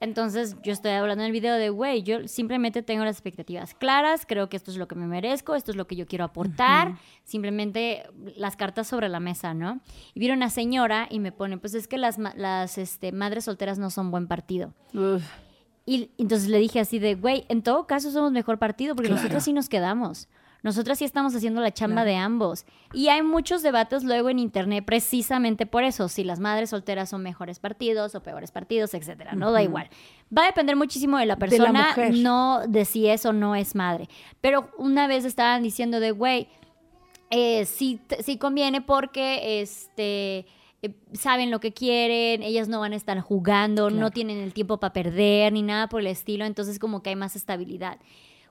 Entonces 0.00 0.56
yo 0.64 0.72
estoy 0.72 0.90
hablando 0.90 1.22
en 1.22 1.26
el 1.26 1.32
video 1.32 1.54
de, 1.54 1.70
güey, 1.70 2.02
yo 2.02 2.26
simplemente 2.26 2.82
tengo 2.82 3.04
las 3.04 3.14
expectativas 3.14 3.72
claras, 3.74 4.26
creo 4.26 4.48
que 4.48 4.56
esto 4.56 4.72
es 4.72 4.76
lo 4.78 4.88
que 4.88 4.96
me 4.96 5.06
merezco, 5.06 5.54
esto 5.54 5.70
es 5.70 5.76
lo 5.76 5.86
que 5.86 5.94
yo 5.94 6.06
quiero 6.08 6.24
aportar, 6.24 6.96
simplemente 7.22 8.02
las 8.34 8.56
cartas 8.56 8.88
sobre 8.88 9.08
la 9.08 9.20
mesa, 9.20 9.54
¿no? 9.54 9.80
Y 10.12 10.18
viene 10.18 10.34
una 10.34 10.50
señora 10.50 11.06
y 11.08 11.20
me 11.20 11.30
pone, 11.30 11.56
pues 11.56 11.74
es 11.74 11.86
que 11.86 11.96
las, 11.96 12.18
las 12.18 12.76
este, 12.76 13.12
madres 13.12 13.44
solteras 13.44 13.78
no 13.78 13.90
son 13.90 14.10
buen 14.10 14.26
partido. 14.26 14.74
Y 15.86 16.10
entonces 16.18 16.48
le 16.48 16.58
dije 16.58 16.80
así 16.80 16.98
de, 16.98 17.14
güey, 17.14 17.44
en 17.48 17.62
todo 17.62 17.86
caso 17.86 18.10
somos 18.10 18.32
mejor 18.32 18.58
partido 18.58 18.96
porque 18.96 19.10
nosotros 19.10 19.44
sí 19.44 19.52
nos 19.52 19.68
quedamos. 19.68 20.28
Nosotras 20.62 20.98
sí 20.98 21.04
estamos 21.04 21.34
haciendo 21.34 21.60
la 21.60 21.72
chamba 21.72 22.04
de 22.04 22.16
ambos. 22.16 22.66
Y 22.92 23.08
hay 23.08 23.22
muchos 23.22 23.62
debates 23.62 24.04
luego 24.04 24.28
en 24.30 24.38
internet 24.38 24.84
precisamente 24.84 25.66
por 25.66 25.84
eso, 25.84 26.08
si 26.08 26.24
las 26.24 26.40
madres 26.40 26.70
solteras 26.70 27.08
son 27.08 27.22
mejores 27.22 27.58
partidos 27.58 28.14
o 28.14 28.22
peores 28.22 28.50
partidos, 28.50 28.94
etcétera. 28.94 29.32
No 29.32 29.52
da 29.52 29.62
igual. 29.62 29.88
Va 30.36 30.42
a 30.42 30.46
depender 30.46 30.76
muchísimo 30.76 31.18
de 31.18 31.26
la 31.26 31.36
persona, 31.36 31.94
no 32.12 32.60
de 32.68 32.84
si 32.84 33.08
es 33.08 33.24
o 33.26 33.32
no 33.32 33.54
es 33.54 33.74
madre. 33.74 34.08
Pero 34.40 34.70
una 34.78 35.06
vez 35.06 35.24
estaban 35.24 35.62
diciendo 35.62 36.00
de, 36.00 36.10
güey, 36.10 36.48
eh, 37.30 37.64
sí, 37.64 38.00
sí 38.20 38.38
conviene 38.38 38.80
porque 38.80 39.62
este 39.62 40.46
eh, 40.82 40.94
saben 41.12 41.50
lo 41.50 41.60
que 41.60 41.72
quieren, 41.72 42.42
ellas 42.42 42.68
no 42.68 42.80
van 42.80 42.92
a 42.92 42.96
estar 42.96 43.20
jugando, 43.20 43.90
no 43.90 44.10
tienen 44.10 44.38
el 44.38 44.54
tiempo 44.54 44.78
para 44.78 44.92
perder 44.92 45.52
ni 45.52 45.62
nada 45.62 45.88
por 45.88 46.00
el 46.00 46.06
estilo, 46.06 46.44
entonces 46.44 46.78
como 46.78 47.02
que 47.02 47.10
hay 47.10 47.16
más 47.16 47.36
estabilidad. 47.36 47.98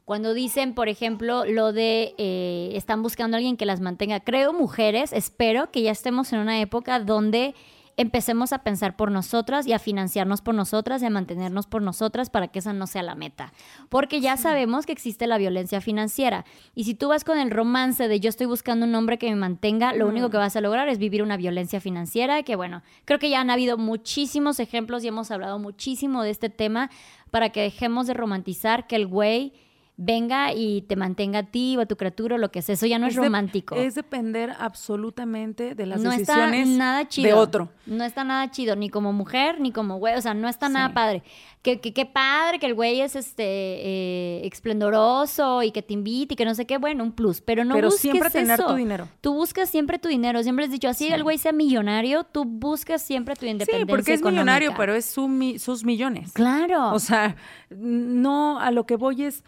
Cuando 0.10 0.34
dicen, 0.34 0.74
por 0.74 0.90
ejemplo, 0.90 1.46
lo 1.46 1.72
de 1.72 2.16
eh, 2.18 2.72
están 2.74 3.04
buscando 3.04 3.36
a 3.36 3.38
alguien 3.38 3.58
que 3.58 3.68
las 3.68 3.80
mantenga, 3.80 4.20
creo 4.20 4.54
mujeres, 4.54 5.14
espero 5.14 5.70
que 5.70 5.84
ya 5.84 5.92
estemos 5.92 6.34
en 6.34 6.40
una 6.40 6.62
época 6.62 7.00
donde 7.00 7.54
empecemos 7.96 8.52
a 8.52 8.64
pensar 8.64 8.96
por 8.96 9.12
nosotras 9.12 9.68
y 9.68 9.74
a 9.74 9.78
financiarnos 9.78 10.42
por 10.42 10.56
nosotras 10.56 11.04
y 11.04 11.06
a 11.06 11.12
mantenernos 11.12 11.68
por 11.68 11.84
nosotras 11.84 12.32
para 12.32 12.48
que 12.48 12.58
esa 12.58 12.74
no 12.74 12.88
sea 12.88 13.04
la 13.04 13.14
meta. 13.14 13.54
Porque 13.90 14.20
ya 14.20 14.36
sabemos 14.36 14.88
que 14.88 14.94
existe 14.94 15.28
la 15.28 15.38
violencia 15.38 15.80
financiera. 15.80 16.44
Y 16.74 16.86
si 16.86 16.96
tú 16.96 17.10
vas 17.10 17.24
con 17.24 17.38
el 17.38 17.52
romance 17.52 18.08
de 18.08 18.20
yo 18.20 18.30
estoy 18.30 18.48
buscando 18.48 18.88
un 18.88 18.96
hombre 18.96 19.20
que 19.20 19.30
me 19.30 19.36
mantenga, 19.36 19.94
lo 19.94 20.08
único 20.08 20.32
que 20.32 20.38
vas 20.38 20.56
a 20.56 20.62
lograr 20.62 20.90
es 20.90 20.98
vivir 20.98 21.22
una 21.22 21.38
violencia 21.38 21.80
financiera, 21.80 22.42
que 22.42 22.56
bueno, 22.56 22.82
creo 23.06 23.20
que 23.20 23.30
ya 23.30 23.42
han 23.42 23.52
habido 23.52 23.78
muchísimos 23.78 24.60
ejemplos 24.60 25.04
y 25.04 25.10
hemos 25.10 25.30
hablado 25.30 25.60
muchísimo 25.60 26.24
de 26.24 26.32
este 26.32 26.50
tema 26.50 26.90
para 27.30 27.52
que 27.52 27.62
dejemos 27.62 28.08
de 28.08 28.16
romantizar 28.16 28.88
que 28.88 28.96
el 28.96 29.06
güey 29.06 29.54
venga 30.02 30.54
y 30.54 30.84
te 30.84 30.96
mantenga 30.96 31.40
a 31.40 31.44
ti 31.44 31.76
o 31.76 31.82
a 31.82 31.86
tu 31.86 31.98
criatura 31.98 32.36
o 32.36 32.38
lo 32.38 32.52
que 32.52 32.62
sea. 32.62 32.74
Eso 32.74 32.86
ya 32.86 32.98
no 32.98 33.08
es, 33.08 33.18
romántico. 33.18 33.76
es 33.76 33.96
depender 33.96 34.56
absolutamente 34.58 35.76
de 35.76 35.86
las 35.86 36.00
no 36.00 36.12
decisiones 36.12 36.70
está 36.70 36.78
nada 36.78 37.08
chido. 37.10 37.28
de 37.28 37.34
otro. 37.34 37.70
No 37.86 38.06
está 38.06 38.24
nada 38.24 38.50
chido, 38.50 38.78
ni 38.78 38.90
como 38.90 39.12
mujer, 39.12 39.60
ni 39.60 39.74
como 39.74 39.98
güey. 39.98 40.16
O 40.16 40.22
sea, 40.22 40.34
no 40.34 40.48
está 40.48 40.70
nada 40.70 40.94
padre. 40.94 41.22
Que, 41.62 41.82
que, 41.82 42.06
padre 42.06 42.60
que 42.60 42.68
el 42.68 42.76
güey 42.76 43.02
es 43.02 43.18
este 43.18 43.44
eh, 43.44 44.48
esplendoroso 44.48 45.64
y 45.64 45.72
que 45.72 45.82
te 45.82 45.94
invite 45.94 46.36
y 46.36 46.38
que 46.38 46.46
no 46.46 46.56
sé 46.56 46.66
qué, 46.66 46.78
bueno, 46.78 47.04
un 47.04 47.12
plus. 47.12 47.42
Pero 47.42 47.66
no 47.66 47.76
Pero 47.76 47.88
busques 47.90 48.02
siempre 48.02 48.30
tener 48.30 48.64
tu 48.64 48.76
dinero. 48.76 49.10
Tú 49.20 49.34
buscas 49.34 49.70
siempre 49.70 50.00
tu 50.00 50.08
dinero. 50.08 50.42
Siempre 50.44 50.64
has 50.64 50.72
dicho, 50.72 50.88
así 50.88 51.10
el 51.10 51.24
güey 51.24 51.38
sea 51.38 51.52
millonario, 51.52 52.24
tú 52.24 52.46
buscas 52.46 53.02
siempre 53.02 53.36
tu 53.36 53.46
independencia 53.46 53.86
Sí, 53.86 53.86
porque 53.86 54.14
es 54.14 54.24
millonario, 54.24 54.74
pero 54.78 54.96
es 54.96 55.06
sus 55.06 55.84
millones. 55.84 56.32
Claro. 56.32 56.94
O 56.94 57.00
sea, 57.00 57.36
no, 57.70 58.62
a 58.62 58.72
lo 58.72 58.86
que 58.86 58.96
voy 58.96 59.24
es 59.24 59.44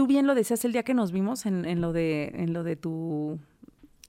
tú 0.00 0.06
bien 0.06 0.26
lo 0.26 0.34
decías 0.34 0.64
el 0.64 0.72
día 0.72 0.82
que 0.82 0.94
nos 0.94 1.12
vimos 1.12 1.44
en, 1.44 1.66
en 1.66 1.82
lo 1.82 1.92
de 1.92 2.32
en 2.34 2.54
lo 2.54 2.64
de 2.64 2.74
tu, 2.74 3.38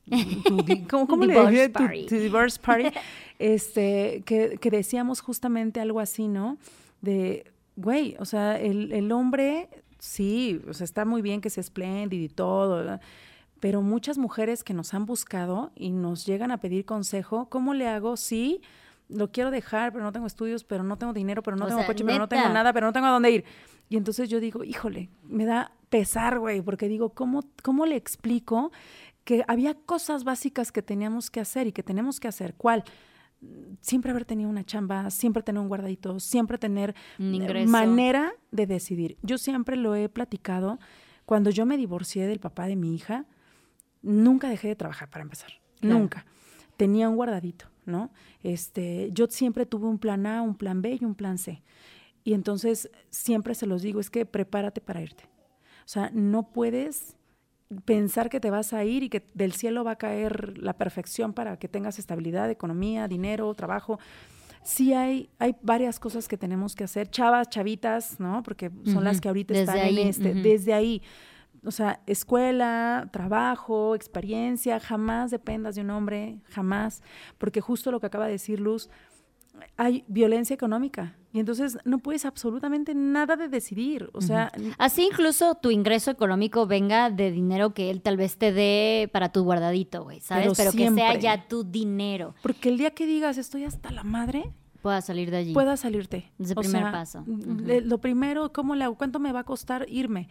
¿cómo, 0.89 1.06
cómo 1.06 1.26
le 1.26 1.34
divorce 1.34 1.70
party. 1.70 2.06
Tu, 2.06 2.16
divorce 2.16 2.60
party. 2.62 2.98
Este 3.39 4.24
que, 4.26 4.58
que, 4.58 4.72
decíamos 4.72 5.20
justamente 5.20 5.82
algo 5.82 6.00
así 6.00 6.30
no 6.30 6.58
de 7.02 7.52
güey 7.76 8.16
o 8.20 8.24
sea 8.24 8.58
el, 8.58 8.94
el, 8.94 9.12
hombre 9.12 9.68
sí 10.00 10.62
o 10.70 10.74
sea 10.74 10.86
está 10.86 11.04
muy 11.04 11.22
bien 11.22 11.42
que 11.42 11.50
sea 11.50 11.60
espléndido 11.60 12.24
y 12.24 12.30
todo 12.30 13.00
pero 13.60 13.82
muchas 13.82 14.18
mujeres 14.18 14.64
que 14.64 14.74
nos 14.74 14.94
han 14.94 15.06
buscado 15.06 15.74
y 15.76 15.89
nos 15.89 16.26
llegan 16.26 16.52
a 16.52 16.60
pedir 16.60 16.86
consejo 16.86 17.50
cómo 17.50 17.74
le 17.74 17.89
hago 17.89 18.16
sí 18.16 18.62
lo 19.12 19.32
quiero 19.32 19.51
dejar, 19.51 19.91
pero 19.91 20.03
no 20.03 20.12
tengo 20.12 20.28
estudios, 20.28 20.64
pero 20.64 20.84
no 20.84 20.97
tengo 20.97 21.14
dinero, 21.14 21.43
pero 21.43 21.57
no 21.57 21.68
tengo 21.68 21.86
coche, 21.86 22.03
pero 22.03 22.20
no 22.20 22.28
tengo 22.28 22.49
nada, 22.49 22.74
pero 22.74 22.88
no 22.88 22.93
tengo 22.93 23.07
a 23.07 23.12
dónde 23.12 23.32
ir. 23.32 23.45
Y 23.89 23.97
entonces 23.97 24.30
yo 24.30 24.39
digo, 24.39 24.64
híjole, 24.64 25.09
me 25.24 25.45
da 25.45 25.74
pesar, 25.89 26.39
güey, 26.39 26.62
porque 26.62 26.88
digo, 26.88 27.09
¿cómo, 27.09 27.43
¿cómo 27.62 27.86
le 27.86 27.95
explico 27.97 28.72
que 29.24 29.43
había 29.47 29.74
cosas 29.74 30.24
básicas 30.24 30.72
que 30.72 30.82
teníamos 30.82 31.30
que 31.30 31.41
hacer 31.41 31.68
y 31.68 31.72
que 31.72 31.84
tenemos 31.84 32.20
que 32.20 32.28
hacer? 32.28 32.55
¿Cuál? 32.55 32.84
Siempre 33.82 34.12
haber 34.12 34.26
tenido 34.26 34.49
una 34.49 34.64
chamba, 34.64 35.09
siempre 35.09 35.43
tener 35.43 35.62
un 35.62 35.68
guardadito, 35.68 36.20
siempre 36.20 36.57
tener 36.57 36.95
manera 37.18 38.34
de 38.51 38.68
decidir. 38.68 39.18
Yo 39.24 39.38
siempre 39.38 39.76
lo 39.76 39.95
he 39.95 40.07
platicado. 40.09 40.80
Cuando 41.26 41.49
yo 41.49 41.66
me 41.66 41.76
divorcié 41.78 42.28
del 42.28 42.39
papá 42.39 42.68
de 42.68 42.76
mi 42.76 42.95
hija, 42.95 43.26
nunca 44.01 44.47
dejé 44.49 44.68
de 44.70 44.76
trabajar 44.76 45.09
para 45.09 45.24
empezar. 45.24 45.51
Nunca. 45.82 46.26
Tenía 46.78 47.09
un 47.09 47.16
guardadito, 47.16 47.70
¿no? 47.86 48.12
Este, 48.44 49.10
yo 49.14 49.28
siempre 49.28 49.66
tuve 49.66 49.88
un 49.88 50.00
plan 50.00 50.26
A, 50.26 50.42
un 50.42 50.56
plan 50.56 50.82
B 50.82 50.98
y 51.00 51.06
un 51.06 51.16
plan 51.16 51.38
C. 51.38 51.62
Y 52.24 52.34
entonces 52.34 52.90
siempre 53.10 53.56
se 53.56 53.66
los 53.66 53.82
digo, 53.82 54.00
es 54.00 54.10
que 54.10 54.26
prepárate 54.26 54.82
para 54.82 55.02
irte. 55.02 55.24
O 55.86 55.88
sea, 55.88 56.12
no 56.14 56.52
puedes 56.52 57.16
pensar 57.86 58.30
que 58.30 58.40
te 58.40 58.50
vas 58.50 58.74
a 58.74 58.84
ir 58.84 59.04
y 59.04 59.10
que 59.10 59.26
del 59.34 59.54
cielo 59.54 59.84
va 59.84 59.92
a 59.92 59.96
caer 59.98 60.58
la 60.58 60.74
perfección 60.74 61.34
para 61.34 61.58
que 61.58 61.68
tengas 61.68 62.00
estabilidad, 62.00 62.50
economía, 62.50 63.08
dinero, 63.08 63.54
trabajo. 63.56 64.00
Sí 64.64 64.94
hay, 64.94 65.30
hay 65.40 65.56
varias 65.62 66.00
cosas 66.00 66.28
que 66.28 66.38
tenemos 66.38 66.76
que 66.76 66.84
hacer, 66.84 67.10
chavas, 67.10 67.50
chavitas, 67.50 68.20
¿no? 68.20 68.44
Porque 68.44 68.72
son 68.86 69.04
las 69.04 69.20
que 69.20 69.28
ahorita 69.28 69.54
están 69.56 69.80
en 69.80 69.98
este, 69.98 70.34
desde 70.36 70.74
ahí. 70.74 71.02
O 71.64 71.72
sea, 71.72 72.01
escuela, 72.07 73.09
trabajo, 73.12 73.93
experiencia, 73.95 74.80
jamás 74.80 75.30
dependas 75.30 75.76
de 75.76 75.82
un 75.82 75.91
hombre, 75.91 76.39
jamás, 76.49 77.03
porque 77.38 77.62
justo 77.62 77.91
lo 77.91 77.99
que 77.99 78.07
acaba 78.07 78.26
de 78.26 78.32
decir 78.32 78.59
Luz, 78.59 78.89
hay 79.78 80.03
violencia 80.07 80.53
económica 80.53 81.16
y 81.34 81.39
entonces 81.39 81.78
no 81.86 81.99
puedes 81.99 82.26
absolutamente 82.26 82.93
nada 82.93 83.36
de 83.36 83.47
decidir. 83.47 84.09
O 84.14 84.22
sea, 84.22 84.51
así 84.78 85.05
incluso 85.05 85.55
tu 85.55 85.72
ingreso 85.72 86.12
económico 86.12 86.66
venga 86.66 87.09
de 87.09 87.32
dinero 87.32 87.74
que 87.74 87.89
él 87.89 88.01
tal 88.01 88.18
vez 88.18 88.38
te 88.38 88.51
dé 88.51 89.09
para 89.14 89.32
tu 89.32 89.43
guardadito, 89.43 90.03
güey, 90.03 90.20
¿sabes? 90.20 90.53
Pero, 90.57 90.72
que 90.72 90.91
sea 90.91 91.14
ya 91.16 91.47
tu 91.47 91.64
dinero. 91.64 92.36
Porque 92.41 92.70
el 92.70 92.78
día 92.78 92.91
que 92.91 93.05
digas 93.05 93.38
estoy 93.38 93.64
hasta 93.64 93.91
la 93.91 94.03
madre, 94.03 94.51
pueda 94.82 95.01
salir 95.01 95.32
de 95.32 95.38
allí. 95.38 95.53
Pueda 95.53 95.78
salirte. 95.78 96.32
Es 96.38 96.49
el 96.49 96.55
primer 96.55 96.91
paso. 96.91 97.24
Lo 97.28 97.99
primero, 97.99 98.51
¿cómo 98.51 98.76
le 98.76 98.84
hago? 98.84 98.95
¿Cuánto 98.95 99.20
me 99.20 99.32
va 99.32 99.41
a 99.41 99.45
costar 99.45 99.86
irme? 99.89 100.28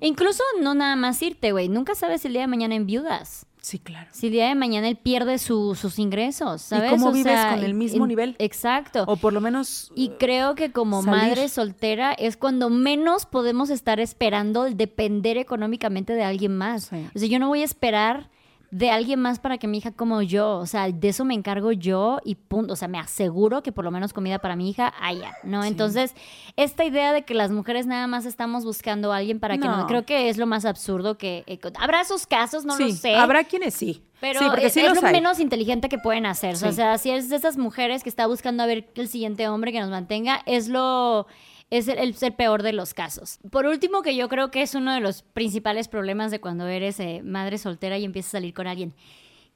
Incluso 0.00 0.42
no 0.60 0.74
nada 0.74 0.96
más 0.96 1.20
irte, 1.22 1.52
güey. 1.52 1.68
Nunca 1.68 1.94
sabes 1.94 2.24
el 2.24 2.32
día 2.32 2.42
de 2.42 2.46
mañana 2.48 2.74
en 2.74 2.86
viudas. 2.86 3.46
Sí, 3.60 3.80
claro. 3.80 4.08
Si 4.12 4.26
el 4.26 4.32
día 4.32 4.46
de 4.46 4.54
mañana 4.54 4.86
él 4.88 4.96
pierde 4.96 5.38
sus 5.38 5.98
ingresos, 5.98 6.62
¿sabes? 6.62 6.92
¿Y 6.92 6.94
cómo 6.94 7.10
vives 7.10 7.46
con 7.46 7.64
el 7.64 7.74
mismo 7.74 8.06
nivel? 8.06 8.36
Exacto. 8.38 9.02
O 9.08 9.16
por 9.16 9.32
lo 9.32 9.40
menos. 9.40 9.90
Y 9.96 10.10
creo 10.20 10.54
que 10.54 10.70
como 10.70 11.02
madre 11.02 11.48
soltera 11.48 12.12
es 12.12 12.36
cuando 12.36 12.70
menos 12.70 13.26
podemos 13.26 13.70
estar 13.70 13.98
esperando 13.98 14.70
depender 14.70 15.36
económicamente 15.36 16.12
de 16.12 16.22
alguien 16.22 16.56
más. 16.56 16.92
O 17.14 17.18
sea, 17.18 17.28
yo 17.28 17.40
no 17.40 17.48
voy 17.48 17.62
a 17.62 17.64
esperar 17.64 18.30
de 18.70 18.90
alguien 18.90 19.20
más 19.20 19.38
para 19.38 19.58
que 19.58 19.66
mi 19.66 19.78
hija 19.78 19.92
como 19.92 20.22
yo. 20.22 20.58
O 20.58 20.66
sea, 20.66 20.90
de 20.90 21.08
eso 21.08 21.24
me 21.24 21.34
encargo 21.34 21.72
yo 21.72 22.18
y 22.24 22.34
punto. 22.34 22.72
O 22.72 22.76
sea, 22.76 22.88
me 22.88 22.98
aseguro 22.98 23.62
que 23.62 23.72
por 23.72 23.84
lo 23.84 23.90
menos 23.90 24.12
comida 24.12 24.38
para 24.38 24.56
mi 24.56 24.70
hija 24.70 24.92
haya, 25.00 25.34
¿no? 25.42 25.64
Entonces, 25.64 26.14
esta 26.56 26.84
idea 26.84 27.12
de 27.12 27.22
que 27.24 27.34
las 27.34 27.50
mujeres 27.50 27.86
nada 27.86 28.06
más 28.06 28.26
estamos 28.26 28.64
buscando 28.64 29.12
a 29.12 29.18
alguien 29.18 29.40
para 29.40 29.58
que 29.58 29.68
no, 29.68 29.86
creo 29.86 30.04
que 30.04 30.28
es 30.28 30.36
lo 30.36 30.46
más 30.46 30.64
absurdo 30.64 31.18
que... 31.18 31.44
Eh, 31.46 31.58
habrá 31.78 32.00
esos 32.00 32.26
casos, 32.26 32.64
no 32.64 32.76
lo 32.76 32.90
sé. 32.90 33.14
Habrá 33.14 33.44
quienes 33.44 33.74
sí. 33.74 34.02
Pero 34.20 34.40
es, 34.56 34.76
lo 34.76 35.02
menos 35.02 35.40
inteligente 35.40 35.88
que 35.88 35.98
pueden 35.98 36.24
hacer. 36.24 36.54
O 36.54 36.72
sea, 36.72 36.96
si 36.98 37.10
es 37.10 37.28
de 37.28 37.36
esas 37.36 37.58
mujeres 37.58 38.02
que 38.02 38.08
está 38.08 38.26
buscando 38.26 38.62
a 38.62 38.66
ver 38.66 38.88
el 38.94 39.08
siguiente 39.08 39.46
hombre 39.48 39.72
que 39.72 39.80
nos 39.80 39.90
mantenga, 39.90 40.42
es 40.46 40.68
lo 40.68 41.26
es 41.70 41.88
el, 41.88 41.98
el, 41.98 42.32
peor 42.34 42.62
de 42.62 42.72
los 42.72 42.94
casos. 42.94 43.38
Por 43.50 43.66
último, 43.66 44.02
que 44.02 44.14
yo 44.14 44.28
creo 44.28 44.50
que 44.50 44.62
es 44.62 44.74
uno 44.74 44.94
de 44.94 45.00
los 45.00 45.22
principales 45.22 45.88
problemas 45.88 46.30
de 46.30 46.40
cuando 46.40 46.66
eres 46.68 47.00
eh, 47.00 47.22
madre 47.24 47.58
soltera 47.58 47.98
y 47.98 48.04
empiezas 48.04 48.30
a 48.30 48.38
salir 48.38 48.54
con 48.54 48.66
alguien. 48.66 48.94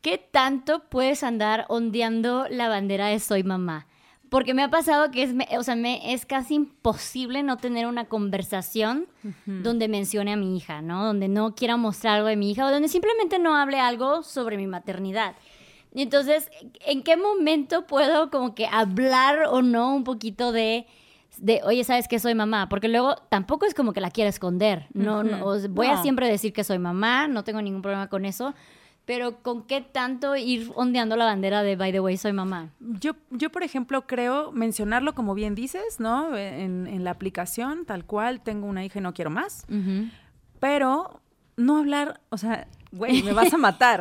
¿Qué 0.01 0.19
tanto 0.19 0.85
puedes 0.89 1.23
andar 1.23 1.67
ondeando 1.69 2.47
la 2.49 2.69
bandera 2.69 3.09
de 3.09 3.21
soy 3.21 3.45
mamá? 3.45 3.87
Porque 4.31 4.55
me 4.55 4.63
ha 4.63 4.71
pasado 4.71 5.11
que 5.11 5.25
es, 5.25 5.35
o 5.59 5.63
sea, 5.63 5.75
me, 5.75 6.15
es 6.15 6.25
casi 6.25 6.55
imposible 6.55 7.43
no 7.43 7.57
tener 7.57 7.87
una 7.87 8.05
conversación 8.05 9.09
donde 9.45 9.89
mencione 9.89 10.33
a 10.33 10.37
mi 10.37 10.57
hija, 10.57 10.83
¿no? 10.83 11.05
Donde 11.05 11.29
no 11.29 11.57
quiera 11.57 11.77
mostrar 11.77 12.17
algo 12.17 12.29
de 12.29 12.37
mi 12.37 12.53
hija 12.53 12.65
o 12.65 12.71
donde 12.71 12.89
simplemente 12.89 13.41
no 13.41 13.57
hable 13.57 13.81
algo 13.81 14.23
sobre 14.23 14.57
mi 14.57 14.69
maternidad. 14.69 15.35
Entonces, 15.93 16.49
¿en 16.87 17.03
qué 17.03 17.17
momento 17.17 17.89
puedo 17.89 18.31
como 18.31 18.55
que 18.55 18.69
hablar 18.69 19.47
o 19.51 19.63
no 19.63 19.95
un 19.97 20.05
poquito 20.05 20.53
de 20.53 20.87
de, 21.39 21.61
oye, 21.65 21.85
¿sabes 21.85 22.09
que 22.09 22.19
soy 22.19 22.35
mamá? 22.35 22.69
Porque 22.69 22.89
luego 22.89 23.17
tampoco 23.29 23.67
es 23.67 23.75
como 23.75 23.93
que 23.93 24.01
la 24.01 24.11
quiera 24.11 24.29
esconder. 24.31 24.87
No, 24.93 25.23
voy 25.71 25.87
a 25.87 26.03
siempre 26.03 26.29
decir 26.29 26.53
que 26.53 26.65
soy 26.65 26.79
mamá, 26.79 27.29
no 27.29 27.45
tengo 27.45 27.63
ningún 27.63 27.83
problema 27.83 28.09
con 28.09 28.25
eso. 28.25 28.55
Pero 29.07 29.43
¿con 29.43 29.65
qué 29.65 29.81
tanto 29.81 30.37
ir 30.37 30.71
ondeando 30.77 31.17
la 31.17 31.25
bandera 31.25 31.63
de, 31.63 31.75
by 31.75 31.91
the 31.91 32.01
way, 32.01 32.17
soy 32.17 32.33
mamá? 32.33 32.71
Yo, 32.79 33.17
yo 33.31 33.51
por 33.51 33.65
ejemplo, 33.65 34.07
creo 34.07 34.53
mencionarlo 34.53 35.15
como 35.15 35.35
bien 35.35 35.55
dices, 35.55 35.99
¿no? 35.99 36.37
En, 36.37 36.87
en 36.87 37.03
la 37.03 37.11
aplicación, 37.11 37.87
tal 37.87 38.05
cual, 38.05 38.41
tengo 38.41 38.67
una 38.67 38.85
hija 38.85 39.01
y 39.01 39.03
no 39.03 39.13
quiero 39.13 39.31
más. 39.31 39.67
Pero 40.61 41.21
no 41.57 41.79
hablar, 41.79 42.21
o 42.29 42.37
sea, 42.37 42.69
güey, 42.93 43.23
me 43.23 43.33
vas 43.33 43.53
a 43.53 43.59
matar. 43.59 44.01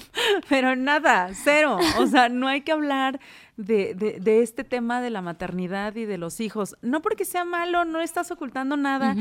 Pero 0.48 0.76
nada, 0.76 1.30
cero. 1.34 1.78
O 1.98 2.06
sea, 2.06 2.28
no 2.28 2.48
hay 2.48 2.62
que 2.62 2.72
hablar 2.72 3.20
de, 3.56 3.94
de, 3.94 4.42
este 4.42 4.64
tema 4.64 5.00
de 5.00 5.10
la 5.10 5.22
maternidad 5.22 5.94
y 5.96 6.04
de 6.04 6.18
los 6.18 6.40
hijos. 6.40 6.76
No 6.82 7.02
porque 7.02 7.24
sea 7.24 7.44
malo, 7.44 7.84
no 7.84 8.00
estás 8.00 8.30
ocultando 8.30 8.76
nada, 8.76 9.14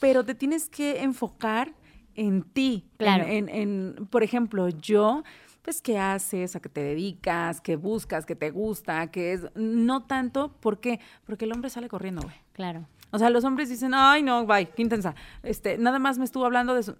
pero 0.00 0.24
te 0.24 0.34
tienes 0.34 0.68
que 0.68 1.02
enfocar 1.02 1.72
en 2.14 2.42
ti. 2.42 2.86
Claro. 2.96 3.24
En, 3.26 4.08
por 4.10 4.22
ejemplo, 4.22 4.68
yo, 4.68 5.22
pues, 5.62 5.82
¿qué 5.82 5.98
haces? 5.98 6.56
¿A 6.56 6.60
qué 6.60 6.68
te 6.68 6.82
dedicas? 6.82 7.60
¿Qué 7.60 7.76
buscas? 7.76 8.24
¿Qué 8.24 8.34
te 8.34 8.50
gusta? 8.50 9.06
¿Qué 9.08 9.32
es? 9.32 9.46
No 9.54 10.04
tanto, 10.04 10.52
¿por 10.60 10.80
qué? 10.80 11.00
Porque 11.24 11.44
el 11.44 11.52
hombre 11.52 11.70
sale 11.70 11.88
corriendo, 11.88 12.22
güey. 12.22 12.36
Claro. 12.52 12.86
O 13.10 13.18
sea, 13.18 13.30
los 13.30 13.44
hombres 13.44 13.68
dicen, 13.68 13.92
ay, 13.94 14.22
no, 14.22 14.46
bye, 14.46 14.68
qué 14.68 14.82
intensa. 14.82 15.14
Este, 15.42 15.78
nada 15.78 15.98
más 15.98 16.18
me 16.18 16.24
estuvo 16.24 16.44
hablando 16.44 16.74
de 16.74 16.80
eso. 16.80 16.96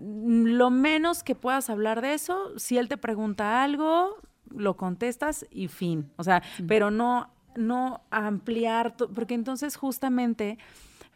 Lo 0.00 0.70
menos 0.70 1.22
que 1.22 1.34
puedas 1.34 1.70
hablar 1.70 2.00
de 2.00 2.14
eso, 2.14 2.58
si 2.58 2.78
él 2.78 2.88
te 2.88 2.96
pregunta 2.96 3.62
algo, 3.62 4.16
lo 4.50 4.76
contestas 4.76 5.46
y 5.50 5.68
fin. 5.68 6.10
O 6.16 6.24
sea, 6.24 6.42
pero 6.66 6.90
no, 6.90 7.30
no 7.56 8.02
ampliar, 8.10 8.96
porque 8.96 9.34
entonces 9.34 9.76
justamente 9.76 10.58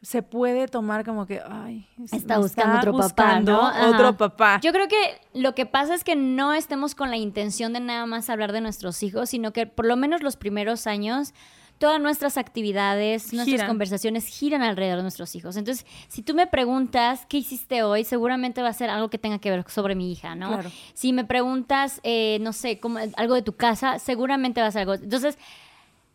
se 0.02 0.22
puede 0.22 0.66
tomar 0.66 1.04
como 1.04 1.26
que, 1.26 1.42
ay, 1.46 1.86
está 2.10 2.38
buscando 2.38 2.78
otro 2.78 2.96
papá, 2.96 3.40
¿no? 3.40 3.70
Otro 3.90 4.16
papá. 4.16 4.58
Yo 4.62 4.72
creo 4.72 4.88
que 4.88 5.20
lo 5.34 5.54
que 5.54 5.66
pasa 5.66 5.94
es 5.94 6.04
que 6.04 6.16
no 6.16 6.54
estemos 6.54 6.94
con 6.94 7.10
la 7.10 7.18
intención 7.18 7.74
de 7.74 7.80
nada 7.80 8.06
más 8.06 8.30
hablar 8.30 8.52
de 8.52 8.62
nuestros 8.62 9.02
hijos, 9.02 9.28
sino 9.28 9.52
que 9.52 9.66
por 9.66 9.84
lo 9.84 9.96
menos 9.96 10.22
los 10.22 10.36
primeros 10.36 10.86
años 10.86 11.34
todas 11.80 11.98
nuestras 11.98 12.36
actividades, 12.36 13.32
nuestras 13.32 13.64
conversaciones 13.66 14.26
giran 14.26 14.60
alrededor 14.60 14.98
de 14.98 15.02
nuestros 15.02 15.34
hijos. 15.34 15.56
Entonces, 15.56 15.86
si 16.08 16.20
tú 16.22 16.34
me 16.34 16.46
preguntas 16.46 17.24
qué 17.26 17.38
hiciste 17.38 17.82
hoy, 17.82 18.04
seguramente 18.04 18.60
va 18.60 18.68
a 18.68 18.74
ser 18.74 18.90
algo 18.90 19.08
que 19.08 19.16
tenga 19.16 19.38
que 19.38 19.50
ver 19.50 19.64
sobre 19.66 19.94
mi 19.94 20.12
hija, 20.12 20.34
¿no? 20.34 20.48
Claro. 20.48 20.70
Si 20.92 21.14
me 21.14 21.24
preguntas, 21.24 22.00
eh, 22.02 22.36
no 22.42 22.52
sé, 22.52 22.80
como, 22.80 22.98
algo 23.16 23.34
de 23.34 23.40
tu 23.40 23.54
casa, 23.54 23.98
seguramente 23.98 24.60
va 24.60 24.66
a 24.66 24.72
ser 24.72 24.82
algo. 24.82 24.92
Entonces, 24.92 25.38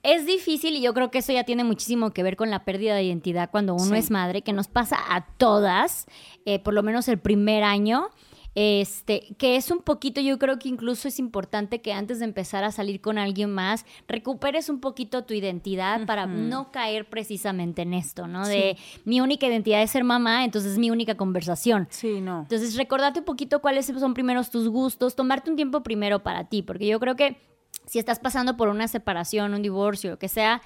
es 0.04 0.28
difícil 0.28 0.76
y 0.76 0.82
yo 0.82 0.94
creo 0.94 1.10
que 1.10 1.18
eso 1.18 1.34
ya 1.34 1.46
tiene 1.46 1.64
muchísimo 1.64 2.12
que 2.12 2.22
ver 2.22 2.36
con 2.36 2.52
la 2.52 2.64
pérdida 2.64 2.94
de 2.94 3.02
identidad 3.02 3.50
cuando 3.50 3.74
uno 3.74 3.96
es 3.96 4.12
madre, 4.12 4.44
que 4.44 4.54
nos 4.54 4.68
pasa 4.68 5.00
a 5.10 5.26
todas, 5.38 6.06
eh, 6.46 6.60
por 6.60 6.76
lo 6.76 6.84
menos 6.84 7.08
el 7.08 7.18
primer 7.18 7.64
año. 7.64 8.12
Este, 8.56 9.36
que 9.38 9.58
es 9.58 9.70
un 9.70 9.80
poquito, 9.80 10.22
yo 10.22 10.40
creo 10.40 10.58
que 10.60 10.70
incluso 10.70 11.10
es 11.10 11.20
importante 11.20 11.82
que 11.82 11.92
antes 11.92 12.20
de 12.20 12.26
empezar 12.26 12.64
a 12.64 12.72
salir 12.72 13.02
con 13.02 13.18
alguien 13.18 13.52
más, 13.52 13.86
recuperes 14.08 14.70
un 14.70 14.80
poquito 14.80 15.26
tu 15.26 15.34
identidad 15.34 16.06
para 16.06 16.26
no 16.26 16.72
caer 16.72 17.10
precisamente 17.10 17.82
en 17.82 17.94
esto, 17.94 18.28
¿no? 18.28 18.48
De 18.48 18.78
mi 19.04 19.20
única 19.20 19.46
identidad 19.46 19.82
es 19.82 19.92
ser 19.92 20.06
mamá, 20.06 20.46
entonces 20.46 20.72
es 20.72 20.78
mi 20.78 20.90
única 20.90 21.16
conversación. 21.16 21.88
Sí, 21.90 22.22
no. 22.22 22.44
Entonces, 22.44 22.78
recordarte 22.78 23.20
un 23.20 23.26
poquito 23.26 23.60
cuáles 23.60 23.88
son 23.88 24.14
primeros 24.14 24.50
tus 24.50 24.70
gustos, 24.70 25.18
tomarte 25.18 25.50
un 25.50 25.58
tiempo 25.58 25.84
primero 25.84 26.24
para 26.24 26.46
ti, 26.46 26.62
porque 26.62 26.88
yo 26.88 26.98
creo 27.02 27.18
que 27.18 27.38
si 27.86 28.00
estás 28.00 28.20
pasando 28.20 28.56
por 28.56 28.70
una 28.70 28.88
separación, 28.88 29.54
un 29.54 29.64
divorcio, 29.64 30.12
lo 30.12 30.18
que 30.18 30.30
sea, 30.30 30.62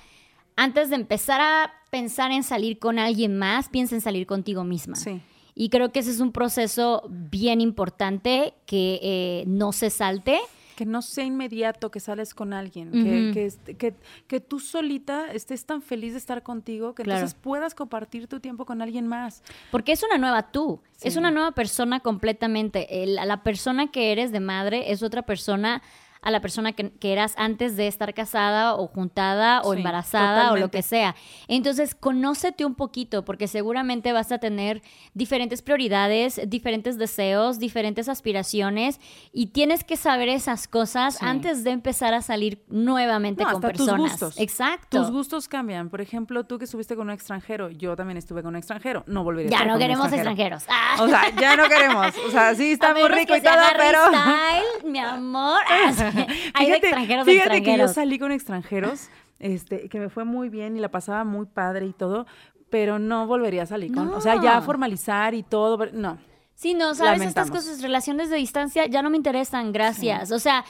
antes 0.56 0.92
de 0.92 0.96
empezar 0.96 1.42
a 1.42 1.74
pensar 1.90 2.32
en 2.32 2.44
salir 2.44 2.78
con 2.78 3.00
alguien 3.00 3.38
más, 3.38 3.68
piensa 3.68 3.96
en 3.96 4.02
salir 4.02 4.28
contigo 4.28 4.64
misma. 4.64 4.96
Sí. 4.96 5.22
Y 5.60 5.68
creo 5.68 5.91
que 5.91 5.99
ese 5.99 6.12
es 6.12 6.22
un 6.22 6.32
proceso 6.32 7.03
bien 7.10 7.60
importante 7.60 8.53
que 8.66 8.97
eh, 9.03 9.43
no 9.45 9.74
se 9.74 9.89
salte. 9.89 10.39
Que 10.78 10.86
no 10.86 11.01
sea 11.01 11.26
inmediato 11.26 11.91
que 11.91 11.99
sales 11.99 12.34
con 12.34 12.53
alguien, 12.53 12.93
que, 12.93 13.76
que, 13.76 13.93
que, 14.26 14.39
tú 14.39 14.62
solita 14.62 15.30
estés 15.34 15.66
tan 15.66 15.82
feliz 15.82 16.14
de 16.14 16.20
estar 16.20 16.43
contigo 16.43 16.95
que 16.95 17.01
entonces 17.01 17.34
puedas 17.34 17.76
compartir 17.76 18.28
tu 18.28 18.39
tiempo 18.39 18.66
con 18.66 18.82
alguien 18.82 19.05
más. 19.05 19.43
Porque 19.70 19.91
es 19.91 20.01
una 20.01 20.18
nueva 20.18 20.49
tú, 20.49 20.80
es 21.01 21.18
una 21.18 21.30
nueva 21.30 21.51
persona 21.51 21.99
completamente. 21.99 22.88
la 23.05 23.43
persona 23.43 23.91
que 23.91 24.14
eres 24.14 24.32
de 24.32 24.39
madre 24.39 24.93
es 24.93 25.03
otra 25.03 25.24
persona 25.24 25.82
a 26.22 26.32
la 26.32 26.41
persona 26.41 26.74
que, 26.74 26.91
eras 27.01 27.34
antes 27.38 27.78
de 27.78 27.88
estar 27.88 28.13
casada 28.13 28.76
o 28.76 28.88
juntada 28.88 29.61
o 29.61 29.74
embarazada 29.74 30.51
o 30.51 30.57
lo 30.57 30.70
que 30.70 30.82
sea. 30.82 31.15
Entonces, 31.47 31.95
conócete 31.95 32.65
un 32.65 32.76
poquito 32.76 33.24
porque 33.26 33.47
seguramente 33.47 34.11
vas 34.11 34.32
a 34.32 34.38
tener 34.38 34.82
diferentes 35.13 35.61
prioridades, 35.61 36.41
diferentes 36.47 36.97
deseos, 36.97 37.57
diferentes 37.57 38.09
aspiraciones 38.09 38.99
y 39.32 39.47
tienes 39.47 39.84
que 39.84 39.95
saber 39.95 40.30
esas 40.30 40.67
cosas 40.67 41.22
antes 41.24 41.63
de 41.63 41.72
empezar 41.72 42.13
a 42.13 42.22
salir 42.22 42.63
nuevamente 42.67 43.43
con 43.43 43.61
personas. 43.61 43.95
Tus 43.95 44.11
gustos. 44.11 44.39
Exacto. 44.39 45.01
Tus 45.01 45.11
gustos 45.11 45.47
cambian. 45.47 45.89
Por 45.89 46.01
ejemplo, 46.01 46.43
tú 46.45 46.59
que 46.59 46.65
estuviste 46.65 46.95
con 46.95 47.07
un 47.07 47.13
extranjero, 47.13 47.70
yo 47.70 47.95
también 47.95 48.17
estuve 48.17 48.41
con 48.41 48.49
un 48.49 48.57
extranjero, 48.57 49.03
no 49.07 49.24
volvería 49.24 49.49
ya 49.49 49.57
a 49.57 49.61
estar 49.61 49.74
no 49.74 49.80
queremos 49.80 50.11
extranjeros. 50.11 50.63
O 50.99 51.07
sea, 51.07 51.34
ya 51.39 51.55
no 51.55 51.67
queremos. 51.70 52.13
O 52.28 52.32
sea, 52.32 52.53
sí 52.55 52.72
está 52.74 52.93
muy 52.93 53.07
rico 53.07 53.36
y 53.36 53.41
todo, 53.41 53.55
pero 53.78 53.99
style, 54.07 54.91
mi 54.91 54.99
amor. 54.99 55.61
Hay 56.53 56.72
extranjeros 56.72 57.26
fíjate 57.26 57.64
que 57.64 57.78
yo 57.78 57.88
salí 57.88 58.20
con 58.20 58.32
extranjeros, 58.32 59.10
este, 59.39 59.89
que 59.89 59.99
me 59.99 60.10
fue 60.10 60.26
muy 60.26 60.49
bien 60.49 60.76
y 60.76 60.80
la 60.80 60.89
pasaba 60.89 61.24
muy 61.24 61.45
padre 61.45 61.86
y 61.86 61.93
todo, 61.93 62.26
pero 62.70 62.99
no 62.99 63.28
volvería 63.28 63.64
a 63.64 63.66
salir 63.66 63.93
con, 63.93 64.10
o 64.14 64.22
sea, 64.22 64.41
ya 64.41 64.62
formalizar 64.62 65.34
y 65.34 65.43
todo, 65.43 65.86
no. 65.93 66.18
Sí, 66.55 66.74
no, 66.74 66.93
sabes, 66.93 67.22
estas 67.22 67.49
cosas, 67.49 67.82
relaciones 67.82 68.30
de 68.30 68.36
distancia 68.36 68.86
ya 68.86 69.01
no 69.01 69.10
me 69.10 69.16
interesan, 69.16 69.72
gracias. 69.72 70.32
O 70.32 70.39
sea, 70.39 70.66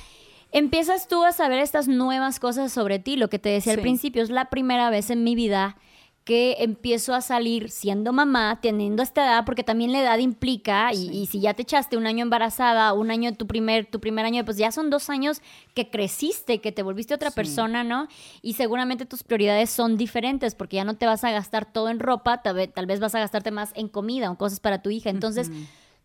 empiezas 0.51 1.07
tú 1.07 1.23
a 1.23 1.31
saber 1.31 1.59
estas 1.59 1.87
nuevas 1.87 2.39
cosas 2.39 2.71
sobre 2.71 2.99
ti, 2.99 3.15
lo 3.15 3.27
que 3.27 3.39
te 3.39 3.49
decía 3.49 3.73
al 3.73 3.79
principio, 3.79 4.21
es 4.21 4.29
la 4.29 4.45
primera 4.45 4.91
vez 4.91 5.09
en 5.09 5.23
mi 5.23 5.33
vida 5.33 5.77
que 6.23 6.57
empiezo 6.59 7.15
a 7.15 7.21
salir 7.21 7.69
siendo 7.69 8.13
mamá, 8.13 8.59
teniendo 8.61 9.01
esta 9.01 9.25
edad, 9.25 9.45
porque 9.45 9.63
también 9.63 9.91
la 9.91 10.01
edad 10.01 10.19
implica, 10.19 10.93
y, 10.93 11.25
si 11.25 11.39
ya 11.39 11.53
te 11.53 11.63
echaste 11.63 11.97
un 11.97 12.05
año 12.05 12.21
embarazada, 12.21 12.93
un 12.93 13.09
año 13.09 13.33
tu 13.33 13.47
primer, 13.47 13.85
tu 13.85 13.99
primer 13.99 14.25
año, 14.25 14.45
pues 14.45 14.57
ya 14.57 14.71
son 14.71 14.89
dos 14.89 15.09
años 15.09 15.41
que 15.73 15.89
creciste, 15.89 16.61
que 16.61 16.71
te 16.71 16.83
volviste 16.83 17.13
otra 17.13 17.31
persona, 17.31 17.83
¿no? 17.83 18.07
Y 18.41 18.53
seguramente 18.53 19.05
tus 19.05 19.23
prioridades 19.23 19.69
son 19.71 19.97
diferentes, 19.97 20.53
porque 20.53 20.75
ya 20.75 20.83
no 20.83 20.97
te 20.97 21.05
vas 21.05 21.23
a 21.23 21.31
gastar 21.31 21.71
todo 21.71 21.89
en 21.89 21.99
ropa, 21.99 22.41
tal 22.43 22.55
vez, 22.55 22.73
tal 22.73 22.85
vez 22.85 22.99
vas 22.99 23.15
a 23.15 23.19
gastarte 23.19 23.51
más 23.51 23.71
en 23.75 23.87
comida 23.87 24.29
o 24.29 24.37
cosas 24.37 24.59
para 24.59 24.81
tu 24.81 24.91
hija. 24.91 25.09
Entonces, 25.09 25.49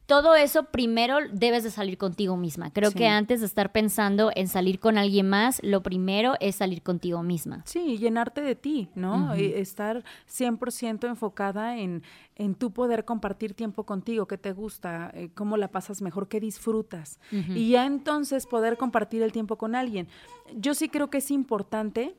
todo 0.06 0.34
eso 0.34 0.64
primero 0.64 1.18
debes 1.32 1.64
de 1.64 1.70
salir 1.70 1.96
contigo 1.96 2.36
misma. 2.36 2.70
Creo 2.70 2.90
que 2.90 3.08
antes 3.08 3.40
de 3.40 3.46
estar 3.46 3.72
pensando 3.72 4.30
en 4.34 4.48
salir 4.48 4.78
con 4.78 4.98
alguien 4.98 5.28
más, 5.28 5.62
lo 5.62 5.82
primero 5.82 6.34
es 6.40 6.56
salir 6.56 6.82
contigo 6.82 7.22
misma. 7.22 7.62
Sí, 7.64 7.96
llenarte 7.96 8.42
de 8.42 8.54
ti, 8.54 8.88
¿no? 8.94 9.32
Estar 9.32 10.04
100% 10.28 11.08
enfocada 11.08 11.78
en, 11.78 12.02
en 12.36 12.54
tu 12.54 12.72
poder 12.72 13.04
compartir 13.06 13.54
tiempo 13.54 13.84
contigo, 13.84 14.26
qué 14.26 14.36
te 14.36 14.52
gusta, 14.52 15.10
eh, 15.14 15.30
cómo 15.34 15.56
la 15.56 15.68
pasas 15.68 16.02
mejor, 16.02 16.28
qué 16.28 16.38
disfrutas. 16.38 17.18
Y 17.30 17.70
ya 17.70 17.86
entonces 17.86 18.46
poder 18.46 18.76
compartir 18.76 19.22
el 19.22 19.32
tiempo 19.32 19.56
con 19.56 19.74
alguien. 19.74 20.08
Yo 20.54 20.74
sí 20.74 20.88
creo 20.88 21.08
que 21.08 21.18
es 21.18 21.30
importante. 21.30 22.14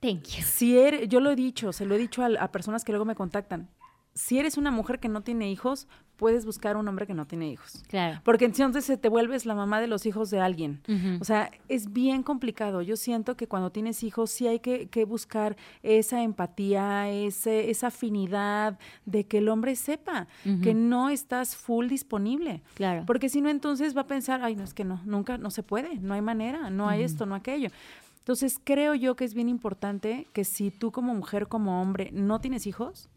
Thank 0.00 0.22
you. 0.28 0.42
Si 0.42 0.74
yo 1.08 1.20
lo 1.20 1.30
he 1.30 1.36
dicho, 1.36 1.74
se 1.74 1.84
lo 1.84 1.94
he 1.94 1.98
dicho 1.98 2.24
a 2.24 2.48
personas 2.50 2.84
que 2.84 2.92
luego 2.92 3.04
me 3.04 3.14
contactan 3.14 3.68
si 4.14 4.38
eres 4.38 4.56
una 4.58 4.70
mujer 4.70 4.98
que 4.98 5.08
no 5.08 5.22
tiene 5.22 5.50
hijos, 5.50 5.88
puedes 6.16 6.44
buscar 6.44 6.76
un 6.76 6.86
hombre 6.86 7.06
que 7.06 7.14
no 7.14 7.26
tiene 7.26 7.48
hijos. 7.48 7.82
Claro. 7.88 8.20
Porque 8.24 8.44
entonces 8.44 8.84
se 8.84 8.98
te 8.98 9.08
vuelves 9.08 9.46
la 9.46 9.54
mamá 9.54 9.80
de 9.80 9.86
los 9.86 10.04
hijos 10.04 10.28
de 10.28 10.38
alguien. 10.38 10.82
O 11.18 11.24
sea, 11.24 11.50
es 11.68 11.94
bien 11.94 12.22
complicado. 12.22 12.82
Yo 12.82 12.96
siento 12.96 13.38
que 13.38 13.48
cuando 13.48 13.70
tienes 13.70 14.02
hijos 14.02 14.30
sí 14.30 14.46
hay 14.46 14.60
que, 14.60 14.88
que 14.88 15.06
buscar 15.06 15.56
esa 15.82 16.22
empatía, 16.22 17.08
ese, 17.08 17.70
esa 17.70 17.86
afinidad 17.86 18.78
de 19.06 19.24
que 19.24 19.38
el 19.38 19.48
hombre 19.48 19.76
sepa 19.76 20.28
que 20.62 20.74
no 20.74 21.08
estás 21.08 21.56
full 21.56 21.88
disponible. 21.88 22.62
Claro. 22.74 23.04
Porque 23.06 23.30
si 23.30 23.40
no, 23.40 23.48
entonces 23.48 23.96
va 23.96 24.02
a 24.02 24.06
pensar, 24.06 24.42
ay, 24.42 24.56
no, 24.56 24.64
es 24.64 24.74
que 24.74 24.84
no, 24.84 25.00
nunca, 25.06 25.38
no 25.38 25.50
se 25.50 25.62
puede, 25.62 25.96
no 26.00 26.12
hay 26.12 26.20
manera, 26.20 26.68
no 26.68 26.88
hay 26.88 27.02
esto, 27.02 27.24
no 27.24 27.34
aquello. 27.34 27.70
Entonces, 28.18 28.60
creo 28.62 28.94
yo 28.94 29.16
que 29.16 29.24
es 29.24 29.32
bien 29.32 29.48
importante 29.48 30.28
que 30.34 30.44
si 30.44 30.70
tú 30.70 30.92
como 30.92 31.14
mujer, 31.14 31.48
como 31.48 31.80
hombre, 31.80 32.10
no 32.12 32.42
tienes 32.42 32.66
hijos, 32.66 33.08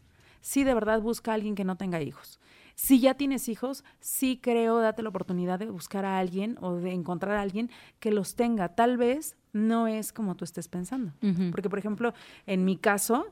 sí 0.44 0.62
de 0.62 0.74
verdad 0.74 1.00
busca 1.00 1.30
a 1.30 1.34
alguien 1.34 1.54
que 1.54 1.64
no 1.64 1.76
tenga 1.76 2.02
hijos. 2.02 2.38
Si 2.74 3.00
ya 3.00 3.14
tienes 3.14 3.48
hijos, 3.48 3.82
sí 3.98 4.38
creo, 4.42 4.78
date 4.78 5.02
la 5.02 5.08
oportunidad 5.08 5.58
de 5.58 5.70
buscar 5.70 6.04
a 6.04 6.18
alguien 6.18 6.58
o 6.60 6.74
de 6.74 6.92
encontrar 6.92 7.36
a 7.36 7.40
alguien 7.40 7.70
que 7.98 8.10
los 8.10 8.34
tenga. 8.34 8.68
Tal 8.74 8.98
vez 8.98 9.36
no 9.54 9.88
es 9.88 10.12
como 10.12 10.34
tú 10.34 10.44
estés 10.44 10.68
pensando. 10.68 11.12
Porque, 11.50 11.70
por 11.70 11.78
ejemplo, 11.78 12.12
en 12.46 12.66
mi 12.66 12.76
caso, 12.76 13.26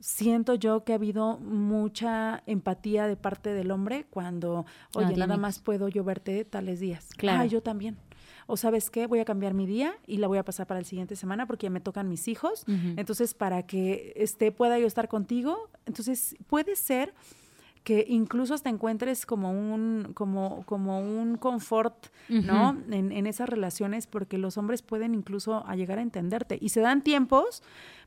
siento 0.00 0.54
yo 0.54 0.84
que 0.84 0.92
ha 0.92 0.96
habido 0.96 1.38
mucha 1.38 2.42
empatía 2.44 3.06
de 3.06 3.16
parte 3.16 3.54
del 3.54 3.70
hombre 3.70 4.04
cuando, 4.10 4.66
oye, 4.94 5.08
tiene 5.08 5.28
nada 5.28 5.38
más 5.38 5.60
puedo 5.60 5.88
yo 5.88 6.04
verte 6.04 6.44
tales 6.44 6.78
días. 6.78 7.08
Claro. 7.16 7.40
Ah, 7.40 7.46
yo 7.46 7.62
también. 7.62 7.96
O 8.50 8.56
sabes 8.56 8.90
qué, 8.90 9.06
voy 9.06 9.20
a 9.20 9.24
cambiar 9.24 9.54
mi 9.54 9.66
día 9.66 9.94
y 10.06 10.16
la 10.16 10.26
voy 10.26 10.38
a 10.38 10.44
pasar 10.44 10.66
para 10.66 10.80
el 10.80 10.86
siguiente 10.86 11.14
semana 11.14 11.46
porque 11.46 11.66
ya 11.66 11.70
me 11.70 11.80
tocan 11.80 12.08
mis 12.08 12.26
hijos. 12.28 12.64
Entonces, 12.66 13.32
para 13.34 13.62
que 13.64 14.12
este, 14.16 14.50
pueda 14.50 14.78
yo 14.78 14.86
estar 14.86 15.08
contigo, 15.08 15.70
entonces 15.86 16.36
puede 16.48 16.74
ser 16.74 17.14
que 17.84 18.04
incluso 18.08 18.52
hasta 18.52 18.68
encuentres 18.68 19.24
como 19.24 19.52
un, 19.52 20.12
como, 20.14 20.64
como 20.66 21.00
un 21.00 21.36
confort, 21.36 22.08
¿no? 22.28 22.76
en, 22.90 23.12
en 23.12 23.26
esas 23.26 23.48
relaciones, 23.48 24.06
porque 24.06 24.36
los 24.36 24.58
hombres 24.58 24.82
pueden 24.82 25.14
incluso 25.14 25.66
a 25.66 25.76
llegar 25.76 25.98
a 25.98 26.02
entenderte. 26.02 26.58
Y 26.60 26.70
se 26.70 26.80
dan 26.80 27.02
tiempos 27.02 27.62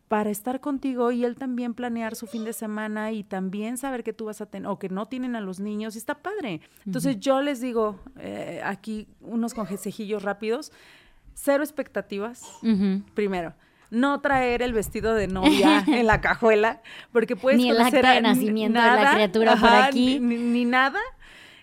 para 0.07 0.29
estar 0.29 0.59
contigo 0.59 1.11
y 1.11 1.25
él 1.25 1.35
también 1.35 1.73
planear 1.73 2.15
su 2.15 2.27
fin 2.27 2.43
de 2.45 2.53
semana 2.53 3.11
y 3.11 3.23
también 3.23 3.77
saber 3.77 4.03
que 4.03 4.13
tú 4.13 4.25
vas 4.25 4.41
a 4.41 4.45
tener, 4.45 4.67
o 4.67 4.77
que 4.77 4.89
no 4.89 5.07
tienen 5.07 5.35
a 5.35 5.41
los 5.41 5.59
niños, 5.59 5.95
y 5.95 5.97
está 5.97 6.15
padre. 6.15 6.61
Entonces 6.85 7.19
yo 7.19 7.41
les 7.41 7.61
digo 7.61 7.99
eh, 8.19 8.61
aquí 8.63 9.07
unos 9.21 9.53
consejillos 9.53 10.23
rápidos, 10.23 10.71
cero 11.33 11.63
expectativas, 11.63 12.59
primero. 13.13 13.53
No 13.89 14.21
traer 14.21 14.63
el 14.63 14.73
vestido 14.73 15.13
de 15.13 15.27
novia 15.27 15.83
en 15.87 16.07
la 16.07 16.19
cajuela, 16.19 16.81
porque 17.11 17.35
puedes 17.35 17.59
Ni 17.59 17.69
el 17.69 17.77
conocer 17.77 18.05
acta 18.05 18.13
de 18.13 18.21
nacimiento 18.21 18.81
de 18.81 18.87
la 18.87 19.13
criatura 19.13 19.55
por 19.55 19.69
aquí. 19.69 20.19
Ni, 20.19 20.37
ni 20.37 20.65
nada. 20.65 20.99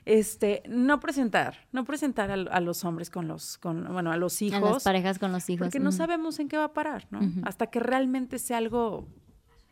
Este, 0.04 0.62
no 0.68 0.98
presentar, 1.00 1.58
no 1.72 1.84
presentar 1.84 2.30
a, 2.30 2.34
a 2.34 2.60
los 2.60 2.84
hombres 2.84 3.10
con 3.10 3.28
los, 3.28 3.58
con, 3.58 3.92
bueno, 3.92 4.10
a 4.12 4.16
los 4.16 4.32
A 4.40 4.44
las 4.46 4.54
hijos, 4.54 4.84
parejas 4.84 5.18
con 5.18 5.32
los 5.32 5.48
hijos. 5.50 5.66
porque 5.66 5.78
no 5.80 5.90
Ujú. 5.90 5.98
sabemos 5.98 6.38
en 6.40 6.48
qué 6.48 6.56
va 6.56 6.64
a 6.64 6.72
parar, 6.72 7.06
¿no? 7.10 7.20
Hasta 7.44 7.66
que 7.68 7.80
realmente 7.80 8.38
sea 8.38 8.58
algo 8.58 9.06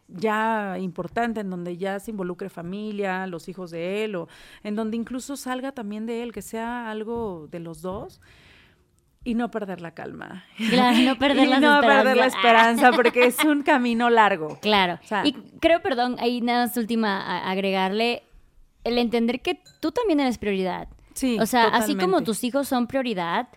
ya 0.09 0.77
importante, 0.81 1.41
en 1.41 1.51
donde 1.51 1.77
ya 1.77 1.99
se 2.01 2.11
involucre 2.11 2.49
familia, 2.49 3.27
los 3.27 3.49
hijos 3.49 3.71
de 3.71 4.05
él, 4.05 4.17
o 4.17 4.29
en 4.63 4.75
donde 4.75 4.97
incluso 4.97 5.37
salga 5.37 5.73
también 5.73 6.07
de 6.07 6.23
él, 6.23 6.33
que 6.33 6.41
sea 6.43 6.91
algo 6.91 7.47
de 7.51 7.61
los 7.61 7.83
dos. 7.83 8.21
Y 9.25 9.35
no 9.35 9.51
perder 9.51 9.83
la 9.83 9.91
calma. 9.93 10.45
Claro, 10.71 10.97
no 10.99 11.19
perder 11.19 11.47
y 11.47 11.51
las 11.51 11.61
no 11.61 11.81
perder 11.83 12.17
la 12.17 12.27
esperanza, 12.27 12.93
porque 12.93 13.27
es 13.27 13.45
un 13.45 13.63
camino 13.63 14.09
largo. 14.09 14.59
Claro. 14.63 14.99
O 15.03 15.07
sea- 15.07 15.27
y 15.27 15.33
creo, 15.61 15.83
perdón, 15.83 16.17
ahí 16.21 16.41
nada 16.41 16.67
más 16.67 16.77
última 16.79 17.21
a- 17.21 17.51
agregarle, 17.51 18.23
el 18.89 18.99
entender 18.99 19.41
que 19.41 19.61
tú 19.81 19.93
también 19.93 20.21
eres 20.21 20.39
prioridad. 20.39 20.89
Sí, 21.15 21.39
O 21.41 21.47
sea, 21.47 21.65
así 21.69 21.95
como 21.97 22.23
tus 22.23 22.45
hijos 22.45 22.69
son 22.69 22.87
prioridad, 22.87 23.49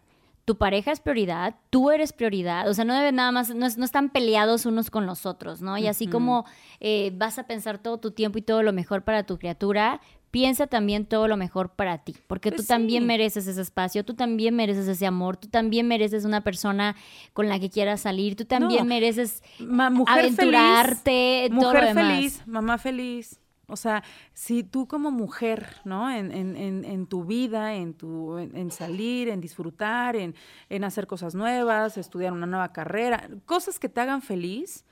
tu 0.46 0.58
pareja 0.58 0.92
es 0.92 1.00
prioridad, 1.00 1.56
tú 1.70 1.92
eres 1.92 2.12
prioridad. 2.14 2.68
O 2.68 2.74
sea, 2.74 2.84
no 2.86 2.96
debe 2.96 3.12
nada 3.12 3.32
más, 3.32 3.54
no, 3.54 3.66
es- 3.68 3.78
no 3.78 3.86
están 3.86 4.10
peleados 4.10 4.66
unos 4.66 4.90
con 4.90 5.06
los 5.06 5.26
otros, 5.28 5.62
¿no? 5.62 5.78
Y 5.78 5.88
así 5.88 6.08
como 6.08 6.46
eh, 6.80 7.12
vas 7.16 7.38
a 7.38 7.46
pensar 7.46 7.78
todo 7.78 8.00
tu 8.00 8.12
tiempo 8.12 8.40
y 8.40 8.42
todo 8.42 8.64
lo 8.64 8.74
mejor 8.74 9.04
para 9.04 9.24
tu 9.24 9.38
criatura, 9.38 10.02
piensa 10.32 10.66
también 10.66 11.06
todo 11.06 11.28
lo 11.28 11.36
mejor 11.38 11.74
para 11.76 12.00
ti, 12.00 12.16
porque 12.28 12.50
Pues 12.52 12.62
tú 12.62 12.68
también 12.68 13.06
mereces 13.06 13.46
ese 13.48 13.62
espacio, 13.62 14.04
tú 14.06 14.14
también 14.16 14.56
mereces 14.56 14.88
ese 14.88 15.06
amor, 15.06 15.36
tú 15.38 15.50
también 15.50 15.88
mereces 15.88 16.24
una 16.26 16.42
persona 16.42 16.96
con 17.34 17.48
la 17.50 17.60
que 17.60 17.70
quieras 17.70 18.00
salir, 18.02 18.36
tú 18.38 18.46
también 18.46 18.80
No. 18.84 18.86
mereces 18.86 19.44
Ma- 19.60 19.90
mujer 19.90 20.20
aventurarte, 20.20 21.48
feliz, 21.50 21.60
todo 21.62 21.74
lo 21.74 21.86
demás. 21.86 22.08
feliz, 22.16 22.42
mamá 22.48 22.78
feliz. 22.78 23.41
O 23.72 23.76
sea, 23.78 24.04
si 24.34 24.64
tú 24.64 24.88
como 24.88 25.10
mujer, 25.12 25.66
¿no? 25.86 26.12
En, 26.12 26.32
en- 26.32 26.56
en- 26.56 26.86
en 26.86 27.08
tu 27.08 27.26
vida, 27.26 27.74
en, 27.76 27.94
tu, 27.94 28.38
en, 28.38 28.70
salir, 28.72 29.30
en 29.30 29.42
disfrutar, 29.42 30.16
en, 30.16 30.36
en 30.70 30.84
hacer 30.84 31.08
cosas 31.08 31.34
nuevas, 31.36 31.98
estudiar 31.98 32.34
una 32.34 32.46
nueva 32.46 32.72
carrera, 32.74 33.30
cosas 33.46 33.80
que 33.80 33.90
te 33.90 34.02
hagan 34.02 34.22
feliz, 34.22 34.86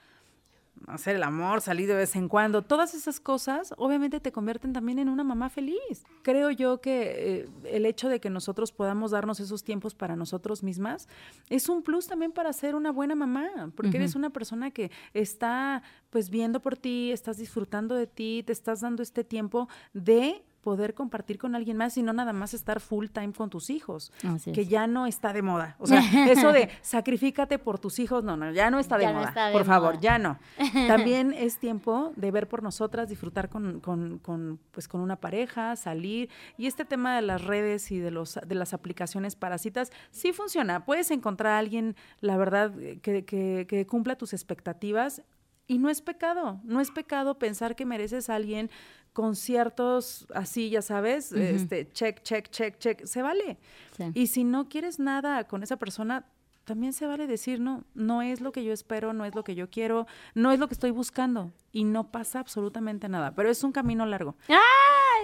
hacer 0.87 1.15
el 1.15 1.23
amor, 1.23 1.61
salir 1.61 1.87
de 1.87 1.95
vez 1.95 2.15
en 2.15 2.27
cuando, 2.27 2.61
todas 2.61 2.93
esas 2.93 3.19
cosas 3.19 3.73
obviamente 3.77 4.19
te 4.19 4.31
convierten 4.31 4.73
también 4.73 4.99
en 4.99 5.09
una 5.09 5.23
mamá 5.23 5.49
feliz. 5.49 6.03
Creo 6.23 6.51
yo 6.51 6.81
que 6.81 7.41
eh, 7.41 7.49
el 7.65 7.85
hecho 7.85 8.09
de 8.09 8.19
que 8.19 8.29
nosotros 8.29 8.71
podamos 8.71 9.11
darnos 9.11 9.39
esos 9.39 9.63
tiempos 9.63 9.95
para 9.95 10.15
nosotros 10.15 10.63
mismas 10.63 11.07
es 11.49 11.69
un 11.69 11.83
plus 11.83 12.07
también 12.07 12.31
para 12.31 12.53
ser 12.53 12.75
una 12.75 12.91
buena 12.91 13.15
mamá, 13.15 13.71
porque 13.75 13.97
eres 13.97 14.15
una 14.15 14.29
persona 14.29 14.71
que 14.71 14.91
está 15.13 15.83
pues 16.09 16.29
viendo 16.29 16.61
por 16.61 16.77
ti, 16.77 17.11
estás 17.11 17.37
disfrutando 17.37 17.95
de 17.95 18.07
ti, 18.07 18.43
te 18.45 18.53
estás 18.53 18.81
dando 18.81 19.03
este 19.03 19.23
tiempo 19.23 19.67
de 19.93 20.43
poder 20.61 20.93
compartir 20.93 21.37
con 21.37 21.55
alguien 21.55 21.77
más 21.77 21.97
y 21.97 22.03
no 22.03 22.11
nada 22.13 22.33
más 22.33 22.53
estar 22.53 22.79
full 22.79 23.07
time 23.07 23.31
con 23.33 23.49
tus 23.49 23.69
hijos, 23.69 24.11
Así 24.27 24.51
que 24.51 24.61
es. 24.61 24.69
ya 24.69 24.87
no 24.87 25.05
está 25.07 25.31
de 25.33 25.41
moda. 25.41 25.75
O 25.79 25.87
sea, 25.87 25.99
eso 26.31 26.51
de 26.51 26.69
sacrifícate 26.81 27.59
por 27.59 27.79
tus 27.79 27.99
hijos, 27.99 28.23
no, 28.23 28.35
no, 28.37 28.51
ya 28.51 28.69
no 28.69 28.79
está 28.79 28.97
de 28.97 29.03
Ya 29.03 29.11
no 29.11 29.19
moda. 29.19 29.29
está 29.29 29.47
de 29.47 29.53
por 29.53 29.65
favor, 29.65 29.99
ya 29.99 30.17
no. 30.19 30.37
También 30.87 31.33
es 31.33 31.57
tiempo 31.59 32.11
de 32.15 32.31
ver 32.31 32.47
por 32.47 32.61
nosotras, 32.63 33.09
disfrutar 33.09 33.49
con, 33.49 33.79
con, 33.79 34.19
con, 34.19 34.59
pues, 34.71 34.87
con 34.87 35.01
una 35.01 35.15
pareja, 35.15 35.75
salir. 35.75 36.29
Y 36.57 36.67
este 36.67 36.85
tema 36.85 37.15
de 37.15 37.21
las 37.21 37.43
redes 37.43 37.91
y 37.91 37.99
de, 37.99 38.11
los, 38.11 38.39
de 38.45 38.55
las 38.55 38.73
aplicaciones 38.73 39.35
para 39.35 39.57
citas, 39.57 39.91
sí 40.11 40.33
funciona. 40.33 40.85
Puedes 40.85 41.11
encontrar 41.11 41.53
a 41.53 41.57
alguien, 41.59 41.95
la 42.19 42.37
verdad, 42.37 42.73
que, 43.01 43.23
que, 43.25 43.65
que 43.67 43.85
cumpla 43.87 44.17
tus 44.17 44.33
expectativas. 44.33 45.21
Y 45.69 45.77
no 45.77 45.89
es 45.89 46.01
pecado, 46.01 46.59
no 46.63 46.81
es 46.81 46.89
pecado 46.89 47.37
pensar 47.37 47.75
que 47.75 47.85
mereces 47.85 48.29
a 48.29 48.35
alguien 48.35 48.71
con 49.13 49.35
ciertos, 49.35 50.25
así, 50.33 50.71
ya 50.71 50.81
sabes, 50.81 51.31
este, 51.31 51.87
check, 51.91 52.23
check, 52.23 52.49
check, 52.49 52.79
check, 52.79 53.05
se 53.05 53.21
vale. 53.21 53.59
Sí. 53.95 54.05
Y 54.15 54.27
si 54.27 54.43
no 54.43 54.67
quieres 54.67 54.97
nada 54.97 55.43
con 55.43 55.61
esa 55.61 55.77
persona, 55.77 56.25
también 56.65 56.91
se 56.91 57.05
vale 57.05 57.27
decir, 57.27 57.59
no, 57.59 57.83
no 57.93 58.23
es 58.23 58.41
lo 58.41 58.51
que 58.51 58.63
yo 58.63 58.73
espero, 58.73 59.13
no 59.13 59.25
es 59.25 59.35
lo 59.35 59.43
que 59.43 59.53
yo 59.53 59.69
quiero, 59.69 60.07
no 60.33 60.51
es 60.51 60.59
lo 60.59 60.67
que 60.67 60.73
estoy 60.73 60.89
buscando. 60.89 61.51
Y 61.71 61.83
no 61.83 62.11
pasa 62.11 62.39
absolutamente 62.39 63.07
nada, 63.07 63.35
pero 63.35 63.51
es 63.51 63.63
un 63.63 63.71
camino 63.71 64.07
largo. 64.07 64.35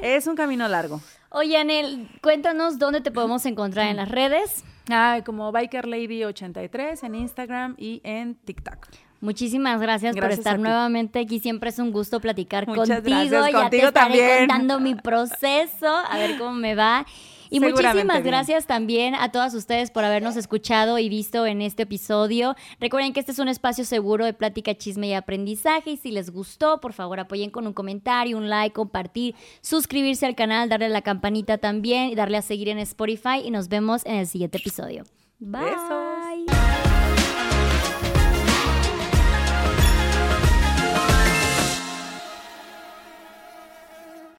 Es 0.04 0.28
un 0.28 0.36
camino 0.36 0.68
largo. 0.68 1.02
Oye, 1.30 1.58
Anel, 1.58 2.08
cuéntanos 2.22 2.78
dónde 2.78 3.02
te 3.02 3.12
podemos 3.12 3.46
encontrar 3.48 3.88
en 3.88 3.98
las 3.98 4.10
redes. 4.10 4.64
Ay, 4.90 5.24
como 5.24 5.52
Biker 5.52 5.88
Lady 5.88 6.24
83 6.24 7.04
en 7.04 7.16
Instagram 7.16 7.76
y 7.80 8.02
en 8.04 8.36
TikTok. 8.36 8.88
Muchísimas 9.26 9.82
gracias, 9.82 10.16
Gracias 10.16 10.38
por 10.38 10.40
estar 10.40 10.60
nuevamente 10.60 11.20
aquí. 11.20 11.40
Siempre 11.40 11.70
es 11.72 11.80
un 11.80 11.92
gusto 11.92 12.20
platicar 12.22 12.68
Muchas 12.68 12.88
contigo. 13.02 13.02
gracias, 13.10 13.52
ya 13.52 13.62
contigo 13.62 13.82
te 13.82 13.88
estaré 13.88 13.92
también. 13.92 14.38
contando 14.48 14.80
mi 14.80 14.96
proceso, 15.10 15.88
a 15.88 16.18
ver 16.18 16.38
cómo 16.38 16.54
me 16.54 16.76
va. 16.76 17.06
Y 17.50 17.60
muchísimas 17.60 18.18
bien. 18.24 18.24
gracias 18.24 18.66
también 18.66 19.14
a 19.16 19.32
todas 19.32 19.54
ustedes 19.54 19.92
por 19.92 20.04
habernos 20.04 20.36
escuchado 20.36 20.98
y 20.98 21.10
visto 21.10 21.46
en 21.46 21.62
este 21.62 21.84
episodio. 21.84 22.56
Recuerden 22.80 23.14
que 23.14 23.20
este 23.20 23.32
es 23.32 23.40
un 23.40 23.48
espacio 23.48 23.86
seguro 23.86 24.26
de 24.26 24.34
plática, 24.34 24.76
chisme 24.76 25.08
y 25.08 25.14
aprendizaje. 25.14 25.92
Y 25.92 25.98
si 25.98 26.12
les 26.12 26.32
gustó, 26.32 26.82
por 26.82 26.94
favor 26.94 27.20
apoyen 27.20 27.52
con 27.52 27.68
un 27.68 27.74
comentario, 27.74 28.38
un 28.38 28.50
like, 28.50 28.74
compartir, 28.74 29.36
suscribirse 29.62 30.26
al 30.26 30.36
canal, 30.36 30.70
darle 30.70 30.90
la 30.90 31.02
campanita 31.04 31.58
también 31.60 32.10
y 32.10 32.16
darle 32.16 32.38
a 32.38 32.42
seguir 32.42 32.68
en 32.70 32.80
Spotify. 32.80 33.42
Y 33.44 33.52
nos 33.52 33.70
vemos 33.70 34.06
en 34.06 34.16
el 34.16 34.28
siguiente 34.28 34.58
episodio. 34.58 35.04
Bye. 35.40 35.66
Besos. 35.66 36.65